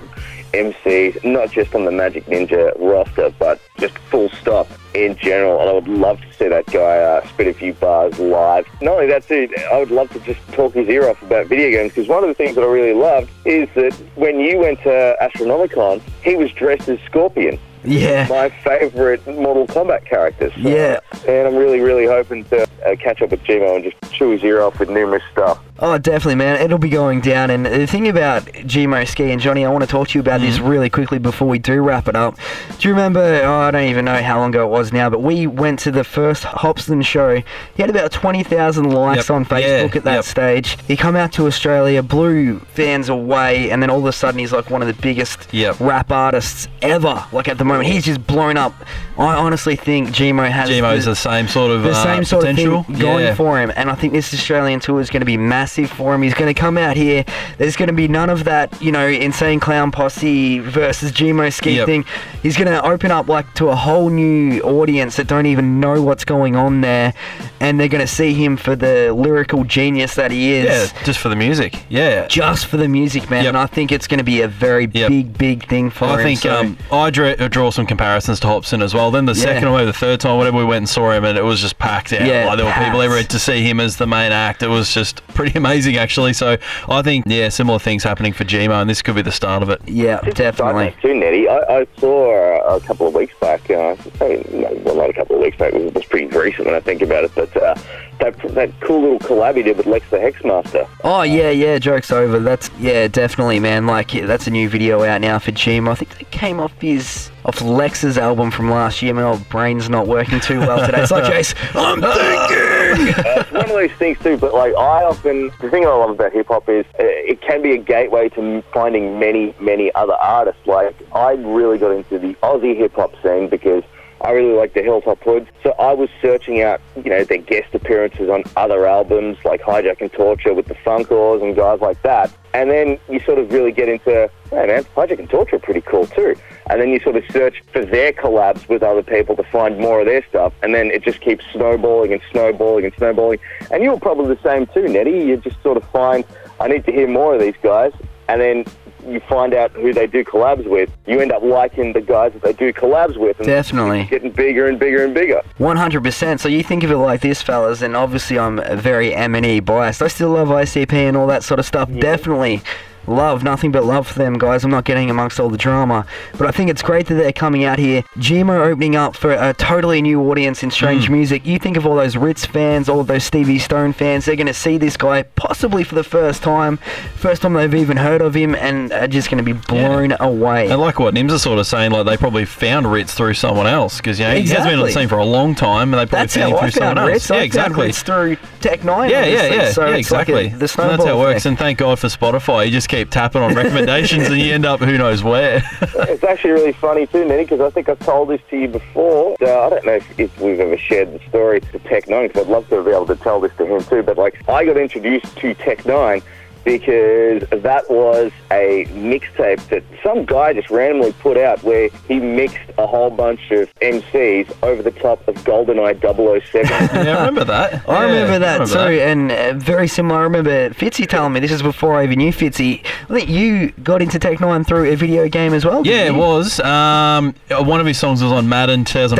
MCs, 0.53 1.23
not 1.23 1.51
just 1.51 1.73
on 1.75 1.85
the 1.85 1.91
Majik 1.91 2.23
Ninja 2.25 2.73
roster, 2.79 3.33
but 3.39 3.59
just 3.79 3.97
full 4.09 4.29
stop 4.29 4.67
in 4.93 5.15
general. 5.17 5.59
And 5.61 5.69
I 5.69 5.73
would 5.73 5.87
love 5.87 6.19
to 6.21 6.33
see 6.33 6.47
that 6.49 6.65
guy 6.67 6.97
uh, 6.97 7.25
spit 7.29 7.47
a 7.47 7.53
few 7.53 7.73
bars 7.73 8.17
live. 8.19 8.65
Not 8.81 8.95
only 8.95 9.07
that, 9.07 9.27
too, 9.27 9.49
I 9.71 9.79
would 9.79 9.91
love 9.91 10.09
to 10.11 10.19
just 10.19 10.39
talk 10.53 10.73
his 10.73 10.87
ear 10.89 11.09
off 11.09 11.21
about 11.21 11.47
video 11.47 11.69
games 11.71 11.93
because 11.93 12.07
one 12.09 12.23
of 12.23 12.27
the 12.29 12.33
things 12.35 12.55
that 12.55 12.61
I 12.61 12.67
really 12.67 12.93
loved 12.93 13.29
is 13.45 13.69
that 13.75 13.93
when 14.15 14.39
you 14.39 14.59
went 14.59 14.81
to 14.83 15.15
Astronomicon, 15.21 16.01
he 16.23 16.35
was 16.35 16.51
dressed 16.51 16.89
as 16.89 16.99
Scorpion. 17.05 17.59
Yeah. 17.83 18.27
My 18.29 18.49
favourite 18.49 19.25
Mortal 19.25 19.65
Kombat 19.67 20.05
characters. 20.05 20.53
So- 20.53 20.59
Yeah. 20.69 20.99
And 21.27 21.47
I'm 21.47 21.55
really, 21.55 21.79
really 21.79 22.05
hoping 22.05 22.43
to 22.45 22.63
uh, 22.85 22.95
catch 22.97 23.21
up 23.21 23.31
with 23.31 23.43
G-Mo 23.43 23.75
and 23.77 23.83
just 23.83 24.13
chew 24.13 24.29
his 24.31 24.43
ear 24.43 24.61
off 24.61 24.79
with 24.79 24.89
numerous 24.89 25.23
stuff. 25.31 25.59
Oh, 25.83 25.97
definitely, 25.97 26.35
man. 26.35 26.61
It'll 26.61 26.77
be 26.77 26.89
going 26.89 27.21
down. 27.21 27.49
And 27.49 27.65
the 27.65 27.87
thing 27.87 28.07
about 28.07 28.47
G-Mo 28.67 29.03
Skee 29.05 29.31
and 29.31 29.41
Johnny, 29.41 29.65
I 29.65 29.69
want 29.69 29.81
to 29.83 29.87
talk 29.89 30.09
to 30.09 30.13
you 30.17 30.21
about 30.21 30.39
this 30.39 30.59
really 30.59 30.91
quickly 30.91 31.17
before 31.17 31.47
we 31.47 31.57
do 31.57 31.81
wrap 31.81 32.07
it 32.07 32.15
up. 32.15 32.35
Do 32.77 32.87
you 32.87 32.93
remember? 32.93 33.19
Oh, 33.43 33.51
I 33.61 33.71
don't 33.71 33.85
even 33.89 34.05
know 34.05 34.21
how 34.21 34.37
long 34.39 34.49
ago 34.51 34.63
it 34.67 34.69
was 34.69 34.93
now, 34.93 35.09
but 35.09 35.23
we 35.23 35.47
went 35.47 35.79
to 35.79 35.89
the 35.91 36.03
first 36.03 36.43
Hopsin 36.43 37.03
show. 37.03 37.37
He 37.75 37.81
had 37.81 37.89
about 37.89 38.11
20,000 38.11 38.91
likes 38.91 39.27
Yep. 39.29 39.35
on 39.35 39.45
Facebook 39.45 39.93
Yeah, 39.93 39.97
at 39.97 40.03
that 40.03 40.13
yep. 40.17 40.23
stage. 40.23 40.77
He 40.87 40.95
come 40.95 41.15
out 41.15 41.31
to 41.33 41.47
Australia, 41.47 42.03
blew 42.03 42.59
fans 42.59 43.09
away, 43.09 43.71
and 43.71 43.81
then 43.81 43.89
all 43.89 43.97
of 43.99 44.05
a 44.05 44.11
sudden 44.11 44.39
he's 44.39 44.51
like 44.53 44.69
one 44.69 44.83
of 44.83 44.87
the 44.87 45.01
biggest 45.01 45.47
Yep. 45.51 45.77
rap 45.79 46.11
artists 46.11 46.67
ever. 46.83 47.23
Like 47.31 47.47
at 47.47 47.57
the 47.57 47.65
moment, 47.65 47.87
he's 47.89 48.05
just 48.05 48.27
blown 48.27 48.55
up. 48.55 48.75
I 49.17 49.33
honestly 49.35 49.75
think 49.75 50.11
G-Mo 50.11 50.43
has 50.43 50.69
G-Mo's 50.69 51.05
the- 51.05 51.11
the 51.11 51.15
same 51.15 51.47
sort 51.47 51.71
of 51.71 51.81
the 51.81 51.89
uh, 51.89 52.03
same 52.03 52.23
sort 52.23 52.41
potential. 52.43 52.81
of 52.81 52.85
thing 52.85 52.99
going 52.99 53.23
yeah. 53.25 53.33
for 53.33 53.59
him. 53.59 53.71
And 53.75 53.89
I 53.89 53.95
think 53.95 54.13
this 54.13 54.31
Australian 54.31 54.79
tour 54.79 55.01
is 55.01 55.09
going 55.09 55.21
to 55.21 55.25
be 55.25 55.37
massive 55.37 55.70
for 55.71 56.13
him. 56.13 56.21
He's 56.21 56.33
going 56.33 56.53
to 56.53 56.59
come 56.59 56.77
out 56.77 56.95
here. 56.97 57.23
There's 57.57 57.75
going 57.75 57.87
to 57.87 57.93
be 57.93 58.07
none 58.07 58.29
of 58.29 58.43
that, 58.43 58.81
you 58.81 58.91
know, 58.91 59.07
insane 59.07 59.59
clown 59.59 59.91
posse 59.91 60.59
versus 60.59 61.11
G-Mo 61.11 61.49
Skee 61.49 61.75
Yep. 61.77 61.85
thing. 61.85 62.05
He's 62.43 62.57
going 62.57 62.67
to 62.71 62.83
open 62.83 63.11
up 63.11 63.27
like 63.27 63.53
to 63.55 63.69
a 63.69 63.75
whole 63.75 64.09
new 64.09 64.59
audience 64.61 65.15
that 65.15 65.27
don't 65.27 65.45
even 65.45 65.79
know 65.79 66.01
what's 66.01 66.25
going 66.25 66.55
on 66.55 66.81
there, 66.81 67.13
and 67.59 67.79
they're 67.79 67.87
going 67.87 68.01
to 68.05 68.07
see 68.11 68.33
him 68.33 68.57
for 68.57 68.75
the 68.75 69.13
lyrical 69.13 69.63
genius 69.63 70.15
that 70.15 70.31
he 70.31 70.53
is. 70.53 70.65
Yeah, 70.93 71.03
just 71.03 71.19
for 71.19 71.29
the 71.29 71.35
music. 71.35 71.83
Yeah. 71.89 72.27
Just 72.27 72.65
for 72.65 72.77
the 72.77 72.87
music, 72.87 73.29
man, 73.29 73.43
Yep. 73.43 73.49
and 73.49 73.57
I 73.57 73.65
think 73.65 73.91
it's 73.91 74.07
going 74.07 74.17
to 74.17 74.23
be 74.23 74.41
a 74.41 74.47
very 74.47 74.87
Yep. 74.91 75.09
big, 75.09 75.37
big 75.37 75.67
thing 75.67 75.89
for 75.89 76.05
him. 76.05 76.19
I 76.19 76.23
think 76.23 76.39
so- 76.39 76.59
um, 76.59 76.77
I 76.91 77.09
draw, 77.09 77.33
draw 77.35 77.71
some 77.71 77.85
comparisons 77.85 78.39
to 78.41 78.47
Hopsin 78.47 78.81
as 78.83 78.93
well. 78.93 79.11
Then 79.11 79.25
the 79.25 79.33
Yeah. 79.33 79.43
second 79.45 79.67
or 79.67 79.85
the 79.85 79.93
third 79.93 80.19
time, 80.19 80.37
whatever, 80.37 80.57
we 80.57 80.65
went 80.65 80.77
and 80.79 80.89
saw 80.89 81.11
him, 81.11 81.23
and 81.23 81.37
it 81.37 81.43
was 81.43 81.61
just 81.61 81.77
packed 81.79 82.11
out. 82.13 82.21
Yeah, 82.25 82.45
like 82.47 82.57
there 82.57 82.65
were 82.65 82.71
people 82.73 83.01
everywhere 83.01 83.23
to 83.23 83.39
see 83.39 83.61
him 83.61 83.79
as 83.79 83.97
the 83.97 84.07
main 84.07 84.31
act. 84.31 84.63
It 84.63 84.67
was 84.69 84.93
just 84.93 85.25
pretty 85.33 85.59
amazing, 85.61 85.97
actually. 85.97 86.33
So 86.33 86.57
I 86.89 87.01
think, 87.01 87.25
yeah, 87.27 87.49
similar 87.49 87.79
things 87.79 88.03
happening 88.03 88.33
for 88.33 88.43
G-Mo, 88.43 88.81
and 88.81 88.89
this 88.89 89.01
could 89.01 89.15
be 89.15 89.21
the 89.21 89.31
start 89.31 89.63
of 89.63 89.69
it. 89.69 89.81
yeah, 89.87 90.19
Just 90.23 90.37
definitely. 90.37 90.95
Too, 91.01 91.15
Nettie, 91.15 91.47
I, 91.47 91.81
I 91.81 91.87
saw 91.97 92.75
a 92.75 92.79
couple 92.81 93.07
of 93.07 93.13
weeks 93.13 93.33
back, 93.39 93.69
uh, 93.69 93.95
hey, 94.19 94.45
no, 94.51 94.71
well, 94.83 94.95
not 94.95 95.09
a 95.09 95.13
couple 95.13 95.35
of 95.35 95.41
weeks 95.41 95.57
back, 95.57 95.73
it 95.73 95.77
was, 95.77 95.85
it 95.87 95.95
was 95.95 96.05
pretty 96.05 96.27
recent 96.27 96.65
when 96.65 96.75
I 96.75 96.79
think 96.79 97.01
about 97.01 97.23
it, 97.23 97.31
but 97.35 97.55
uh, 97.57 97.75
that, 98.19 98.37
that 98.55 98.71
cool 98.81 99.01
little 99.01 99.19
collab 99.19 99.55
he 99.57 99.63
did 99.63 99.77
with 99.77 99.85
Lex 99.87 100.09
the 100.09 100.17
Hexmaster. 100.17 100.87
Oh 101.03 101.23
yeah, 101.23 101.49
yeah. 101.49 101.79
Joke's 101.79 102.11
over. 102.11 102.39
That's 102.39 102.69
yeah, 102.79 103.07
definitely, 103.07 103.59
man. 103.59 103.87
Like 103.87 104.13
yeah, 104.13 104.27
that's 104.27 104.45
a 104.45 104.51
new 104.51 104.69
video 104.69 105.03
out 105.03 105.21
now 105.21 105.39
for 105.39 105.51
Jim. 105.51 105.87
I 105.87 105.95
think 105.95 106.15
that 106.17 106.29
came 106.29 106.59
off 106.59 106.71
his 106.79 107.30
off 107.45 107.61
Lex's 107.61 108.17
album 108.17 108.51
from 108.51 108.69
last 108.69 109.01
year. 109.01 109.13
My 109.13 109.23
old 109.23 109.47
brain's 109.49 109.89
not 109.89 110.07
working 110.07 110.39
too 110.39 110.59
well 110.59 110.85
today. 110.85 111.01
It's 111.01 111.11
like 111.11 111.23
Jace. 111.31 111.55
I'm 111.75 112.01
thinking. 112.01 113.25
Uh, 113.25 113.39
it's 113.41 113.51
one 113.51 113.63
of 113.63 113.69
those 113.69 113.91
things 113.93 114.17
too, 114.19 114.37
but 114.37 114.53
like 114.53 114.73
I 114.75 115.03
often, 115.03 115.51
the 115.61 115.69
thing 115.69 115.85
I 115.85 115.89
love 115.89 116.11
about 116.11 116.33
hip 116.33 116.47
hop 116.47 116.69
is 116.69 116.85
uh, 116.99 117.03
it 117.03 117.41
can 117.41 117.61
be 117.61 117.71
a 117.71 117.77
gateway 117.77 118.29
to 118.29 118.61
finding 118.73 119.19
many, 119.19 119.55
many 119.59 119.93
other 119.95 120.13
artists. 120.13 120.61
Like 120.65 120.95
I 121.13 121.31
really 121.33 121.77
got 121.77 121.91
into 121.91 122.19
the 122.19 122.33
Aussie 122.43 122.75
hip 122.75 122.93
hop 122.93 123.13
scene 123.23 123.49
because 123.49 123.83
I 124.23 124.31
really 124.31 124.53
like 124.53 124.73
the 124.73 124.83
Hilltop 124.83 125.21
Hoods. 125.23 125.49
So 125.63 125.71
I 125.79 125.93
was 125.93 126.09
searching 126.21 126.61
out, 126.61 126.79
you 126.95 127.09
know, 127.09 127.23
their 127.23 127.39
guest 127.39 127.73
appearances 127.73 128.29
on 128.29 128.43
other 128.55 128.85
albums 128.85 129.37
like 129.43 129.61
Hijack 129.61 130.01
and 130.01 130.11
Torture 130.11 130.53
with 130.53 130.67
the 130.67 130.75
Funkoars 130.75 131.41
and 131.41 131.55
guys 131.55 131.81
like 131.81 132.01
that. 132.03 132.31
And 132.53 132.69
then 132.69 132.99
you 133.09 133.19
sort 133.21 133.39
of 133.39 133.51
really 133.51 133.71
get 133.71 133.89
into, 133.89 134.29
hey 134.49 134.67
man, 134.67 134.83
Hijack 134.95 135.19
and 135.19 135.29
Torture 135.29 135.55
are 135.55 135.59
pretty 135.59 135.81
cool 135.81 136.05
too. 136.05 136.35
And 136.69 136.79
then 136.79 136.89
you 136.89 136.99
sort 136.99 137.15
of 137.15 137.23
search 137.31 137.63
for 137.73 137.83
their 137.83 138.13
collabs 138.13 138.67
with 138.69 138.83
other 138.83 139.03
people 139.03 139.35
to 139.35 139.43
find 139.43 139.79
more 139.79 140.01
of 140.01 140.05
their 140.05 140.23
stuff. 140.27 140.53
And 140.61 140.75
then 140.75 140.91
it 140.91 141.03
just 141.03 141.21
keeps 141.21 141.43
snowballing 141.51 142.13
and 142.13 142.21
snowballing 142.31 142.85
and 142.85 142.93
snowballing. 142.95 143.39
And 143.71 143.83
you're 143.83 143.99
probably 143.99 144.35
the 144.35 144.41
same 144.43 144.67
too, 144.67 144.87
Nettie. 144.87 145.11
You 145.11 145.37
just 145.37 145.61
sort 145.63 145.77
of 145.77 145.83
find, 145.89 146.25
I 146.59 146.67
need 146.67 146.85
to 146.85 146.91
hear 146.91 147.07
more 147.07 147.33
of 147.33 147.41
these 147.41 147.55
guys. 147.63 147.91
And 148.27 148.39
then 148.39 148.65
you 149.05 149.19
find 149.21 149.53
out 149.53 149.71
who 149.71 149.93
they 149.93 150.07
do 150.07 150.23
collabs 150.23 150.65
with. 150.67 150.89
You 151.05 151.19
end 151.19 151.31
up 151.31 151.43
liking 151.43 151.93
the 151.93 152.01
guys 152.01 152.33
that 152.33 152.41
they 152.43 152.53
do 152.53 152.71
collabs 152.73 153.17
with. 153.17 153.37
And 153.39 153.45
Definitely. 153.47 154.05
getting 154.05 154.31
bigger 154.31 154.67
and 154.67 154.79
bigger 154.79 155.03
and 155.03 155.13
bigger. 155.13 155.41
One 155.57 155.77
hundred 155.77 156.03
percent. 156.03 156.41
So 156.41 156.49
you 156.49 156.63
think 156.63 156.83
of 156.83 156.91
it 156.91 156.97
like 156.97 157.21
this, 157.21 157.41
fellas, 157.41 157.81
and 157.81 157.95
obviously 157.95 158.37
I'm 158.39 158.57
very 158.79 159.13
M 159.13 159.35
and 159.35 159.45
E 159.45 159.59
biased. 159.59 160.01
I 160.01 160.07
still 160.07 160.29
love 160.31 160.49
ICP 160.49 160.93
and 160.93 161.15
all 161.17 161.27
that 161.27 161.43
sort 161.43 161.59
of 161.59 161.65
stuff. 161.65 161.89
Definitely. 161.91 162.61
Love, 163.07 163.43
nothing 163.43 163.71
but 163.71 163.83
love 163.83 164.07
for 164.07 164.19
them 164.19 164.37
guys. 164.37 164.63
I'm 164.63 164.71
not 164.71 164.85
getting 164.85 165.09
amongst 165.09 165.39
all 165.39 165.49
the 165.49 165.57
drama, 165.57 166.05
but 166.37 166.47
I 166.47 166.51
think 166.51 166.69
it's 166.69 166.81
great 166.81 167.07
that 167.07 167.15
they're 167.15 167.33
coming 167.33 167.63
out 167.63 167.79
here. 167.79 168.03
G-Mo 168.19 168.61
opening 168.63 168.95
up 168.95 169.15
for 169.15 169.31
a 169.31 169.53
totally 169.53 170.01
new 170.01 170.21
audience 170.29 170.63
in 170.63 170.71
strange 170.71 171.07
hmm. 171.07 171.13
music. 171.13 171.45
You 171.45 171.59
think 171.59 171.77
of 171.77 171.85
all 171.85 171.95
those 171.95 172.15
Rittz 172.15 172.45
fans, 172.45 172.87
all 172.89 172.99
of 172.99 173.07
those 173.07 173.23
Stevie 173.23 173.59
Stone 173.59 173.93
fans. 173.93 174.25
They're 174.25 174.35
going 174.35 174.47
to 174.47 174.53
see 174.53 174.77
this 174.77 174.97
guy 174.97 175.23
possibly 175.23 175.83
for 175.83 175.95
the 175.95 176.03
first 176.03 176.43
time, 176.43 176.77
first 177.15 177.41
time 177.41 177.53
they've 177.53 177.73
even 177.73 177.97
heard 177.97 178.21
of 178.21 178.35
him, 178.35 178.53
and 178.55 178.91
are 178.91 179.07
just 179.07 179.29
going 179.29 179.43
to 179.43 179.53
be 179.53 179.59
blown 179.67 180.15
away. 180.19 180.69
And 180.69 180.79
like 180.79 180.99
what 180.99 181.13
Nims 181.13 181.31
are 181.31 181.39
sort 181.39 181.59
of 181.59 181.67
saying, 181.67 181.91
like 181.91 182.05
they 182.05 182.17
probably 182.17 182.45
found 182.45 182.85
Rittz 182.85 183.11
through 183.11 183.33
someone 183.33 183.67
else 183.67 183.97
because 183.97 184.19
you 184.19 184.25
know 184.25 184.35
he 184.35 184.47
has 184.49 184.65
been 184.65 184.79
on 184.79 184.85
the 184.85 184.91
scene 184.91 185.07
for 185.07 185.17
a 185.17 185.25
long 185.25 185.55
time, 185.55 185.93
and 185.93 185.99
they 185.99 186.05
probably 186.05 186.17
That's 186.25 186.35
found 186.35 186.53
him 186.53 186.59
through 186.59 186.71
someone 186.71 186.97
Rittz. 186.97 187.13
else. 187.13 187.31
I 187.31 187.35
yeah, 187.37 187.41
exactly. 187.43 187.89
Rittz 187.89 188.03
through 188.03 188.35
Tech 188.61 188.81
N9ne. 188.81 189.09
Yeah, 189.09 189.25
yeah, 189.25 189.35
obviously. 189.35 189.57
yeah, 189.57 189.71
So 189.71 189.85
yeah, 189.87 189.95
it's 189.95 190.11
like 190.11 190.29
a- 190.29 190.37
exactly. 190.37 190.59
that's 190.59 190.75
how 190.75 190.89
it 190.89 191.17
works. 191.17 191.31
effect. 191.31 191.45
And 191.47 191.57
thank 191.57 191.79
God 191.79 191.99
for 191.99 192.07
Spotify. 192.07 192.65
You 192.65 192.71
just 192.71 192.89
keep 192.91 193.09
tapping 193.09 193.41
on 193.41 193.55
recommendations, 193.55 194.27
and 194.27 194.39
you 194.39 194.53
end 194.53 194.65
up 194.65 194.81
who 194.81 194.97
knows 194.97 195.23
where. 195.23 195.63
It's 196.11 196.23
actually 196.23 196.51
really 196.51 196.73
funny 196.73 197.07
too, 197.07 197.23
Nenny, 197.25 197.43
because 197.43 197.61
I 197.61 197.69
think 197.69 197.87
I've 197.87 197.99
told 197.99 198.29
this 198.29 198.41
to 198.49 198.57
you 198.57 198.67
before. 198.67 199.35
Uh, 199.41 199.65
I 199.65 199.69
don't 199.69 199.85
know 199.85 199.93
if, 199.93 200.19
if 200.19 200.39
we've 200.39 200.59
ever 200.59 200.77
shared 200.77 201.13
the 201.13 201.19
story 201.29 201.61
to 201.61 201.79
Tech 201.79 202.05
N9ne, 202.05 202.27
because 202.27 202.45
I'd 202.45 202.51
love 202.51 202.67
to 202.69 202.83
be 202.83 202.91
able 202.91 203.05
to 203.05 203.15
tell 203.15 203.39
this 203.39 203.55
to 203.57 203.65
him 203.65 203.83
too. 203.83 204.03
But 204.03 204.17
like, 204.17 204.47
I 204.49 204.65
got 204.65 204.77
introduced 204.77 205.35
to 205.37 205.53
Tech 205.53 205.79
N9ne 205.83 206.23
because 206.63 207.41
that 207.61 207.89
was 207.89 208.31
a 208.51 208.85
mixtape 208.91 209.65
that 209.69 209.83
some 210.03 210.25
guy 210.25 210.53
just 210.53 210.69
randomly 210.69 211.13
put 211.13 211.37
out 211.37 211.61
where 211.63 211.89
he 212.07 212.19
mixed 212.19 212.57
a 212.77 212.85
whole 212.87 213.09
bunch 213.09 213.51
of 213.51 213.73
MCs 213.81 214.51
over 214.63 214.81
the 214.83 214.91
top 214.91 215.27
of 215.27 215.35
GoldenEye 215.37 215.99
007. 216.01 216.69
yeah, 217.05 217.17
I 217.17 217.19
remember 217.19 217.43
that. 217.45 217.87
I 217.89 218.05
Yeah, 218.05 218.11
remember 218.13 218.39
that 218.39 218.59
remember 218.61 218.73
too, 218.91 218.99
and 219.01 219.31
uh, 219.31 219.53
very 219.53 219.87
similar. 219.87 220.19
I 220.19 220.23
remember 220.23 220.69
Fitzy 220.71 221.07
telling 221.07 221.33
me 221.33 221.39
this 221.39 221.51
is 221.51 221.61
before 221.61 221.95
I 221.95 222.03
even 222.03 222.17
knew 222.19 222.31
Fitzy. 222.31 222.85
I 223.09 223.13
think 223.13 223.29
you 223.29 223.71
got 223.83 224.01
into 224.01 224.19
Tech 224.19 224.37
N9ne 224.39 224.65
through 224.67 224.91
a 224.91 224.95
video 224.95 225.27
game 225.27 225.53
as 225.53 225.65
well. 225.65 225.85
Yeah, 225.85 226.05
didn't 226.05 226.15
it 226.15 226.19
was. 226.19 226.59
Um, 226.59 227.35
one 227.49 227.79
of 227.79 227.85
his 227.85 227.97
songs 227.99 228.21
was 228.23 228.31
on 228.31 228.47
Madden 228.49 228.85
2004. 228.85 229.15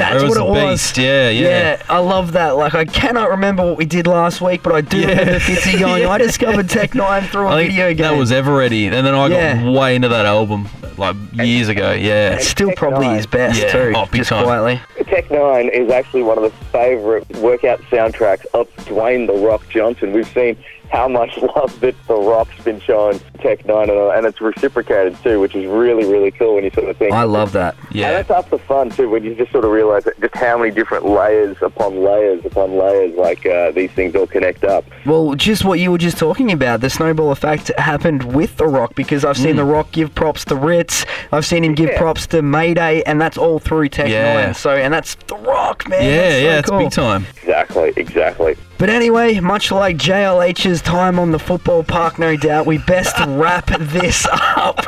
That's, 0.00 0.10
that's 0.12 0.22
it 0.22 0.26
was 0.28 0.38
what 0.38 0.46
a 0.46 0.50
it 0.50 0.70
beast. 0.72 0.96
was. 0.96 1.04
Yeah, 1.04 1.28
yeah. 1.30 1.48
Yeah, 1.48 1.82
I 1.88 1.98
love 1.98 2.32
that. 2.32 2.56
Like, 2.56 2.74
I 2.74 2.84
cannot 2.84 3.30
remember 3.30 3.64
what 3.64 3.76
we 3.76 3.84
did 3.84 4.06
last 4.06 4.40
week, 4.40 4.62
but 4.62 4.72
I 4.74 4.80
do 4.80 4.98
Yeah. 4.98 5.08
remember 5.08 5.38
Fitzy 5.40 5.78
going, 5.78 6.02
Yeah. 6.02 6.08
I 6.18 6.18
discovered 6.18 6.67
Tech 6.68 6.90
N9ne 6.92 7.28
through 7.28 7.46
a 7.46 7.48
I 7.48 7.56
think 7.56 7.70
video 7.70 7.88
game. 7.88 7.96
that 7.98 8.16
was 8.16 8.30
Everready, 8.32 8.86
and 8.86 8.94
then 9.06 9.14
I 9.14 9.26
Yeah. 9.28 9.56
got 9.62 9.72
way 9.72 9.94
into 9.96 10.08
that 10.08 10.26
album 10.26 10.68
like 10.96 11.16
years 11.34 11.68
ago. 11.68 11.92
Yeah, 11.92 12.34
It's 12.34 12.48
still 12.48 12.68
Tech 12.68 12.76
probably 12.76 13.06
Nine. 13.06 13.16
his 13.16 13.26
best 13.26 13.60
Yeah. 13.62 13.72
too, 13.72 13.92
Oh, 13.96 14.06
big 14.10 14.18
just 14.20 14.30
time. 14.30 14.44
quietly. 14.44 14.80
Tech 15.06 15.28
N9ne 15.28 15.70
is 15.72 15.90
actually 15.90 16.22
one 16.22 16.36
of 16.38 16.44
the 16.44 16.50
favourite 16.72 17.24
workout 17.38 17.80
soundtracks 17.90 18.46
of 18.54 18.68
Dwayne 18.84 19.26
The 19.26 19.32
Rock 19.34 19.62
Johnson. 19.70 20.12
We've 20.12 20.28
seen 20.28 20.56
how 20.90 21.08
much 21.08 21.36
love 21.56 21.78
that 21.80 21.94
The 22.06 22.14
Rock's 22.16 22.62
been 22.64 22.80
showing 22.80 23.18
Tech 23.40 23.64
N9ne, 23.64 23.82
and, 23.82 24.16
and 24.18 24.26
it's 24.26 24.40
reciprocated 24.40 25.16
too, 25.22 25.40
which 25.40 25.54
is 25.54 25.66
really, 25.66 26.04
really 26.10 26.30
cool 26.30 26.54
when 26.56 26.64
you 26.64 26.70
sort 26.70 26.88
of 26.88 26.96
think. 26.96 27.12
I 27.12 27.22
love 27.24 27.52
that. 27.52 27.76
And 27.88 27.94
yeah. 27.94 28.12
that's 28.12 28.28
half 28.28 28.50
the 28.50 28.58
fun 28.58 28.90
too, 28.90 29.08
when 29.08 29.24
you 29.24 29.34
just 29.34 29.52
sort 29.52 29.64
of 29.64 29.70
realise 29.70 30.04
just 30.20 30.34
how 30.36 30.58
many 30.58 30.70
different 30.70 31.06
layers 31.06 31.56
upon 31.62 32.02
layers 32.02 32.44
upon 32.44 32.76
layers, 32.78 33.14
like 33.16 33.44
uh, 33.46 33.70
these 33.72 33.90
things 33.92 34.14
all 34.14 34.26
connect 34.26 34.64
up. 34.64 34.84
Well, 35.06 35.34
just 35.34 35.64
what 35.64 35.78
you 35.78 35.90
were 35.90 35.98
just 35.98 36.18
talking 36.18 36.52
about, 36.52 36.80
the 36.80 36.90
snowball 36.90 37.30
effect 37.32 37.70
happened 37.78 38.34
with 38.34 38.56
The 38.56 38.66
Rock 38.66 38.94
because 38.94 39.24
I've 39.24 39.36
seen 39.38 39.56
The 39.56 39.64
Rock 39.64 39.92
give 39.92 40.14
props 40.14 40.44
to 40.46 40.54
Rittz, 40.54 41.06
I've 41.32 41.46
seen 41.46 41.64
him 41.64 41.74
give 41.74 41.90
Yeah. 41.90 41.98
props 41.98 42.26
to 42.28 42.42
Mayday, 42.42 43.02
and 43.02 43.20
that's 43.20 43.38
all 43.38 43.58
through 43.58 43.88
Tech 43.90 44.08
Yeah. 44.08 44.46
9. 44.46 44.54
So, 44.54 44.70
and 44.70 44.92
that's 44.92 45.14
The 45.26 45.36
Rock, 45.36 45.88
man. 45.88 46.02
Yeah, 46.02 46.16
That's 46.16 46.34
so 46.34 46.40
yeah, 46.40 46.58
it's 46.58 46.68
cool. 46.70 46.78
big 46.78 46.90
time. 46.90 47.26
Exactly, 47.42 47.92
exactly. 47.96 48.56
But 48.78 48.90
anyway, 48.90 49.40
much 49.40 49.72
like 49.72 49.96
JLH's 49.96 50.80
time 50.82 51.18
on 51.18 51.32
the 51.32 51.38
football 51.38 51.82
park, 51.82 52.18
no 52.18 52.36
doubt, 52.36 52.64
we 52.64 52.78
best 52.78 53.16
wrap 53.26 53.66
this 53.66 54.26
up. 54.30 54.78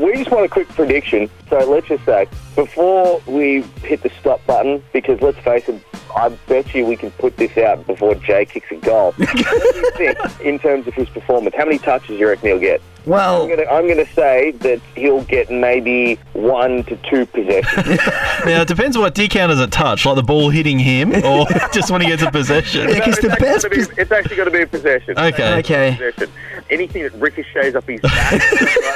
we 0.00 0.14
just 0.14 0.30
want 0.30 0.46
a 0.46 0.48
quick 0.48 0.68
prediction. 0.68 1.28
So 1.50 1.58
let's 1.70 1.86
just 1.86 2.04
say, 2.06 2.26
before 2.56 3.20
we 3.26 3.62
hit 3.82 4.02
the 4.02 4.10
stop 4.18 4.44
button, 4.46 4.82
because 4.92 5.20
let's 5.22 5.38
face 5.38 5.68
it, 5.68 5.80
I 6.16 6.30
bet 6.48 6.74
you 6.74 6.86
we 6.86 6.96
can 6.96 7.12
put 7.12 7.36
this 7.36 7.56
out 7.56 7.86
before 7.86 8.14
Jay 8.16 8.46
kicks 8.46 8.72
a 8.72 8.76
goal. 8.76 9.12
what 9.16 9.32
do 9.32 9.78
you 9.78 9.90
think 9.92 10.40
in 10.40 10.58
terms 10.58 10.88
of 10.88 10.94
his 10.94 11.08
performance? 11.10 11.54
How 11.54 11.66
many 11.66 11.78
touches 11.78 12.08
do 12.08 12.14
you 12.16 12.28
reckon 12.28 12.48
he'll 12.48 12.58
get? 12.58 12.82
well, 13.06 13.44
I'm 13.70 13.86
gonna, 13.86 14.04
say 14.06 14.50
that 14.50 14.80
he'll 14.96 15.22
get 15.24 15.50
maybe 15.50 16.16
one 16.32 16.82
to 16.84 16.96
two 17.08 17.24
possessions. 17.26 18.00
Now 18.44 18.62
it 18.62 18.68
depends 18.68 18.96
on 18.96 19.02
what 19.02 19.14
D 19.14 19.26
count 19.28 19.50
is 19.50 19.58
a 19.58 19.66
touch, 19.66 20.06
like 20.06 20.14
the 20.14 20.22
ball 20.22 20.50
hitting 20.50 20.78
him, 20.78 21.12
or 21.24 21.46
just 21.72 21.90
when 21.90 22.00
he 22.00 22.06
gets 22.06 22.22
a 22.22 22.30
possession. 22.30 22.88
Yeah, 22.88 23.04
'cause 23.04 23.16
the 23.16 23.28
it's, 23.28 23.40
best 23.40 23.64
actually 23.64 23.78
gonna 23.82 23.94
be, 23.94 24.02
it's 24.02 24.12
actually 24.12 24.36
going 24.36 24.46
to 24.46 24.52
be 24.52 24.62
a 24.62 24.66
possession. 24.66 25.18
Okay. 25.18 25.58
Okay. 25.58 25.96
Possession. 25.98 26.32
Anything 26.70 27.02
that 27.02 27.14
ricochets 27.14 27.74
up 27.74 27.88
his 27.88 28.00
back, 28.00 28.32
like 28.32 28.40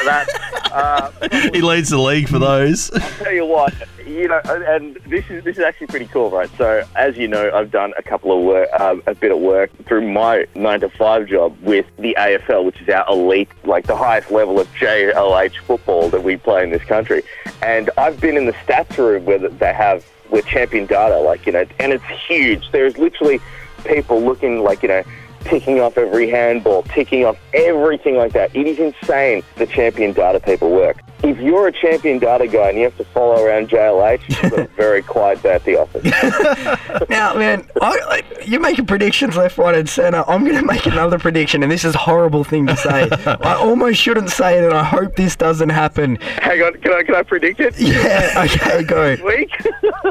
that. 0.05 0.29
Uh, 0.73 1.11
he 1.53 1.61
leads 1.63 1.89
the 1.91 1.99
league 1.99 2.29
for 2.29 2.39
those. 2.39 2.91
tell 3.19 3.33
you 3.33 3.45
what, 3.51 3.75
you 4.07 4.29
know, 4.29 4.41
and 4.45 4.97
this 5.07 5.29
is 5.29 5.43
this 5.45 5.59
is 5.59 5.65
actually 5.65 5.89
pretty 5.89 6.07
cool, 6.07 6.31
right? 6.31 6.49
So, 6.57 6.85
as 6.95 7.17
you 7.17 7.27
know, 7.27 7.51
I've 7.53 7.71
done 7.71 7.93
a 7.99 8.03
couple 8.03 8.37
of 8.37 8.45
work, 8.45 8.69
um, 8.81 9.03
a 9.07 9.15
bit 9.15 9.33
of 9.33 9.39
work 9.39 9.71
through 9.87 10.11
my 10.11 10.47
nine 10.55 10.81
to 10.81 10.89
five 10.89 11.27
job 11.27 11.57
with 11.61 11.87
the 11.99 12.17
AFL, 12.19 12.65
which 12.65 12.81
is 12.81 12.89
our 12.89 13.05
elite, 13.09 13.49
like 13.65 13.87
the 13.87 13.97
highest 13.97 14.31
level 14.31 14.61
of 14.61 14.69
JLH 14.75 15.59
football 15.67 16.09
that 16.11 16.23
we 16.23 16.37
play 16.37 16.63
in 16.63 16.71
this 16.71 16.85
country. 16.85 17.23
And 17.61 17.91
I've 17.99 18.21
been 18.21 18.37
in 18.37 18.47
the 18.47 18.53
stats 18.53 18.97
room 18.97 19.25
where 19.25 19.39
they 19.39 19.75
have 19.75 20.07
with 20.31 20.47
champion 20.47 20.87
data, 20.87 21.19
like 21.19 21.45
you 21.45 21.53
know, 21.53 21.65
and 21.79 21.93
it's 21.93 22.05
huge. 22.27 22.71
There's 22.71 22.97
literally 22.97 23.41
people 23.85 24.21
looking 24.21 24.63
like 24.63 24.83
you 24.83 24.89
know 24.89 25.03
ticking 25.45 25.81
off 25.81 25.99
every 25.99 26.29
handball, 26.29 26.83
ticking 26.85 27.25
off 27.25 27.37
everything 27.55 28.17
like 28.17 28.33
that. 28.33 28.55
It 28.55 28.67
is 28.67 28.79
insane 28.79 29.43
the 29.57 29.67
champion 29.67 30.13
data 30.13 30.39
people 30.41 30.71
work. 30.71 30.99
If 31.23 31.39
you're 31.39 31.69
a 31.69 31.73
champion 31.73 32.19
data 32.19 32.47
guy 32.47 32.71
and 32.71 32.79
you 32.79 32.85
have 32.85 32.97
to 32.97 33.05
follow 33.05 33.45
around 33.45 33.69
JLH, 33.69 34.23
you've 34.29 34.51
got 34.51 34.61
a 34.61 34.65
very 34.77 35.03
quiet 35.03 35.43
day 35.43 35.55
at 35.55 35.65
the 35.65 35.79
office. 35.79 36.05
now, 37.11 37.35
man, 37.35 37.67
I, 37.83 37.99
I, 38.09 38.23
you're 38.45 38.61
making 38.61 38.87
predictions 38.87 39.37
left, 39.37 39.59
right, 39.59 39.75
and 39.75 39.89
centre. 39.89 40.25
I'm 40.27 40.45
going 40.45 40.57
to 40.57 40.65
make 40.65 40.87
another 40.87 41.19
prediction, 41.19 41.63
and 41.63 41.71
this 41.71 41.85
is 41.85 41.95
a 41.95 41.99
horrible 41.99 42.43
thing 42.43 42.67
to 42.69 42.77
say. 42.77 43.09
I 43.27 43.55
almost 43.55 44.01
shouldn't 44.01 44.31
say 44.31 44.59
it, 44.59 44.65
and 44.65 44.73
I 44.73 44.83
hope 44.83 45.17
this 45.17 45.37
doesn't 45.37 45.69
happen. 45.69 46.17
Hang 46.17 46.63
on, 46.63 46.75
can 46.81 46.93
I 46.93 47.03
can 47.03 47.15
I 47.15 47.23
predict 47.23 47.61
it? 47.61 47.79
Yeah, 47.79 48.47
okay, 48.47 48.83
go. 48.85 49.17
Week. 49.25 49.51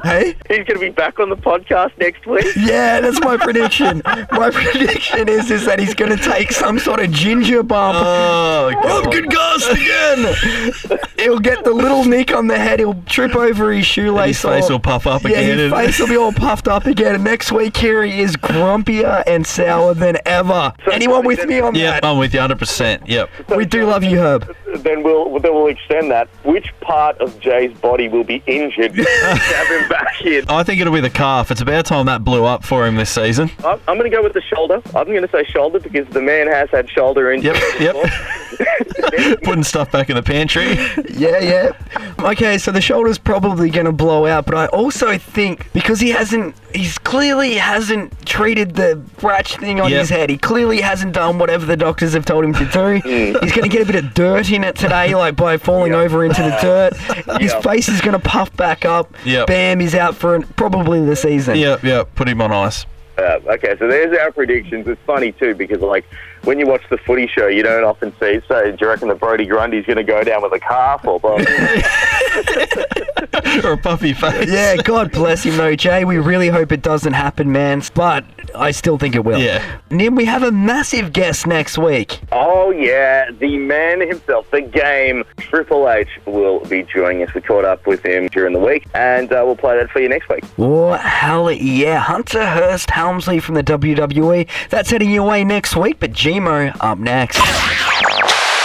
Hey? 0.03 0.35
He's 0.47 0.65
going 0.65 0.65
to 0.65 0.79
be 0.79 0.89
back 0.89 1.19
on 1.19 1.29
the 1.29 1.37
podcast 1.37 1.97
next 1.97 2.25
week. 2.27 2.45
Yeah, 2.55 3.01
that's 3.01 3.19
my 3.21 3.37
prediction. 3.37 4.01
My 4.05 4.51
prediction 4.51 5.27
is 5.27 5.49
is 5.49 5.65
that 5.65 5.79
he's 5.79 5.95
going 5.95 6.15
to 6.15 6.23
take 6.23 6.51
some 6.51 6.77
sort 6.79 6.99
of 6.99 7.11
ginger 7.11 7.63
bump. 7.63 7.97
Oh, 7.99 8.71
God. 8.83 9.11
good 9.11 9.29
ghost 9.31 9.71
again! 9.71 10.98
He'll 11.17 11.39
get 11.39 11.63
the 11.63 11.73
little 11.73 12.05
nick 12.05 12.33
on 12.33 12.47
the 12.47 12.57
head. 12.57 12.79
He'll 12.79 13.01
trip 13.03 13.35
over 13.35 13.71
his 13.71 13.85
shoelace. 13.85 14.41
his 14.41 14.41
face 14.41 14.69
or- 14.69 14.73
will 14.73 14.79
puff 14.79 15.05
up 15.07 15.23
yeah, 15.23 15.29
again. 15.39 15.57
his 15.57 15.71
face 15.73 15.99
will 15.99 16.07
be 16.07 16.17
all 16.17 16.31
puffed 16.31 16.67
up 16.67 16.85
again. 16.85 17.15
And 17.15 17.23
next 17.23 17.51
week, 17.51 17.75
here 17.75 18.03
he 18.03 18.21
is, 18.21 18.35
grumpier 18.35 19.23
and 19.27 19.45
sour 19.45 19.93
than 19.93 20.17
ever. 20.25 20.73
Anyone 20.91 21.25
with 21.25 21.45
me 21.45 21.59
on 21.59 21.75
Yep, 21.75 21.93
that? 21.93 22.03
Yeah, 22.03 22.09
I'm 22.11 22.17
with 22.17 22.33
you 22.33 22.39
100%. 22.39 23.07
Yep. 23.07 23.29
We 23.55 23.65
do 23.65 23.85
love 23.85 24.03
you, 24.03 24.17
Herb. 24.19 24.55
Then 24.83 25.03
we'll 25.03 25.39
then 25.39 25.53
we'll 25.53 25.67
extend 25.67 26.11
that. 26.11 26.27
Which 26.43 26.73
part 26.81 27.17
of 27.19 27.39
Jay's 27.39 27.75
body 27.79 28.07
will 28.07 28.23
be 28.23 28.41
injured 28.47 28.95
to 28.95 29.03
have 29.21 29.67
him 29.67 29.89
back 29.89 30.25
in? 30.25 30.45
I 30.49 30.63
think 30.63 30.81
it'll 30.81 30.93
be 30.93 31.01
the 31.01 31.09
calf. 31.09 31.51
It's 31.51 31.61
about 31.61 31.85
time 31.85 32.05
that 32.07 32.23
blew 32.23 32.43
up 32.45 32.63
for 32.63 32.85
him 32.87 32.95
this 32.95 33.09
season. 33.09 33.51
I'm, 33.59 33.79
I'm 33.87 33.97
going 33.97 34.09
to 34.09 34.15
go 34.15 34.23
with 34.23 34.33
the 34.33 34.41
shoulder. 34.41 34.81
I'm 34.95 35.07
going 35.07 35.21
to 35.21 35.29
say 35.29 35.43
shoulder 35.45 35.79
because 35.79 36.07
the 36.09 36.21
man 36.21 36.47
has 36.47 36.69
had 36.69 36.89
shoulder 36.89 37.31
injury. 37.31 37.57
Yep, 37.79 37.95
yep. 37.95 39.39
Putting 39.43 39.63
stuff 39.63 39.91
back 39.91 40.09
in 40.09 40.15
the 40.15 40.23
pantry. 40.23 40.73
Yeah, 41.09 41.39
yeah. 41.39 41.71
Okay, 42.19 42.57
so 42.57 42.71
the 42.71 42.81
shoulder's 42.81 43.17
probably 43.17 43.69
going 43.69 43.85
to 43.85 43.91
blow 43.91 44.25
out, 44.25 44.45
but 44.45 44.55
I 44.55 44.67
also 44.67 45.17
think 45.17 45.71
because 45.73 45.99
he 45.99 46.09
hasn't, 46.09 46.55
he's 46.73 46.97
clearly 46.97 47.55
hasn't 47.55 48.25
treated 48.25 48.75
the 48.75 49.01
scratch 49.17 49.57
thing 49.57 49.79
on 49.81 49.89
Yep. 49.89 49.99
his 49.99 50.09
head. 50.09 50.29
He 50.29 50.37
clearly 50.37 50.81
hasn't 50.81 51.13
done 51.13 51.39
whatever 51.39 51.65
the 51.65 51.77
doctors 51.77 52.13
have 52.13 52.25
told 52.25 52.45
him 52.45 52.53
to 52.53 52.65
do. 52.65 53.09
he's 53.41 53.51
going 53.53 53.63
to 53.63 53.69
get 53.69 53.81
a 53.81 53.85
bit 53.91 53.95
of 54.03 54.13
dirt 54.13 54.51
in 54.51 54.63
it 54.63 54.75
today, 54.75 55.15
like 55.15 55.35
by 55.35 55.57
falling 55.57 55.93
over 55.93 56.23
into 56.25 56.41
the 56.41 56.57
dirt. 56.61 57.41
His 57.41 57.53
face 57.55 57.87
is 57.89 58.01
going 58.01 58.13
to 58.13 58.19
puff 58.19 58.55
back 58.55 58.85
up. 58.85 59.13
Yep. 59.25 59.47
Bam, 59.47 59.79
he's 59.79 59.95
out 59.95 60.15
for 60.15 60.41
probably 60.55 61.03
the 61.05 61.15
season. 61.15 61.57
Yep, 61.57 61.83
yep. 61.83 62.13
Put 62.15 62.27
him 62.27 62.41
on 62.41 62.51
ice. 62.51 62.85
Uh, 63.17 63.37
okay, 63.47 63.75
so 63.77 63.87
there's 63.87 64.17
our 64.17 64.31
predictions. 64.31 64.87
It's 64.87 65.01
funny 65.05 65.33
too 65.33 65.53
because 65.53 65.81
like 65.81 66.05
when 66.45 66.57
you 66.57 66.65
watch 66.65 66.83
the 66.89 66.97
footy 66.97 67.27
show, 67.27 67.47
you 67.47 67.63
don't 67.63 67.83
often 67.83 68.13
see. 68.17 68.39
So 68.47 68.71
do 68.71 68.77
you 68.79 68.87
reckon 68.87 69.09
that 69.09 69.19
Brodie 69.19 69.45
Grundy's 69.45 69.85
going 69.85 69.97
to 69.97 70.03
go 70.05 70.23
down 70.23 70.41
with 70.41 70.53
a 70.53 70.59
calf 70.59 71.05
or? 71.05 71.19
or 73.63 73.73
a 73.73 73.77
puffy 73.77 74.13
face. 74.13 74.49
Yeah, 74.49 74.77
God 74.77 75.11
bless 75.11 75.43
him, 75.43 75.57
though, 75.57 75.75
Jay. 75.75 76.05
We 76.05 76.17
really 76.17 76.49
hope 76.49 76.71
it 76.71 76.81
doesn't 76.81 77.13
happen, 77.13 77.51
man. 77.51 77.81
But 77.93 78.25
I 78.55 78.71
still 78.71 78.97
think 78.97 79.15
it 79.15 79.23
will. 79.23 79.39
Yeah. 79.39 79.63
Nim, 79.89 80.15
we 80.15 80.25
have 80.25 80.43
a 80.43 80.51
massive 80.51 81.13
guest 81.13 81.47
next 81.47 81.77
week. 81.77 82.19
Oh 82.31 82.71
yeah, 82.71 83.31
the 83.31 83.57
man 83.57 84.01
himself, 84.01 84.49
the 84.51 84.61
game, 84.61 85.23
Triple 85.37 85.89
H 85.89 86.07
will 86.25 86.59
be 86.65 86.83
joining 86.83 87.23
us. 87.23 87.33
We 87.33 87.41
caught 87.41 87.65
up 87.65 87.85
with 87.87 88.05
him 88.05 88.27
during 88.27 88.53
the 88.53 88.59
week, 88.59 88.87
and 88.93 89.31
uh, 89.31 89.43
we'll 89.45 89.55
play 89.55 89.77
that 89.77 89.89
for 89.89 89.99
you 89.99 90.09
next 90.09 90.29
week. 90.29 90.43
Oh, 90.57 90.93
hell 90.93 91.51
yeah. 91.51 91.99
Hunter 91.99 92.45
Hearst 92.45 92.89
Helmsley 92.89 93.39
from 93.39 93.55
the 93.55 93.63
WWE. 93.63 94.47
That's 94.69 94.89
heading 94.89 95.11
your 95.11 95.27
way 95.27 95.43
next 95.43 95.75
week, 95.75 95.97
but 95.99 96.13
G-Mo 96.13 96.71
up 96.79 96.97
next. 96.97 97.39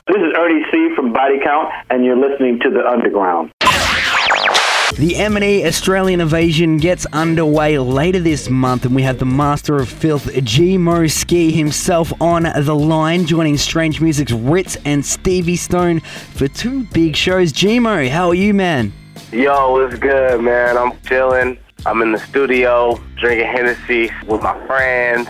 This 0.07 0.19
is 0.19 0.35
Ernie 0.37 0.63
C 0.71 0.95
from 0.95 1.15
Body 1.15 1.41
Count, 1.43 1.73
and 1.89 2.05
you're 2.05 2.15
listening 2.15 2.61
to 2.61 2.69
The 2.69 2.87
Underground. 2.87 3.51
The 4.99 5.17
M&E 5.17 5.65
Australian 5.65 6.21
Invasion 6.21 6.77
gets 6.77 7.07
underway 7.07 7.79
later 7.79 8.21
this 8.21 8.51
month, 8.51 8.85
and 8.85 8.95
we 8.95 9.01
have 9.01 9.19
the 9.19 9.25
Master 9.25 9.77
of 9.77 9.89
Filth, 9.89 10.31
G-Mo 10.45 11.07
Skee 11.07 11.53
himself, 11.53 12.13
on 12.21 12.43
the 12.43 12.75
line, 12.75 13.25
joining 13.25 13.57
Strange 13.57 14.03
Music's 14.03 14.33
Ritz 14.33 14.77
and 14.85 15.03
Stevie 15.03 15.57
Stone 15.57 16.01
for 16.01 16.49
two 16.49 16.85
big 16.93 17.17
shows. 17.17 17.51
G-Mo, 17.51 18.07
how 18.11 18.29
are 18.29 18.35
you, 18.35 18.53
man? 18.53 18.93
Yo, 19.33 19.73
what's 19.73 19.99
good, 19.99 20.39
man? 20.43 20.77
I'm 20.77 20.93
chilling. 21.07 21.57
I'm 21.87 22.03
in 22.03 22.13
the 22.13 22.19
studio 22.19 23.01
drinking 23.17 23.47
Hennessy 23.47 24.11
with 24.27 24.43
my 24.43 24.67
friends. 24.67 25.29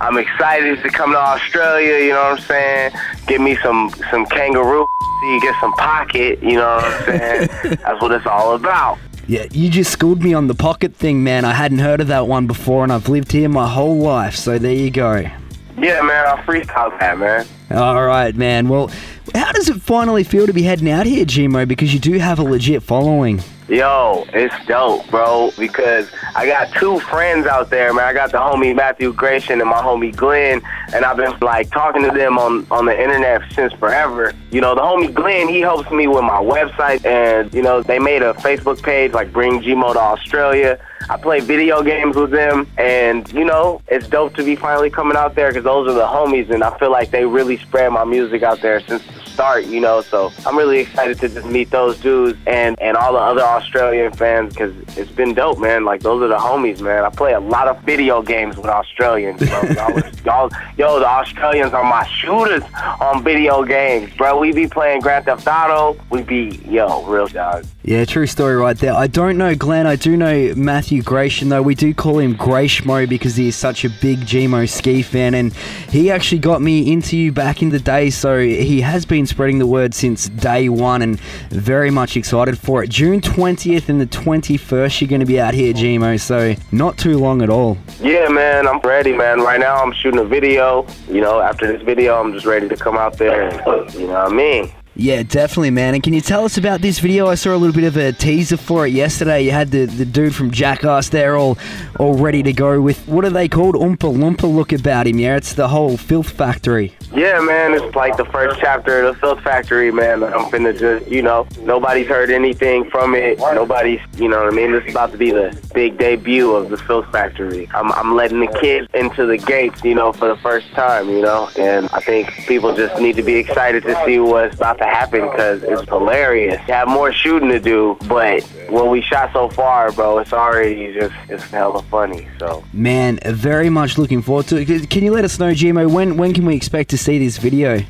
I'm 0.00 0.18
excited 0.18 0.82
to 0.82 0.88
come 0.90 1.12
to 1.12 1.18
Australia. 1.18 1.98
You 2.04 2.10
know 2.10 2.22
what 2.30 2.40
I'm 2.40 2.46
saying? 2.46 2.92
Get 3.26 3.40
me 3.40 3.56
some 3.62 3.90
some 4.10 4.26
kangaroo. 4.26 4.86
See, 5.22 5.40
get 5.40 5.54
some 5.60 5.72
pocket. 5.74 6.42
You 6.42 6.56
know 6.56 6.76
what 6.76 6.84
I'm 6.84 7.04
saying? 7.06 7.48
That's 7.82 8.00
what 8.02 8.12
it's 8.12 8.26
all 8.26 8.54
about. 8.54 8.98
Yeah, 9.28 9.46
you 9.50 9.70
just 9.70 9.90
schooled 9.90 10.22
me 10.22 10.34
on 10.34 10.46
the 10.46 10.54
pocket 10.54 10.94
thing, 10.94 11.24
man. 11.24 11.44
I 11.44 11.52
hadn't 11.52 11.78
heard 11.80 12.00
of 12.00 12.06
that 12.08 12.28
one 12.28 12.46
before, 12.46 12.84
and 12.84 12.92
I've 12.92 13.08
lived 13.08 13.32
here 13.32 13.48
my 13.48 13.66
whole 13.68 13.96
life, 13.98 14.36
so 14.36 14.56
there 14.58 14.72
you 14.72 14.90
go. 14.90 15.16
Yeah, 15.16 16.00
man. 16.02 16.26
I 16.26 16.40
freestyle 16.42 16.96
that, 17.00 17.18
man. 17.18 17.46
All 17.72 18.04
right, 18.06 18.34
man. 18.36 18.68
Well, 18.68 18.88
how 19.34 19.50
does 19.50 19.68
it 19.68 19.82
finally 19.82 20.22
feel 20.22 20.46
to 20.46 20.52
be 20.52 20.62
heading 20.62 20.88
out 20.88 21.06
here, 21.06 21.24
G-Mo? 21.24 21.66
Because 21.66 21.92
you 21.92 21.98
do 21.98 22.18
have 22.18 22.38
a 22.38 22.44
legit 22.44 22.84
following. 22.84 23.42
Yo, 23.68 24.24
it's 24.32 24.54
dope, 24.66 25.08
bro, 25.10 25.50
because 25.58 26.08
I 26.36 26.46
got 26.46 26.72
two 26.74 27.00
friends 27.00 27.48
out 27.48 27.68
there, 27.68 27.92
man. 27.92 28.04
I 28.04 28.12
got 28.12 28.30
the 28.30 28.38
homie 28.38 28.76
Matthew 28.76 29.12
Gratian 29.12 29.60
and 29.60 29.68
my 29.68 29.78
homie 29.78 30.14
Glenn, 30.14 30.62
and 30.94 31.04
I've 31.04 31.16
been 31.16 31.36
like 31.40 31.68
talking 31.70 32.02
to 32.04 32.10
them 32.12 32.38
on 32.38 32.64
on 32.70 32.86
the 32.86 32.96
internet 32.96 33.42
since 33.52 33.72
forever. 33.72 34.32
You 34.52 34.60
know, 34.60 34.76
the 34.76 34.82
homie 34.82 35.12
Glenn, 35.12 35.48
he 35.48 35.60
helps 35.60 35.90
me 35.90 36.06
with 36.06 36.22
my 36.22 36.40
website, 36.40 37.04
and 37.04 37.52
you 37.52 37.60
know, 37.60 37.82
they 37.82 37.98
made 37.98 38.22
a 38.22 38.34
Facebook 38.34 38.80
page 38.84 39.12
like 39.12 39.32
Bring 39.32 39.60
G-Mo 39.60 39.94
to 39.94 39.98
Australia. 39.98 40.78
I 41.10 41.16
play 41.16 41.40
video 41.40 41.82
games 41.82 42.14
with 42.14 42.30
them, 42.30 42.68
and 42.78 43.30
you 43.32 43.44
know, 43.44 43.82
it's 43.88 44.06
dope 44.06 44.34
to 44.36 44.44
be 44.44 44.54
finally 44.54 44.90
coming 44.90 45.16
out 45.16 45.34
there 45.34 45.48
because 45.48 45.64
those 45.64 45.88
are 45.88 45.94
the 45.94 46.06
homies, 46.06 46.50
and 46.50 46.62
I 46.62 46.78
feel 46.78 46.92
like 46.92 47.10
they 47.10 47.26
really 47.26 47.56
spread 47.56 47.90
my 47.90 48.04
music 48.04 48.44
out 48.44 48.60
there 48.60 48.78
since 48.78 49.04
the 49.04 49.12
start, 49.36 49.66
you 49.66 49.80
know. 49.80 50.00
So 50.00 50.32
I'm 50.46 50.56
really 50.56 50.78
excited 50.78 51.18
to 51.18 51.28
just 51.28 51.46
meet 51.46 51.70
those 51.70 52.00
dudes 52.00 52.38
and 52.46 52.74
and 52.80 52.96
all 52.96 53.12
the 53.12 53.18
other 53.18 53.42
Australian 53.42 54.10
fans 54.12 54.54
because 54.54 54.74
it's 54.96 55.10
been 55.10 55.34
dope, 55.34 55.58
man. 55.58 55.84
Like 55.84 56.00
those 56.00 56.22
are 56.22 56.28
the 56.28 56.38
homies, 56.38 56.80
man. 56.80 57.04
I 57.04 57.10
play 57.10 57.34
a 57.34 57.40
lot 57.40 57.68
of 57.68 57.82
video 57.82 58.22
games 58.22 58.56
with 58.56 58.64
Australians. 58.64 59.46
Bro. 59.46 59.62
y'all, 59.74 60.00
y'all, 60.24 60.50
yo, 60.78 60.98
the 60.98 61.06
Australians 61.06 61.74
are 61.74 61.84
my 61.84 62.06
shooters 62.06 62.62
on 62.98 63.22
video 63.22 63.62
games, 63.62 64.10
bro. 64.16 64.38
We 64.38 64.52
be 64.52 64.66
playing 64.66 65.02
Grand 65.02 65.26
Theft 65.26 65.46
Auto. 65.46 66.00
We 66.08 66.22
be 66.22 66.58
yo, 66.64 67.04
real 67.04 67.26
dog. 67.26 67.66
Yeah, 67.86 68.04
true 68.04 68.26
story 68.26 68.56
right 68.56 68.76
there. 68.76 68.94
I 68.94 69.06
don't 69.06 69.38
know 69.38 69.54
Glenn. 69.54 69.86
I 69.86 69.94
do 69.94 70.16
know 70.16 70.52
Matthew 70.56 71.04
Gratian, 71.04 71.50
though. 71.50 71.62
We 71.62 71.76
do 71.76 71.94
call 71.94 72.18
him 72.18 72.34
Grashmo 72.34 73.08
because 73.08 73.36
he 73.36 73.46
is 73.46 73.54
such 73.54 73.84
a 73.84 73.88
big 73.88 74.26
G-Mo 74.26 74.66
Skee 74.66 75.02
fan, 75.02 75.34
and 75.34 75.54
he 75.54 76.10
actually 76.10 76.40
got 76.40 76.60
me 76.60 76.90
into 76.92 77.16
you 77.16 77.30
back 77.30 77.62
in 77.62 77.68
the 77.68 77.78
day. 77.78 78.10
So 78.10 78.40
he 78.40 78.80
has 78.80 79.06
been 79.06 79.24
spreading 79.24 79.60
the 79.60 79.68
word 79.68 79.94
since 79.94 80.28
day 80.28 80.68
one, 80.68 81.00
and 81.00 81.20
very 81.50 81.92
much 81.92 82.16
excited 82.16 82.58
for 82.58 82.82
it. 82.82 82.90
June 82.90 83.20
20th 83.20 83.88
and 83.88 84.00
the 84.00 84.06
21st, 84.06 85.00
you're 85.00 85.08
going 85.08 85.20
to 85.20 85.24
be 85.24 85.38
out 85.38 85.54
here, 85.54 85.72
Gmo. 85.72 86.18
So 86.18 86.56
not 86.72 86.98
too 86.98 87.18
long 87.18 87.40
at 87.40 87.50
all. 87.50 87.78
Yeah, 88.00 88.26
man, 88.26 88.66
I'm 88.66 88.80
ready, 88.80 89.12
man. 89.12 89.42
Right 89.42 89.60
now, 89.60 89.76
I'm 89.76 89.92
shooting 89.92 90.18
a 90.18 90.24
video. 90.24 90.88
You 91.08 91.20
know, 91.20 91.40
after 91.40 91.68
this 91.72 91.82
video, 91.82 92.20
I'm 92.20 92.32
just 92.32 92.46
ready 92.46 92.68
to 92.68 92.76
come 92.76 92.96
out 92.96 93.16
there. 93.16 93.48
And, 93.48 93.94
you 93.94 94.08
know 94.08 94.24
what 94.24 94.32
I 94.32 94.34
mean? 94.34 94.72
Yeah, 94.98 95.22
definitely, 95.24 95.70
man. 95.72 95.92
And 95.92 96.02
can 96.02 96.14
you 96.14 96.22
tell 96.22 96.46
us 96.46 96.56
about 96.56 96.80
this 96.80 97.00
video? 97.00 97.26
I 97.26 97.34
saw 97.34 97.54
a 97.54 97.58
little 97.58 97.74
bit 97.74 97.84
of 97.84 97.98
a 97.98 98.12
teaser 98.12 98.56
for 98.56 98.86
it 98.86 98.94
yesterday. 98.94 99.42
You 99.42 99.50
had 99.50 99.70
the, 99.70 99.84
the 99.84 100.06
dude 100.06 100.34
from 100.34 100.50
Jackass 100.50 101.10
there 101.10 101.36
all 101.36 101.58
all 101.98 102.14
ready 102.14 102.42
to 102.42 102.52
go 102.54 102.80
with 102.80 103.06
what 103.06 103.22
are 103.26 103.30
they 103.30 103.46
called? 103.46 103.74
Oompa 103.74 104.10
Loompa 104.10 104.52
look 104.52 104.72
about 104.72 105.06
him, 105.06 105.18
yeah? 105.18 105.36
It's 105.36 105.52
the 105.52 105.68
whole 105.68 105.98
filth 105.98 106.30
factory. 106.30 106.94
Yeah, 107.14 107.40
man, 107.40 107.72
it's 107.74 107.94
like 107.94 108.16
the 108.16 108.24
first 108.26 108.58
chapter 108.60 109.02
of 109.02 109.14
the 109.14 109.20
Filth 109.20 109.40
Factory, 109.40 109.90
man. 109.92 110.22
I'm 110.24 110.50
finna 110.50 110.78
just, 110.78 111.08
you 111.08 111.22
know, 111.22 111.46
nobody's 111.60 112.08
heard 112.08 112.30
anything 112.30 112.90
from 112.90 113.14
it. 113.14 113.38
Nobody's, 113.38 114.00
you 114.16 114.28
know 114.28 114.42
what 114.42 114.52
I 114.52 114.56
mean? 114.56 114.72
This 114.72 114.84
is 114.84 114.90
about 114.90 115.12
to 115.12 115.18
be 115.18 115.30
the 115.30 115.58
big 115.72 115.98
debut 115.98 116.52
of 116.52 116.68
the 116.68 116.76
Filth 116.76 117.10
Factory. 117.12 117.68
I'm, 117.74 117.92
I'm 117.92 118.16
letting 118.16 118.40
the 118.40 118.58
kids 118.60 118.88
into 118.92 119.24
the 119.24 119.38
gates, 119.38 119.82
you 119.84 119.94
know, 119.94 120.12
for 120.12 120.28
the 120.28 120.36
first 120.36 120.70
time, 120.72 121.08
you 121.08 121.22
know, 121.22 121.48
and 121.56 121.88
I 121.92 122.00
think 122.00 122.30
people 122.46 122.74
just 122.74 123.00
need 123.00 123.16
to 123.16 123.22
be 123.22 123.36
excited 123.36 123.84
to 123.84 124.04
see 124.04 124.18
what's 124.18 124.56
about 124.56 124.78
to 124.78 124.84
happen 124.84 125.22
because 125.30 125.62
it's 125.62 125.88
hilarious. 125.88 126.60
You 126.66 126.74
have 126.74 126.88
more 126.88 127.12
shooting 127.12 127.48
to 127.50 127.60
do, 127.60 127.96
but 128.08 128.42
what 128.68 128.90
we 128.90 129.00
shot 129.00 129.32
so 129.32 129.48
far, 129.48 129.92
bro, 129.92 130.18
it's 130.18 130.32
already 130.32 130.92
just, 130.92 131.14
it's 131.28 131.44
hella 131.44 131.82
funny, 131.84 132.26
so. 132.38 132.64
Man, 132.72 133.20
very 133.24 133.70
much 133.70 133.96
looking 133.96 134.22
forward 134.22 134.48
to 134.48 134.56
it. 134.56 134.90
Can 134.90 135.04
you 135.04 135.12
let 135.12 135.24
us 135.24 135.38
know, 135.38 135.54
G-Mo, 135.54 135.88
when, 135.88 136.16
when 136.16 136.34
can 136.34 136.44
we 136.44 136.56
expect 136.56 136.90
to 136.90 136.95
see 136.96 137.18
this 137.18 137.38
video? 137.38 137.80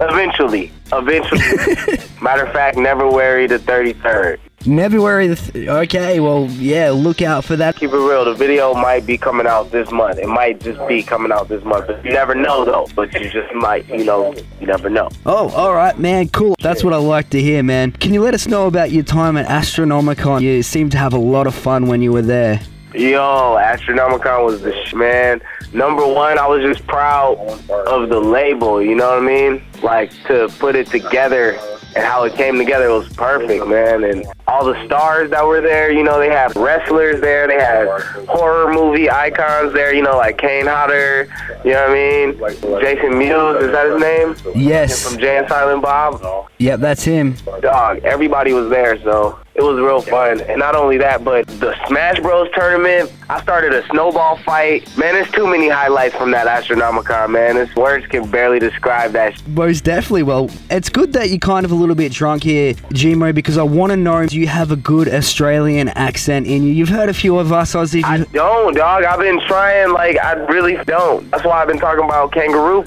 Eventually, 0.00 0.72
eventually. 0.92 1.40
Matter 2.22 2.44
of 2.44 2.52
fact, 2.52 2.76
February 2.76 3.46
the 3.46 3.58
33rd. 3.58 4.38
February 4.60 5.28
the 5.28 5.36
th- 5.36 5.68
okay, 5.68 6.18
well, 6.18 6.46
yeah, 6.52 6.90
look 6.90 7.22
out 7.22 7.44
for 7.44 7.56
that. 7.56 7.76
Keep 7.76 7.92
it 7.92 7.96
real. 7.96 8.24
The 8.24 8.34
video 8.34 8.74
might 8.74 9.06
be 9.06 9.16
coming 9.16 9.46
out 9.46 9.70
this 9.70 9.90
month. 9.90 10.18
It 10.18 10.26
might 10.26 10.60
just 10.60 10.86
be 10.88 11.02
coming 11.02 11.30
out 11.30 11.48
this 11.48 11.62
month. 11.64 11.86
But 11.86 12.04
you 12.04 12.12
never 12.12 12.34
know, 12.34 12.64
though. 12.64 12.86
But 12.94 13.12
you 13.14 13.30
just 13.30 13.52
might, 13.54 13.86
you 13.88 14.04
know, 14.04 14.34
you 14.60 14.66
never 14.66 14.90
know. 14.90 15.08
Oh, 15.24 15.50
all 15.50 15.74
right, 15.74 15.96
man, 15.98 16.28
cool. 16.30 16.56
That's 16.60 16.82
what 16.82 16.92
I 16.92 16.96
like 16.96 17.30
to 17.30 17.40
hear, 17.40 17.62
man. 17.62 17.92
Can 17.92 18.12
you 18.12 18.22
let 18.22 18.34
us 18.34 18.48
know 18.48 18.66
about 18.66 18.90
your 18.90 19.04
time 19.04 19.36
at 19.36 19.46
Astronomicon? 19.46 20.42
You 20.42 20.62
seemed 20.62 20.92
to 20.92 20.98
have 20.98 21.12
a 21.12 21.18
lot 21.18 21.46
of 21.46 21.54
fun 21.54 21.86
when 21.86 22.02
you 22.02 22.12
were 22.12 22.22
there. 22.22 22.60
Yo, 22.96 23.56
Astronomicon 23.60 24.44
was 24.46 24.62
the 24.62 24.72
sh- 24.84 24.94
man. 24.94 25.42
Number 25.74 26.06
one, 26.06 26.38
I 26.38 26.46
was 26.46 26.62
just 26.62 26.86
proud 26.86 27.36
of 27.70 28.08
the 28.08 28.18
label. 28.18 28.80
You 28.82 28.94
know 28.94 29.10
what 29.10 29.22
I 29.22 29.26
mean? 29.26 29.62
Like 29.82 30.10
to 30.24 30.48
put 30.58 30.74
it 30.76 30.86
together 30.86 31.58
and 31.94 32.04
how 32.04 32.24
it 32.24 32.34
came 32.34 32.56
together 32.56 32.90
was 32.90 33.06
perfect, 33.10 33.66
man. 33.66 34.04
And 34.04 34.26
all 34.46 34.64
the 34.64 34.82
stars 34.86 35.30
that 35.30 35.44
were 35.44 35.60
there, 35.60 35.90
you 35.92 36.04
know, 36.04 36.18
they 36.18 36.28
had 36.30 36.56
wrestlers 36.56 37.20
there, 37.20 37.46
they 37.46 37.54
had 37.60 37.86
horror 38.28 38.72
movie 38.72 39.10
icons 39.10 39.74
there, 39.74 39.94
you 39.94 40.02
know, 40.02 40.16
like 40.16 40.38
Kane 40.38 40.66
Hodder, 40.66 41.28
you 41.64 41.72
know 41.72 41.82
what 41.82 41.90
I 41.90 41.94
mean? 41.94 42.80
Jason 42.80 43.18
Mewes, 43.18 43.62
is 43.62 43.72
that 43.72 43.90
his 43.90 44.00
name? 44.00 44.54
Yes. 44.62 45.06
From 45.06 45.18
Jay 45.18 45.36
and 45.38 45.48
Silent 45.48 45.82
Bob. 45.82 46.48
Yep, 46.58 46.80
that's 46.80 47.04
him. 47.04 47.34
Dog, 47.60 47.98
everybody 48.04 48.52
was 48.54 48.70
there, 48.70 48.98
so 49.02 49.38
it 49.56 49.62
was 49.62 49.78
real 49.78 50.02
fun. 50.02 50.40
And 50.42 50.58
not 50.58 50.74
only 50.74 50.98
that, 50.98 51.24
but 51.24 51.46
the 51.46 51.74
Smash 51.86 52.20
Bros 52.20 52.48
tournament, 52.54 53.10
I 53.30 53.40
started 53.40 53.72
a 53.72 53.86
snowball 53.88 54.36
fight. 54.38 54.86
Man, 54.98 55.14
there's 55.14 55.30
too 55.32 55.46
many 55.46 55.68
highlights 55.68 56.14
from 56.14 56.30
that 56.32 56.46
Astronomicon, 56.46 57.30
man. 57.30 57.56
This 57.56 57.74
words 57.74 58.06
can 58.06 58.30
barely 58.30 58.58
describe 58.58 59.12
that. 59.12 59.46
Most 59.48 59.84
definitely. 59.84 60.24
Well, 60.24 60.50
it's 60.70 60.88
good 60.90 61.14
that 61.14 61.30
you're 61.30 61.38
kind 61.38 61.64
of 61.64 61.72
a 61.72 61.74
little 61.74 61.94
bit 61.94 62.12
drunk 62.12 62.42
here, 62.42 62.74
G-Mo, 62.92 63.32
because 63.32 63.56
I 63.56 63.62
want 63.62 63.92
to 63.92 63.96
know 63.96 64.26
do 64.26 64.38
you 64.38 64.46
have 64.46 64.70
a 64.70 64.76
good 64.76 65.08
Australian 65.08 65.88
accent 65.90 66.46
in 66.46 66.62
you? 66.62 66.72
You've 66.72 66.88
heard 66.88 67.08
a 67.08 67.14
few 67.14 67.38
of 67.38 67.52
us 67.52 67.74
Aussies. 67.74 68.04
I 68.04 68.18
don't, 68.18 68.74
dog. 68.74 69.04
I've 69.04 69.20
been 69.20 69.40
trying, 69.46 69.92
like, 69.92 70.18
I 70.18 70.32
really 70.32 70.76
don't. 70.84 71.28
That's 71.30 71.44
why 71.44 71.62
I've 71.62 71.68
been 71.68 71.78
talking 71.78 72.04
about 72.04 72.32
kangaroo. 72.32 72.84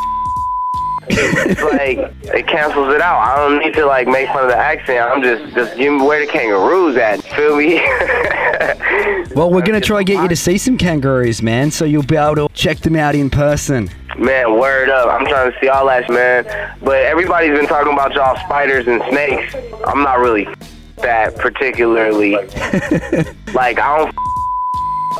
It's 1.09 1.61
like 1.61 1.97
it 2.33 2.47
cancels 2.47 2.93
it 2.93 3.01
out. 3.01 3.19
I 3.19 3.35
don't 3.35 3.59
need 3.59 3.73
to 3.75 3.85
like 3.85 4.07
make 4.07 4.27
fun 4.27 4.43
of 4.43 4.49
the 4.49 4.57
accent. 4.57 4.99
I'm 4.99 5.21
just 5.21 5.53
just 5.55 5.77
give 5.77 5.93
me 5.93 6.01
where 6.01 6.25
the 6.25 6.31
kangaroos 6.31 6.95
at. 6.97 7.23
Feel 7.23 7.55
me? 7.57 7.75
well, 9.35 9.51
we're 9.51 9.61
gonna 9.61 9.81
try 9.81 10.03
get 10.03 10.21
you 10.21 10.27
to 10.27 10.35
see 10.35 10.57
some 10.57 10.77
kangaroos, 10.77 11.41
man. 11.41 11.71
So 11.71 11.85
you'll 11.85 12.03
be 12.03 12.15
able 12.15 12.47
to 12.47 12.53
check 12.53 12.79
them 12.79 12.95
out 12.95 13.15
in 13.15 13.29
person. 13.29 13.89
Man, 14.17 14.59
word 14.59 14.89
up. 14.89 15.07
I'm 15.09 15.25
trying 15.27 15.51
to 15.51 15.57
see 15.61 15.67
all 15.69 15.85
that, 15.87 16.09
man. 16.09 16.43
But 16.81 17.03
everybody's 17.03 17.57
been 17.57 17.67
talking 17.67 17.93
about 17.93 18.13
y'all 18.13 18.35
spiders 18.45 18.87
and 18.87 19.01
snakes. 19.09 19.55
I'm 19.85 20.03
not 20.03 20.19
really 20.19 20.47
that 20.97 21.35
particularly. 21.37 22.31
like 23.53 23.79
I 23.79 23.97
don't 23.97 24.15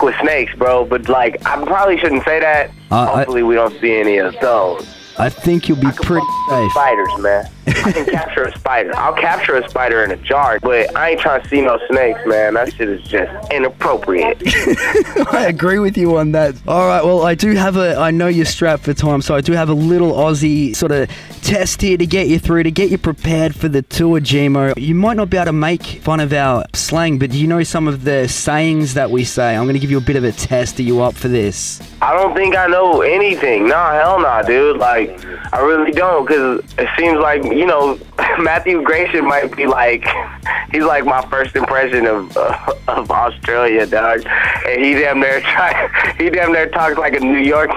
with 0.04 0.16
snakes, 0.22 0.54
bro. 0.56 0.86
But 0.86 1.08
like 1.10 1.46
I 1.46 1.64
probably 1.66 1.98
shouldn't 1.98 2.24
say 2.26 2.40
that. 2.42 2.72
Uh, 2.92 2.96
I- 2.96 3.16
Hopefully 3.20 3.44
we 3.44 3.56
don't 3.56 3.80
see 3.80 3.96
any 3.96 4.18
of 4.18 4.36
those. 4.42 4.86
I 5.20 5.28
think 5.28 5.68
you'll 5.68 5.78
be 5.78 5.92
pretty 5.92 6.26
safe. 6.50 6.72
Spiders, 6.72 7.18
man. 7.20 7.46
I 7.70 7.92
can 7.92 8.06
capture 8.06 8.44
a 8.44 8.58
spider. 8.58 8.96
I'll 8.96 9.14
capture 9.14 9.56
a 9.56 9.70
spider 9.70 10.04
in 10.04 10.12
a 10.12 10.18
jar, 10.18 10.60
but 10.62 10.96
I 10.96 11.12
ain't 11.12 11.22
trying 11.22 11.42
to 11.42 11.48
see 11.48 11.62
no 11.62 11.80
snakes, 11.90 12.20
man. 12.26 12.56
That 12.56 12.74
shit 12.74 12.90
is 12.90 13.02
just 13.04 13.52
inappropriate. 13.52 14.42
I 15.34 15.46
agree 15.48 15.80
with 15.80 15.98
you 15.98 16.18
on 16.18 16.32
that. 16.34 16.56
All 16.68 16.88
right, 16.88 17.04
well, 17.04 17.24
I 17.24 17.36
do 17.36 17.54
have 17.54 17.78
a. 17.78 17.96
I 17.96 18.12
know 18.12 18.28
you're 18.28 18.46
strapped 18.46 18.84
for 18.84 18.94
time, 18.94 19.22
so 19.22 19.36
I 19.36 19.42
do 19.42 19.54
have 19.54 19.70
a 19.70 19.74
little 19.74 20.12
Aussie 20.14 20.76
sort 20.76 20.92
of 20.92 21.10
test 21.42 21.82
here 21.82 21.98
to 21.98 22.06
get 22.06 22.28
you 22.28 22.40
through, 22.40 22.64
to 22.64 22.72
get 22.72 22.90
you 22.90 22.98
prepared 22.98 23.56
for 23.56 23.68
the 23.68 23.82
tour, 23.82 24.20
G-Mo. 24.20 24.74
You 24.78 24.96
might 24.96 25.18
not 25.18 25.30
be 25.30 25.38
able 25.38 25.46
to 25.46 25.54
make 25.54 25.84
fun 25.84 26.20
of 26.20 26.34
our 26.34 26.66
slang, 26.74 27.18
but 27.20 27.32
do 27.32 27.40
you 27.40 27.48
know 27.48 27.64
some 27.64 27.88
of 27.88 28.04
the 28.04 28.28
sayings 28.28 28.94
that 28.94 29.10
we 29.12 29.24
say? 29.24 29.56
I'm 29.56 29.64
going 29.64 29.74
to 29.74 29.80
give 29.80 29.92
you 29.92 29.98
a 29.98 30.02
bit 30.02 30.16
of 30.16 30.24
a 30.24 30.32
test. 30.32 30.80
Are 30.80 30.84
you 30.84 31.02
up 31.02 31.16
for 31.16 31.28
this? 31.28 31.82
I 32.02 32.14
don't 32.14 32.36
think 32.36 32.56
I 32.56 32.68
know 32.68 33.02
anything. 33.02 33.68
Nah, 33.68 33.94
hell 33.94 34.20
nah, 34.20 34.42
dude. 34.42 34.78
Like, 34.78 35.10
I 35.54 35.60
really 35.62 35.92
don't, 35.92 36.26
because 36.26 36.64
it 36.78 36.90
seems 36.98 37.20
like, 37.20 37.44
you 37.60 37.66
know, 37.66 38.00
Matthew 38.40 38.82
Grayson 38.82 39.26
might 39.26 39.54
be 39.56 39.68
like, 39.68 40.08
he's 40.72 40.84
like 40.84 41.04
my 41.04 41.22
first 41.30 41.58
impression 41.58 42.06
of 42.06 42.36
uh, 42.38 42.74
of 42.88 43.12
Australia, 43.12 43.86
dog. 43.86 44.26
And 44.66 44.84
he 44.84 44.94
damn 44.94 45.20
near 45.20 45.42
try, 45.42 46.14
he 46.18 46.30
damn 46.30 46.54
near 46.54 46.70
talks 46.70 46.98
like 46.98 47.14
a 47.14 47.20
New 47.20 47.38
York. 47.38 47.72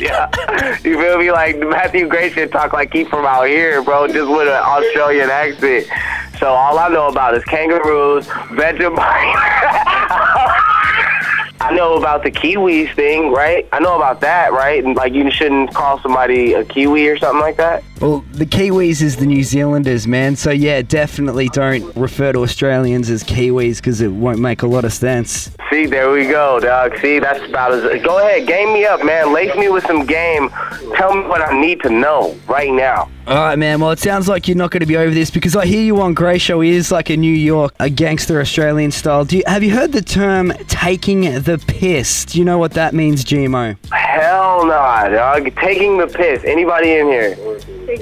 yeah, 0.00 0.28
you 0.82 0.98
feel 1.00 1.18
me? 1.18 1.30
Like 1.30 1.60
Matthew 1.60 2.08
Grayson 2.08 2.50
talk 2.50 2.72
like 2.72 2.92
he 2.92 3.04
from 3.04 3.24
out 3.24 3.46
here, 3.46 3.82
bro, 3.82 4.08
just 4.08 4.28
with 4.28 4.48
an 4.48 4.62
Australian 4.62 5.30
accent. 5.30 5.86
So 6.40 6.48
all 6.48 6.78
I 6.78 6.88
know 6.88 7.06
about 7.06 7.36
is 7.36 7.44
kangaroos, 7.44 8.26
Vegemite. 8.26 8.96
I 11.62 11.74
know 11.74 11.96
about 11.96 12.24
the 12.24 12.30
Kiwis 12.30 12.94
thing, 12.94 13.30
right? 13.30 13.68
I 13.70 13.80
know 13.80 13.94
about 13.94 14.22
that, 14.22 14.52
right? 14.52 14.82
And 14.82 14.96
like 14.96 15.12
you 15.12 15.30
shouldn't 15.30 15.74
call 15.74 16.00
somebody 16.00 16.54
a 16.54 16.64
Kiwi 16.64 17.06
or 17.06 17.18
something 17.18 17.40
like 17.40 17.58
that. 17.58 17.84
Well, 18.00 18.24
the 18.32 18.46
Kiwis 18.46 19.02
is 19.02 19.16
the 19.16 19.26
New 19.26 19.42
Zealanders, 19.42 20.06
man. 20.06 20.34
So 20.34 20.50
yeah, 20.50 20.80
definitely 20.80 21.48
don't 21.50 21.94
refer 21.94 22.32
to 22.32 22.38
Australians 22.38 23.10
as 23.10 23.22
Kiwis 23.22 23.76
because 23.76 24.00
it 24.00 24.08
won't 24.08 24.38
make 24.38 24.62
a 24.62 24.66
lot 24.66 24.86
of 24.86 24.92
sense. 24.94 25.50
See, 25.70 25.84
there 25.84 26.10
we 26.10 26.26
go, 26.26 26.58
dog. 26.60 26.98
See, 26.98 27.18
that's 27.18 27.44
about 27.44 27.72
as. 27.72 28.02
Go 28.02 28.18
ahead, 28.18 28.46
game 28.46 28.72
me 28.72 28.86
up, 28.86 29.04
man. 29.04 29.34
Lace 29.34 29.54
me 29.54 29.68
with 29.68 29.86
some 29.86 30.06
game. 30.06 30.48
Tell 30.96 31.14
me 31.14 31.28
what 31.28 31.42
I 31.42 31.60
need 31.60 31.82
to 31.82 31.90
know 31.90 32.36
right 32.48 32.72
now. 32.72 33.10
All 33.26 33.36
right, 33.36 33.56
man. 33.56 33.80
Well, 33.80 33.90
it 33.90 33.98
sounds 33.98 34.28
like 34.28 34.48
you're 34.48 34.56
not 34.56 34.70
going 34.70 34.80
to 34.80 34.86
be 34.86 34.96
over 34.96 35.14
this 35.14 35.30
because 35.30 35.54
I 35.54 35.66
hear 35.66 35.82
you 35.82 36.00
on 36.00 36.14
Grey 36.14 36.38
Show 36.38 36.62
is 36.62 36.90
like 36.90 37.10
a 37.10 37.16
New 37.16 37.32
York, 37.32 37.74
a 37.78 37.88
gangster 37.88 38.40
Australian 38.40 38.90
style. 38.90 39.24
Do 39.24 39.36
you, 39.36 39.42
have 39.46 39.62
you 39.62 39.72
heard 39.72 39.92
the 39.92 40.02
term 40.02 40.52
"taking 40.68 41.20
the 41.20 41.62
piss"? 41.66 42.24
Do 42.24 42.38
you 42.38 42.44
know 42.44 42.58
what 42.58 42.72
that 42.72 42.94
means, 42.94 43.22
G-Mo? 43.22 43.76
Hell 43.92 44.66
nah, 44.66 45.08
dog. 45.08 45.54
Taking 45.56 45.98
the 45.98 46.06
piss. 46.08 46.42
Anybody 46.44 46.92
in 46.94 47.06
here? 47.06 47.36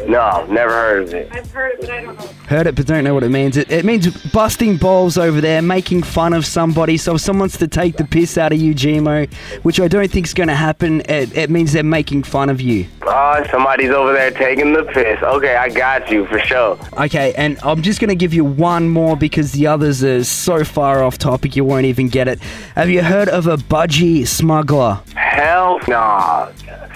No, 0.07 0.47
never 0.47 0.71
heard 0.71 1.03
of 1.05 1.15
it. 1.15 1.29
I've 1.33 1.51
heard 1.51 1.73
it, 1.73 1.81
but 1.81 1.91
I 1.91 2.01
don't 2.03 2.19
know. 2.19 2.27
Heard 2.49 2.67
it, 2.67 2.75
but 2.75 2.87
don't 2.87 3.05
know 3.05 3.15
what 3.15 3.23
it 3.23 3.29
means. 3.29 3.57
It, 3.57 3.71
it 3.71 3.85
means 3.85 4.09
busting 4.33 4.77
balls 4.79 5.19
over 5.19 5.41
there, 5.41 5.63
making 5.63 6.03
fun 6.03 6.33
of 6.33 6.47
somebody. 6.47 6.97
So 6.97 7.15
if 7.15 7.21
someone's 7.21 7.57
to 7.59 7.69
take 7.69 7.97
the 7.97 8.05
piss 8.05 8.39
out 8.39 8.53
of 8.53 8.61
you, 8.61 8.75
G-Mo, 8.75 9.27
which 9.63 9.81
I 9.81 9.89
don't 9.89 10.11
think 10.11 10.27
is 10.27 10.35
going 10.35 10.49
to 10.49 10.55
happen, 10.55 11.03
it, 11.03 11.37
it 11.37 11.51
means 11.51 11.73
they're 11.73 11.83
making 11.83 12.23
fun 12.23 12.49
of 12.49 12.61
you. 12.61 12.87
Oh, 13.03 13.45
somebody's 13.51 13.91
over 13.91 14.13
there 14.13 14.31
taking 14.31 14.73
the 14.73 14.85
piss. 14.85 15.23
Okay, 15.23 15.57
I 15.57 15.69
got 15.69 16.11
you 16.11 16.27
for 16.27 16.39
sure. 16.39 16.79
Okay, 16.99 17.35
and 17.35 17.59
I'm 17.63 17.83
just 17.83 18.01
going 18.01 18.11
to 18.11 18.17
give 18.17 18.35
you 18.35 18.45
one 18.45 18.89
more 18.89 19.17
because 19.17 19.53
the 19.53 19.67
others 19.67 20.03
are 20.05 20.25
so 20.25 20.65
far 20.65 21.03
off 21.03 21.19
topic 21.19 21.57
you 21.57 21.65
won't 21.65 21.87
even 21.87 22.09
get 22.09 22.29
it. 22.29 22.41
Have 22.75 22.91
you 22.91 23.03
heard 23.03 23.29
of 23.29 23.47
a 23.47 23.57
budgie 23.57 24.27
smuggler? 24.27 25.01
Hell 25.15 25.81
nah. 25.87 26.51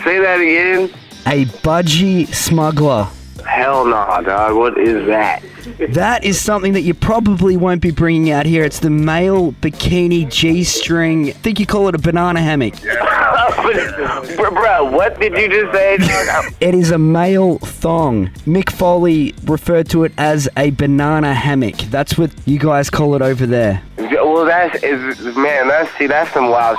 Say 0.05 0.19
that 0.19 0.41
again. 0.41 0.91
A 1.27 1.45
budgie 1.63 2.27
smuggler. 2.35 3.09
Hell 3.47 3.87
nah, 3.87 4.21
dog. 4.21 4.57
What 4.57 4.79
is 4.79 5.07
that? 5.07 5.43
That 5.91 6.25
is 6.25 6.41
something 6.41 6.73
that 6.73 6.83
you 6.83 6.93
probably 6.93 7.57
won't 7.57 7.81
be 7.81 7.93
bringing 7.93 8.31
out 8.31 8.47
here. 8.47 8.65
It's 8.65 8.81
the 8.81 8.91
male 8.91 9.53
bikini 9.53 10.29
G 10.31 10.65
string. 10.65 11.29
I 11.29 11.33
think 11.33 11.61
you 11.61 11.67
call 11.67 11.89
it 11.89 11.95
a 11.95 11.99
banana 11.99 12.41
hammock. 12.41 12.75
bro, 14.37 14.51
bro, 14.51 14.85
what 14.91 15.19
did 15.21 15.37
you 15.37 15.49
just 15.49 15.73
say? 15.73 15.99
It 16.61 16.75
is 16.75 16.91
a 16.91 16.99
male 16.99 17.59
thong. 17.59 18.29
Mick 18.47 18.71
Foley 18.71 19.35
referred 19.45 19.89
to 19.91 20.05
it 20.05 20.13
as 20.19 20.49
a 20.57 20.71
banana 20.71 21.33
hammock. 21.35 21.77
That's 21.91 22.19
what 22.19 22.33
you 22.45 22.59
guys 22.59 22.91
call 22.91 23.15
it 23.15 23.23
over 23.23 23.47
there. 23.47 23.83
well, 23.99 24.45
that's 24.45 24.83
is 24.83 25.37
man. 25.37 25.69
That's 25.69 25.91
see, 25.97 26.07
that's 26.07 26.33
some 26.33 26.49
wild. 26.51 26.79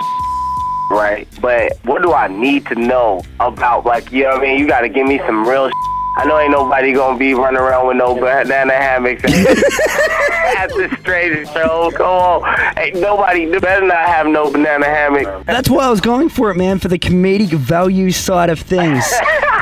Right, 0.91 1.27
but 1.41 1.73
what 1.85 2.03
do 2.03 2.13
I 2.13 2.27
need 2.27 2.65
to 2.67 2.75
know 2.75 3.23
about, 3.39 3.85
like, 3.85 4.11
you 4.11 4.23
know 4.23 4.31
what 4.31 4.39
I 4.39 4.43
mean? 4.43 4.59
You 4.59 4.67
got 4.67 4.81
to 4.81 4.89
give 4.89 5.07
me 5.07 5.17
some 5.25 5.47
real 5.47 5.69
I 6.15 6.25
know 6.25 6.39
ain't 6.39 6.51
nobody 6.51 6.93
gonna 6.93 7.17
be 7.17 7.33
running 7.33 7.59
around 7.59 7.87
with 7.87 7.97
no 7.97 8.13
banana 8.13 8.73
hammocks 8.73 9.23
at 9.23 10.69
the 10.69 10.95
straight 11.01 11.47
show. 11.49 11.91
Come 11.95 12.05
on, 12.05 12.77
ain't 12.77 12.97
nobody 12.97 13.49
better 13.59 13.85
not 13.85 14.05
have 14.05 14.27
no 14.27 14.51
banana 14.51 14.85
hammock. 14.85 15.45
That's 15.45 15.69
why 15.69 15.85
I 15.85 15.89
was 15.89 16.01
going 16.01 16.29
for 16.29 16.51
it, 16.51 16.55
man, 16.55 16.77
for 16.79 16.87
the 16.87 16.99
comedic 16.99 17.49
value 17.49 18.11
side 18.11 18.49
of 18.49 18.59
things. 18.59 19.03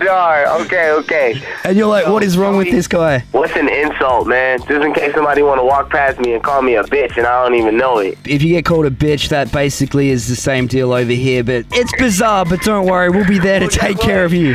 Darn. 0.00 0.62
Okay, 0.62 0.90
okay. 0.92 1.42
and 1.64 1.76
you're 1.76 1.86
like, 1.86 2.06
what 2.06 2.22
is 2.22 2.36
wrong 2.36 2.56
with 2.56 2.70
this 2.70 2.86
guy? 2.86 3.20
What's 3.32 3.54
an 3.56 3.68
insult, 3.68 4.26
man? 4.26 4.58
Just 4.60 4.84
in 4.84 4.92
case 4.92 5.14
somebody 5.14 5.42
want 5.42 5.60
to 5.60 5.64
walk 5.64 5.90
past 5.90 6.18
me 6.20 6.34
and 6.34 6.42
call 6.42 6.62
me 6.62 6.74
a 6.74 6.82
bitch 6.84 7.16
and 7.16 7.26
I 7.26 7.42
don't 7.42 7.54
even 7.54 7.76
know 7.76 7.98
it. 7.98 8.18
If 8.26 8.42
you 8.42 8.50
get 8.50 8.64
called 8.64 8.86
a 8.86 8.90
bitch, 8.90 9.28
that 9.28 9.52
basically 9.52 10.10
is 10.10 10.28
the 10.28 10.36
same 10.36 10.66
deal 10.66 10.92
over 10.92 11.12
here. 11.12 11.44
But 11.44 11.66
it's 11.72 11.94
bizarre, 11.96 12.44
but 12.44 12.60
don't 12.62 12.86
worry, 12.86 13.10
we'll 13.10 13.26
be 13.26 13.38
there 13.38 13.60
to 13.60 13.68
take 13.68 13.98
care 13.98 14.24
of 14.24 14.32
you. 14.32 14.53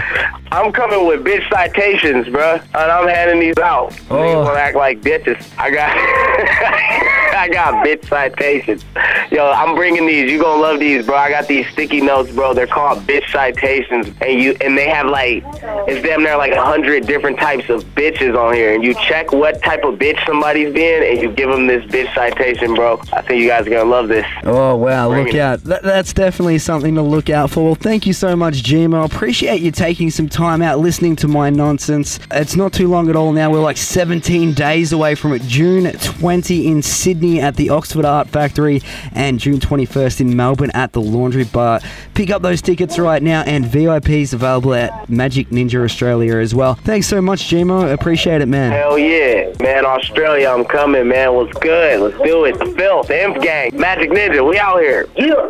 I'm 0.51 0.71
coming 0.71 1.07
with 1.07 1.23
bitch 1.23 1.47
citations, 1.49 2.27
bruh, 2.27 2.61
and 2.61 2.91
I'm 2.91 3.07
handing 3.07 3.39
these 3.39 3.57
out. 3.57 3.93
Oh. 4.09 4.15
Niggas 4.15 4.45
wanna 4.45 4.59
act 4.59 4.75
like 4.75 5.01
bitches. 5.01 5.45
I 5.57 5.71
got, 5.71 7.15
I 7.39 7.47
got 7.47 7.85
bitch 7.85 8.05
citations. 8.09 8.83
Yo, 9.31 9.49
I'm 9.49 9.73
bringing 9.75 10.05
these. 10.05 10.29
You 10.29 10.41
gonna 10.41 10.61
love 10.61 10.79
these, 10.79 11.05
bro. 11.05 11.15
I 11.15 11.29
got 11.29 11.47
these 11.47 11.65
sticky 11.69 12.01
notes, 12.01 12.31
bro. 12.31 12.53
They're 12.53 12.67
called 12.67 12.99
bitch 13.07 13.31
citations, 13.31 14.07
and 14.21 14.41
you 14.41 14.57
and 14.59 14.77
they 14.77 14.89
have 14.89 15.07
like, 15.07 15.43
it's 15.87 16.05
damn 16.05 16.21
near 16.21 16.35
like 16.37 16.51
a 16.51 16.61
hundred 16.61 17.07
different 17.07 17.39
types 17.39 17.69
of 17.69 17.83
bitches 17.95 18.37
on 18.37 18.53
here, 18.53 18.73
and 18.73 18.83
you 18.83 18.93
check 18.93 19.31
what 19.31 19.63
type 19.63 19.85
of 19.85 19.95
bitch 19.95 20.23
somebody's 20.25 20.73
been, 20.73 21.01
and 21.03 21.21
you 21.21 21.31
give 21.31 21.49
them 21.49 21.65
this 21.67 21.83
bitch 21.85 22.13
citation, 22.13 22.73
bro. 22.73 22.99
I 23.13 23.21
think 23.21 23.41
you 23.41 23.47
guys 23.47 23.65
are 23.67 23.69
gonna 23.69 23.89
love 23.89 24.09
this. 24.09 24.25
Oh, 24.43 24.75
wow, 24.75 25.09
Bring 25.09 25.25
look 25.27 25.33
it. 25.33 25.39
out. 25.39 25.63
That, 25.63 25.83
that's 25.83 26.11
definitely 26.11 26.59
something 26.59 26.93
to 26.95 27.01
look 27.01 27.29
out 27.29 27.51
for. 27.51 27.63
Well, 27.63 27.75
thank 27.75 28.05
you 28.05 28.13
so 28.13 28.35
much, 28.35 28.63
G-Mo. 28.63 29.03
Appreciate 29.03 29.61
you 29.61 29.71
taking 29.71 30.09
some 30.11 30.27
time 30.27 30.61
out 30.61 30.79
listening 30.79 31.15
to 31.17 31.27
my 31.29 31.49
nonsense. 31.49 32.19
It's 32.31 32.55
not 32.57 32.73
too 32.73 32.89
long 32.89 33.09
at 33.09 33.15
all 33.15 33.31
now. 33.31 33.49
We're 33.49 33.59
like 33.61 33.77
17 33.77 34.53
days 34.53 34.91
away 34.91 35.15
from 35.15 35.31
it. 35.33 35.41
June 35.43 35.89
20 35.91 36.67
in 36.67 36.81
Sydney 36.81 37.28
at 37.37 37.57
the 37.57 37.69
Oxford 37.69 38.05
Art 38.05 38.27
Factory 38.29 38.81
and 39.11 39.39
June 39.39 39.59
21st 39.59 40.21
in 40.21 40.35
Melbourne 40.35 40.71
at 40.73 40.93
the 40.93 41.01
Laundry 41.01 41.43
Bar. 41.43 41.81
Pick 42.15 42.29
up 42.29 42.41
those 42.41 42.61
tickets 42.61 42.97
right 42.97 43.21
now 43.21 43.43
and 43.43 43.65
VIPs 43.65 44.33
available 44.33 44.73
at 44.73 44.91
Majik 45.07 45.49
Ninja 45.49 45.83
Australia 45.83 46.37
as 46.37 46.55
well. 46.55 46.75
Thanks 46.75 47.07
so 47.07 47.21
much, 47.21 47.47
G-Mo. 47.47 47.91
Appreciate 47.91 48.41
it, 48.41 48.47
man. 48.47 48.71
Hell 48.71 48.97
yeah, 48.97 49.53
man! 49.59 49.85
Australia, 49.85 50.49
I'm 50.49 50.65
coming, 50.65 51.07
man. 51.09 51.33
What's 51.33 51.57
good? 51.59 51.99
Let's 51.99 52.17
do 52.23 52.45
it. 52.45 52.57
The 52.57 52.65
filth, 52.77 53.09
Imp 53.09 53.41
Gang, 53.41 53.71
Majik 53.71 54.09
Ninja, 54.09 54.47
we 54.47 54.57
out 54.57 54.79
here. 54.79 55.07
Yeah. 55.17 55.49